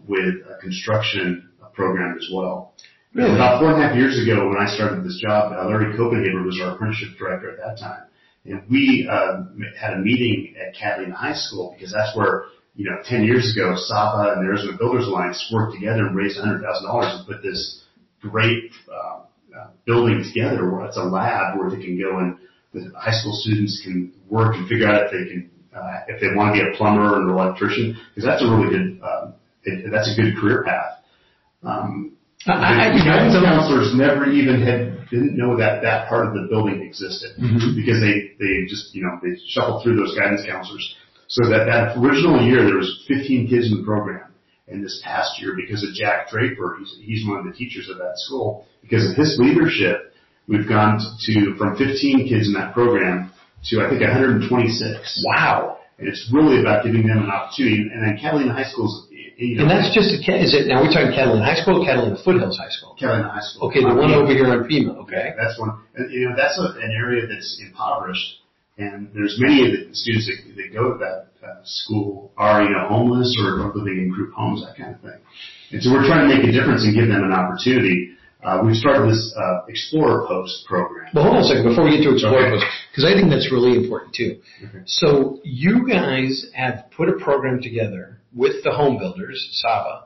with 0.08 0.34
a 0.48 0.58
construction 0.60 1.45
program 1.76 2.16
as 2.18 2.28
well. 2.32 2.72
Really? 3.14 3.34
About 3.34 3.60
four 3.60 3.72
and 3.72 3.82
a 3.82 3.86
half 3.86 3.96
years 3.96 4.20
ago 4.20 4.48
when 4.48 4.58
I 4.58 4.66
started 4.68 5.04
this 5.04 5.20
job, 5.22 5.52
uh, 5.52 5.68
Larry 5.68 5.96
Copenhaver 5.96 6.44
was 6.44 6.60
our 6.60 6.74
apprenticeship 6.74 7.16
director 7.18 7.50
at 7.52 7.58
that 7.58 7.78
time. 7.78 8.02
And 8.44 8.62
we 8.70 9.08
uh, 9.10 9.44
had 9.78 9.94
a 9.94 9.98
meeting 9.98 10.54
at 10.60 10.74
Catalina 10.74 11.14
High 11.14 11.34
School 11.34 11.74
because 11.74 11.92
that's 11.92 12.16
where, 12.16 12.44
you 12.74 12.88
know, 12.90 12.98
10 13.04 13.24
years 13.24 13.56
ago, 13.56 13.74
SAHBA 13.74 14.36
and 14.36 14.42
the 14.42 14.46
Arizona 14.46 14.76
Builders 14.78 15.06
Alliance 15.06 15.50
worked 15.52 15.74
together 15.74 16.06
and 16.06 16.16
raised 16.16 16.38
$100,000 16.38 16.60
to 16.62 17.32
put 17.32 17.42
this 17.42 17.82
great 18.20 18.70
uh, 18.92 19.20
uh, 19.56 19.68
building 19.86 20.22
together 20.22 20.70
where 20.70 20.84
it's 20.86 20.96
a 20.96 21.02
lab 21.02 21.58
where 21.58 21.70
they 21.70 21.82
can 21.82 21.98
go 21.98 22.18
and 22.18 22.36
the 22.74 22.92
high 22.98 23.12
school 23.12 23.32
students 23.32 23.80
can 23.82 24.12
work 24.28 24.54
and 24.54 24.68
figure 24.68 24.86
out 24.86 25.06
if 25.06 25.10
they 25.10 25.24
can, 25.30 25.50
uh, 25.74 26.00
if 26.08 26.20
they 26.20 26.28
want 26.36 26.54
to 26.54 26.62
be 26.62 26.68
a 26.68 26.76
plumber 26.76 27.14
or 27.14 27.22
an 27.22 27.30
electrician, 27.30 27.96
because 28.14 28.28
that's 28.28 28.42
a 28.42 28.46
really 28.46 28.68
good, 28.68 29.00
um, 29.02 29.34
it, 29.64 29.90
that's 29.90 30.12
a 30.12 30.20
good 30.20 30.36
career 30.36 30.62
path. 30.64 30.95
Um, 31.62 32.16
I, 32.46 32.94
the 32.94 33.02
guidance 33.02 33.34
counselors 33.34 33.90
never 33.94 34.30
even 34.30 34.62
had 34.62 35.10
didn't 35.10 35.36
know 35.36 35.56
that 35.56 35.82
that 35.82 36.08
part 36.08 36.26
of 36.26 36.34
the 36.34 36.46
building 36.48 36.82
existed 36.82 37.34
mm-hmm. 37.38 37.74
because 37.74 38.00
they 38.00 38.36
they 38.38 38.66
just 38.68 38.94
you 38.94 39.02
know 39.02 39.18
they 39.22 39.34
shuffled 39.48 39.82
through 39.82 39.96
those 39.96 40.16
guidance 40.16 40.42
counselors. 40.46 40.94
So 41.28 41.48
that 41.50 41.66
that 41.66 41.98
original 41.98 42.38
year 42.46 42.62
there 42.62 42.76
was 42.76 43.04
15 43.08 43.48
kids 43.48 43.72
in 43.72 43.78
the 43.78 43.84
program, 43.84 44.30
and 44.68 44.84
this 44.84 45.02
past 45.02 45.40
year 45.40 45.56
because 45.56 45.82
of 45.82 45.90
Jack 45.94 46.30
Draper, 46.30 46.76
he's 46.78 46.94
he's 47.02 47.26
one 47.26 47.38
of 47.38 47.44
the 47.46 47.52
teachers 47.52 47.88
of 47.88 47.98
that 47.98 48.14
school. 48.16 48.66
Because 48.80 49.10
of 49.10 49.16
his 49.16 49.36
leadership, 49.40 50.14
We've 50.48 50.68
gone 50.68 51.00
to 51.00 51.54
from 51.58 51.76
15 51.76 52.28
kids 52.28 52.46
in 52.46 52.54
that 52.54 52.72
program 52.72 53.32
to 53.66 53.80
I 53.80 53.90
think 53.90 54.00
126. 54.00 55.24
Wow. 55.26 55.78
And 55.98 56.06
it's 56.08 56.30
really 56.32 56.60
about 56.60 56.84
giving 56.84 57.06
them 57.06 57.18
an 57.18 57.30
opportunity. 57.30 57.88
And 57.92 58.04
then 58.04 58.18
Catalina 58.20 58.52
High 58.52 58.70
School's, 58.70 59.05
you 59.05 59.05
know, 59.05 59.05
and 59.38 59.68
that's 59.68 59.92
just 59.92 60.16
a, 60.16 60.18
is 60.40 60.56
it, 60.56 60.66
now 60.66 60.80
we're 60.80 60.92
talking 60.92 61.12
Catalina 61.12 61.44
High 61.44 61.60
School, 61.60 61.84
Catalina 61.84 62.16
Foothills 62.24 62.56
High 62.56 62.72
School? 62.72 62.96
Catalina 62.98 63.28
High 63.28 63.44
School. 63.44 63.68
Okay, 63.68 63.80
the 63.84 63.92
one 63.92 64.12
over 64.12 64.32
here 64.32 64.48
on 64.48 64.66
Pima, 64.66 64.96
okay. 65.04 65.36
That's 65.36 65.58
one, 65.60 65.76
and, 65.94 66.10
you 66.12 66.28
know, 66.28 66.36
that's 66.36 66.56
a, 66.58 66.80
an 66.80 66.92
area 66.92 67.26
that's 67.26 67.60
impoverished. 67.60 68.40
And 68.78 69.08
there's 69.14 69.36
many 69.40 69.64
of 69.64 69.72
the 69.72 69.94
students 69.96 70.28
that, 70.28 70.40
that 70.56 70.68
go 70.72 70.92
to 70.92 70.98
that 71.00 71.32
uh, 71.40 71.60
school 71.64 72.32
are, 72.36 72.62
you 72.62 72.70
know, 72.70 72.88
homeless 72.88 73.36
or, 73.40 73.60
or 73.60 73.72
living 73.74 74.04
in 74.04 74.12
group 74.12 74.32
homes, 74.32 74.64
that 74.64 74.76
kind 74.76 74.94
of 74.94 75.00
thing. 75.00 75.20
And 75.72 75.82
so 75.82 75.92
we're 75.92 76.06
trying 76.06 76.28
to 76.28 76.36
make 76.36 76.44
a 76.44 76.52
difference 76.52 76.84
and 76.84 76.92
give 76.92 77.08
them 77.08 77.24
an 77.24 77.32
opportunity 77.32 78.16
uh, 78.46 78.62
we've 78.64 78.76
started 78.76 79.10
this 79.10 79.34
uh, 79.36 79.64
Explorer 79.66 80.26
Post 80.28 80.66
program. 80.66 81.10
Well, 81.14 81.24
hold 81.24 81.36
on 81.36 81.42
a 81.42 81.44
second 81.44 81.64
before 81.64 81.84
we 81.84 81.96
get 81.96 82.04
to 82.04 82.12
Explorer 82.12 82.46
Okay. 82.46 82.50
Post, 82.54 82.66
because 82.92 83.04
I 83.04 83.18
think 83.18 83.30
that's 83.30 83.50
really 83.50 83.76
important 83.76 84.14
too. 84.14 84.38
Okay. 84.62 84.82
So 84.86 85.40
you 85.42 85.88
guys 85.88 86.46
have 86.54 86.84
put 86.96 87.08
a 87.08 87.14
program 87.14 87.60
together 87.60 88.15
with 88.36 88.62
the 88.62 88.70
home 88.70 88.98
builders, 88.98 89.38
SAHBA, 89.64 90.02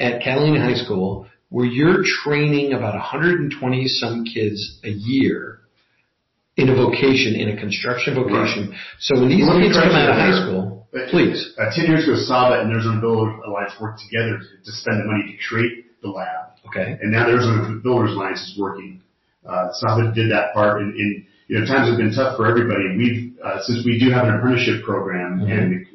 at 0.00 0.22
Catalina 0.22 0.60
High 0.60 0.74
School, 0.82 1.26
where 1.50 1.66
you're 1.66 2.02
training 2.24 2.72
about 2.72 2.94
120 2.94 3.86
some 3.86 4.24
kids 4.24 4.80
a 4.82 4.88
year 4.90 5.60
in 6.56 6.70
a 6.70 6.74
vocation, 6.74 7.34
in 7.36 7.50
a 7.50 7.56
construction 7.60 8.14
vocation. 8.14 8.74
So 8.98 9.20
when 9.20 9.28
these 9.28 9.46
Let 9.46 9.60
kids 9.62 9.76
come 9.76 9.92
out 9.92 10.10
of 10.10 10.16
high 10.16 10.42
school, 10.42 10.88
Uh, 10.96 11.10
please. 11.10 11.52
Uh, 11.58 11.70
10 11.74 11.86
years 11.86 12.04
ago, 12.08 12.16
SAHBA 12.16 12.62
and 12.62 12.72
Arizona 12.72 13.00
Builder 13.00 13.30
Alliance 13.46 13.74
worked 13.80 14.00
together 14.08 14.38
to, 14.38 14.64
to 14.64 14.72
spend 14.72 15.00
the 15.00 15.04
money 15.04 15.36
to 15.36 15.36
create 15.46 16.00
the 16.00 16.08
lab. 16.08 16.56
Okay. 16.68 16.96
And 17.00 17.12
now 17.12 17.26
the 17.26 17.32
Arizona 17.32 17.78
Builders 17.82 18.12
Alliance 18.16 18.40
is 18.40 18.58
working. 18.58 19.02
Uh, 19.46 19.68
Saba 19.74 20.12
did 20.14 20.30
that 20.32 20.54
part 20.54 20.80
and, 20.80 20.94
and 20.94 21.24
you 21.48 21.60
know, 21.60 21.66
times 21.66 21.88
have 21.88 21.98
been 21.98 22.12
tough 22.14 22.36
for 22.36 22.46
everybody. 22.48 22.96
We've, 22.96 23.36
uh, 23.44 23.62
since 23.62 23.84
we 23.84 23.98
do 24.00 24.10
have 24.10 24.26
an 24.26 24.34
apprenticeship 24.34 24.82
program 24.82 25.40
Mhm. 25.40 25.52
and 25.52 25.85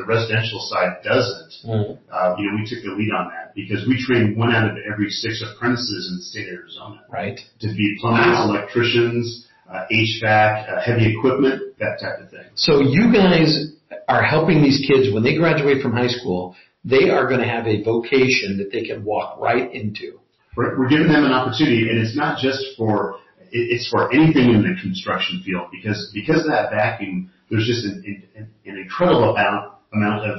the, 0.00 0.04
residential 0.06 0.60
side 0.60 1.02
doesn't, 1.04 1.52
Mhm. 1.66 1.98
uh, 2.12 2.34
you 2.38 2.50
know, 2.50 2.56
we 2.56 2.66
took 2.66 2.82
the 2.82 2.90
lead 2.90 3.12
on 3.12 3.28
that 3.28 3.54
because 3.54 3.86
we 3.86 3.96
train 4.00 4.36
one 4.36 4.52
out 4.54 4.70
of 4.70 4.76
every 4.90 5.10
six 5.10 5.42
apprentices 5.42 6.08
in 6.10 6.16
the 6.16 6.22
state 6.22 6.48
of 6.48 6.54
Arizona 6.54 7.00
Right. 7.10 7.38
to 7.60 7.68
be 7.68 7.96
plumbers, 8.00 8.38
electricians, 8.48 9.46
uh, 9.70 9.84
HVAC, 9.90 10.68
uh, 10.68 10.80
heavy 10.80 11.06
equipment, 11.16 11.62
that 11.78 12.00
type 12.00 12.18
of 12.20 12.30
thing. 12.30 12.46
So 12.54 12.80
you 12.80 13.12
guys 13.12 13.72
are 14.08 14.22
helping 14.22 14.62
these 14.62 14.84
kids 14.86 15.12
when 15.12 15.22
they 15.22 15.36
graduate 15.36 15.82
from 15.82 15.92
high 15.92 16.08
school, 16.08 16.56
they 16.84 17.10
are 17.10 17.26
going 17.28 17.40
to 17.40 17.46
have 17.46 17.66
a 17.66 17.82
vocation 17.82 18.56
that 18.58 18.72
they 18.72 18.82
can 18.82 19.04
walk 19.04 19.38
right 19.40 19.72
into. 19.72 20.18
We're, 20.56 20.76
we're 20.78 20.88
giving 20.88 21.08
them 21.08 21.24
an 21.24 21.32
opportunity, 21.32 21.88
and 21.88 21.98
it's 21.98 22.16
not 22.16 22.38
just 22.38 22.76
for 22.76 23.16
it's 23.52 23.88
for 23.88 24.12
anything 24.14 24.50
in 24.54 24.62
the 24.62 24.80
construction 24.80 25.42
field 25.44 25.68
because 25.72 26.10
because 26.14 26.40
of 26.40 26.50
that 26.50 26.70
vacuum, 26.70 27.30
there's 27.50 27.66
just 27.66 27.84
an, 27.84 28.22
an, 28.36 28.48
an 28.64 28.78
incredible 28.78 29.34
amount 29.36 29.72
amount 29.92 30.30
of 30.30 30.38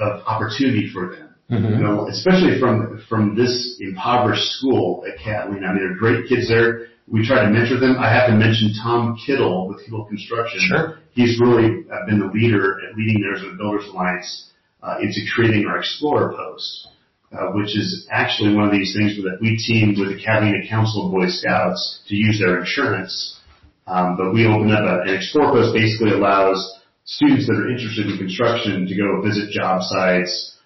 of 0.00 0.22
opportunity 0.26 0.90
for 0.92 1.14
them. 1.14 1.34
You 1.48 1.78
know, 1.78 2.08
especially 2.08 2.58
from 2.58 3.04
from 3.08 3.36
this 3.36 3.76
impoverished 3.80 4.42
school 4.58 5.04
at 5.06 5.16
Catalina. 5.22 5.68
I 5.68 5.72
mean, 5.74 5.82
there 5.82 5.92
are 5.92 5.94
great 5.94 6.28
kids 6.28 6.48
there. 6.48 6.88
We 7.06 7.24
try 7.24 7.44
to 7.44 7.50
mentor 7.50 7.78
them. 7.78 7.96
I 8.00 8.12
have 8.12 8.28
to 8.30 8.34
mention 8.34 8.74
Tom 8.82 9.16
Kittle 9.24 9.68
with 9.68 9.84
Kittle 9.84 10.06
Construction. 10.06 10.58
Sure. 10.66 10.98
He's 11.12 11.38
really 11.40 11.84
uh, 11.86 12.04
been 12.06 12.18
the 12.18 12.30
leader 12.34 12.80
at 12.82 12.96
leading 12.96 13.22
the 13.22 13.28
Arizona 13.28 13.54
Builders 13.56 13.86
Alliance 13.86 14.50
uh, 14.82 14.96
into 15.00 15.20
creating 15.32 15.66
our 15.66 15.78
Explorer 15.78 16.34
Post, 16.36 16.88
uh, 17.30 17.52
which 17.52 17.76
is 17.76 18.08
actually 18.10 18.56
one 18.56 18.64
of 18.64 18.72
these 18.72 18.92
things 18.92 19.14
that 19.22 19.38
we 19.40 19.56
teamed 19.56 19.98
with 19.98 20.16
the 20.16 20.20
Catalina 20.20 20.66
Council 20.68 21.06
of 21.06 21.12
Boy 21.12 21.28
Scouts 21.28 22.02
to 22.08 22.16
use 22.16 22.40
their 22.40 22.58
insurance. 22.58 23.38
Um, 23.86 24.16
but 24.16 24.34
we 24.34 24.46
opened 24.46 24.72
up 24.72 24.82
a, 24.82 25.02
an 25.02 25.14
Explorer 25.14 25.52
Post 25.52 25.74
basically 25.74 26.10
allows 26.10 26.58
students 27.06 27.46
that 27.46 27.54
are 27.54 27.70
interested 27.70 28.06
in 28.10 28.18
construction 28.18 28.86
to 28.86 28.94
go 28.94 29.22
visit 29.22 29.50
job 29.50 29.80
sites 29.82 30.58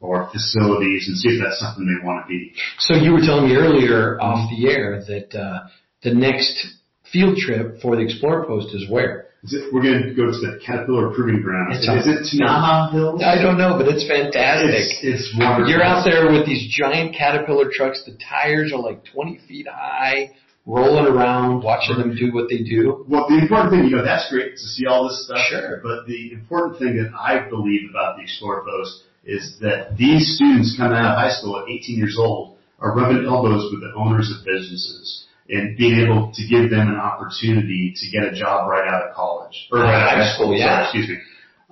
or 0.00 0.28
facilities 0.32 1.06
and 1.08 1.16
see 1.16 1.30
if 1.30 1.42
that's 1.42 1.58
something 1.60 1.86
they 1.86 2.04
want 2.04 2.26
to 2.26 2.28
be. 2.28 2.52
So 2.78 2.94
you 2.94 3.12
were 3.12 3.20
telling 3.22 3.48
me 3.48 3.56
earlier 3.56 4.20
off 4.20 4.50
the 4.50 4.68
air 4.68 5.00
that 5.06 5.32
uh, 5.38 5.68
the 6.02 6.12
next 6.12 6.66
field 7.10 7.38
trip 7.38 7.80
for 7.80 7.96
the 7.96 8.02
Explorer 8.02 8.44
Post 8.44 8.74
is 8.74 8.90
where? 8.90 9.28
Is 9.44 9.52
it, 9.52 9.72
we're 9.72 9.82
going 9.82 10.02
to 10.02 10.14
go 10.16 10.24
to 10.24 10.32
the 10.32 10.58
Caterpillar 10.64 11.14
Proving 11.14 11.42
Ground. 11.42 11.72
It's 11.74 11.84
Is 11.84 11.88
on- 11.88 11.98
it 11.98 12.20
Tinaja 12.42 12.92
Hills? 12.92 13.22
I 13.22 13.40
don't 13.40 13.58
know, 13.58 13.76
but 13.78 13.86
it's 13.88 14.06
fantastic. 14.08 14.72
It's, 14.72 14.98
it's 15.02 15.36
wonderful. 15.38 15.70
You're 15.70 15.84
out 15.84 16.02
there 16.04 16.32
with 16.32 16.44
these 16.46 16.66
giant 16.74 17.14
Caterpillar 17.14 17.70
trucks. 17.72 18.02
The 18.04 18.16
tires 18.18 18.72
are 18.72 18.80
like 18.80 19.04
20 19.12 19.40
feet 19.46 19.68
high, 19.68 20.32
rolling 20.66 21.06
around, 21.06 21.62
watching 21.62 21.98
them 21.98 22.16
do 22.16 22.32
what 22.32 22.48
they 22.48 22.58
do. 22.58 23.04
Well, 23.08 23.28
the 23.28 23.38
important 23.38 23.70
thing, 23.70 23.84
you 23.84 23.96
know, 23.96 24.04
that's 24.04 24.30
great 24.30 24.52
to 24.52 24.58
see 24.58 24.86
all 24.86 25.08
this 25.08 25.24
stuff. 25.24 25.44
Sure. 25.48 25.80
But 25.82 26.06
the 26.06 26.32
important 26.32 26.78
thing 26.78 26.96
that 26.96 27.12
I 27.12 27.48
believe 27.48 27.90
about 27.90 28.16
the 28.16 28.22
Explorer 28.22 28.64
Post 28.64 29.02
is 29.24 29.58
that 29.60 29.96
these 29.96 30.36
students 30.36 30.76
coming 30.76 30.96
out 30.96 31.12
of 31.12 31.18
high 31.18 31.32
school 31.32 31.58
at 31.58 31.68
18 31.68 31.96
years 31.96 32.16
old 32.18 32.56
are 32.78 32.94
rubbing 32.94 33.24
elbows 33.26 33.70
with 33.72 33.80
the 33.80 33.92
owners 33.96 34.32
of 34.32 34.44
businesses 34.44 35.26
and 35.48 35.76
being 35.76 36.00
able 36.00 36.32
to 36.34 36.46
give 36.46 36.70
them 36.70 36.88
an 36.88 36.96
opportunity 36.96 37.92
to 37.96 38.10
get 38.10 38.24
a 38.24 38.32
job 38.32 38.68
right 38.68 38.88
out 38.88 39.08
of 39.08 39.14
college 39.14 39.68
or 39.70 39.80
right 39.80 39.94
out 39.94 40.18
of 40.18 40.24
high 40.24 40.34
school. 40.34 40.48
High 40.48 40.56
school, 40.56 40.56
yeah. 40.56 40.90
Sorry, 40.90 41.00
excuse 41.04 41.08
me. 41.08 41.16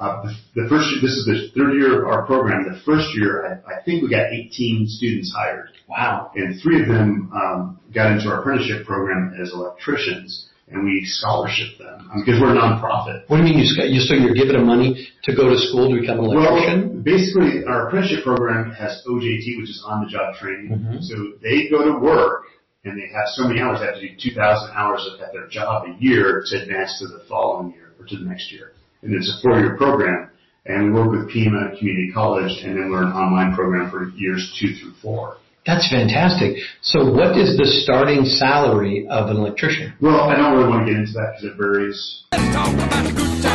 Uh, 0.03 0.23
the, 0.27 0.63
the 0.63 0.69
first 0.69 0.91
year, 0.91 0.99
this 1.01 1.15
is 1.15 1.25
the 1.31 1.39
third 1.55 1.75
year 1.79 2.03
of 2.03 2.09
our 2.09 2.27
program. 2.27 2.67
The 2.67 2.81
first 2.85 3.15
year, 3.15 3.47
I, 3.47 3.79
I 3.79 3.83
think 3.85 4.03
we 4.03 4.11
got 4.11 4.33
18 4.33 4.87
students 4.89 5.31
hired 5.33 5.71
Wow. 5.89 6.33
and 6.35 6.61
three 6.61 6.83
of 6.83 6.89
them 6.89 7.31
um, 7.33 7.79
got 7.95 8.11
into 8.11 8.27
our 8.29 8.41
apprenticeship 8.41 8.85
program 8.85 9.37
as 9.41 9.53
electricians, 9.53 10.49
and 10.69 10.83
we 10.85 11.05
scholarship 11.05 11.79
them 11.79 12.11
um, 12.11 12.25
because 12.25 12.41
we're 12.41 12.51
a 12.51 12.59
nonprofit. 12.59 13.29
What 13.29 13.37
do 13.39 13.43
you 13.47 13.55
mean 13.55 13.59
you, 13.63 14.01
so 14.01 14.15
you're 14.15 14.35
giving 14.35 14.57
them 14.59 14.67
money 14.67 15.07
to 15.25 15.37
go 15.37 15.49
to 15.51 15.59
school 15.59 15.95
to 15.95 16.01
become 16.01 16.19
an 16.19 16.25
electrician? 16.35 16.95
Well, 16.95 17.03
basically, 17.05 17.63
our 17.65 17.87
apprenticeship 17.87 18.25
program 18.25 18.73
has 18.73 19.05
OJT, 19.07 19.61
which 19.61 19.71
is 19.71 19.85
on-the-job 19.87 20.35
training. 20.37 20.71
Mhm. 20.73 21.03
So 21.05 21.15
they 21.43 21.69
go 21.69 21.85
to 21.85 21.99
work, 22.01 22.45
and 22.85 22.99
they 22.99 23.07
have 23.15 23.29
so 23.39 23.47
many 23.47 23.61
hours. 23.61 23.79
They 23.81 23.87
have 23.87 23.97
to 23.97 24.01
do 24.01 24.17
2,000 24.19 24.71
hours 24.75 25.07
at 25.23 25.33
their 25.33 25.47
job 25.47 25.85
a 25.87 25.95
year 26.03 26.43
to 26.49 26.63
advance 26.63 26.99
to 26.99 27.07
the 27.07 27.23
following 27.29 27.71
year 27.75 27.93
or 28.01 28.07
to 28.07 28.17
the 28.17 28.25
next 28.25 28.51
year. 28.51 28.73
And 29.03 29.15
it's 29.15 29.29
a 29.29 29.43
four-year 29.43 29.77
program. 29.77 30.31
And 30.65 30.95
we 30.95 31.01
work 31.01 31.11
with 31.11 31.31
Pima 31.31 31.77
Community 31.79 32.11
College, 32.15 32.63
and 32.63 32.77
then 32.77 32.91
we're 32.91 33.03
an 33.03 33.13
online 33.13 33.55
program 33.55 33.91
for 33.91 34.11
years 34.11 34.57
two 34.61 34.75
through 34.75 34.93
four. 35.03 35.39
That's 35.67 35.89
fantastic. 35.91 36.57
So 36.83 37.11
what 37.11 37.37
is 37.37 37.57
the 37.57 37.67
starting 37.67 38.25
salary 38.25 39.07
of 39.09 39.31
an 39.31 39.37
electrician? 39.37 39.95
Well, 40.01 40.29
I 40.29 40.37
don't 40.37 40.57
really 40.57 40.69
want 40.69 40.87
to 40.87 40.93
get 40.93 41.01
into 41.01 41.13
that 41.13 41.35
because 41.37 41.51
it 41.51 41.57
varies. 41.57 43.52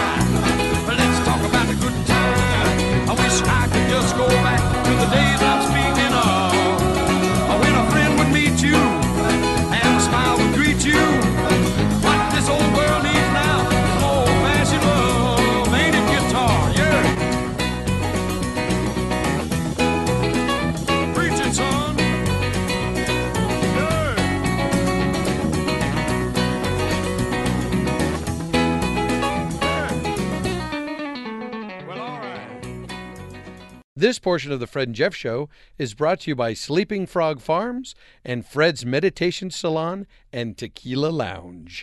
This 33.98 34.20
portion 34.20 34.52
of 34.52 34.60
the 34.60 34.68
Fred 34.68 34.90
and 34.90 34.96
Jeff 34.96 35.16
Show 35.16 35.50
is 35.80 35.96
brought 35.96 36.20
to 36.20 36.30
you 36.30 36.36
by 36.36 36.54
Sleeping 36.54 37.08
Frog 37.08 37.42
Farms 37.42 37.96
and 38.24 38.46
Fred's 38.46 38.86
Meditation 38.86 39.50
Salon 39.50 40.06
and 40.32 40.56
Tequila 40.56 41.10
Lounge. 41.10 41.76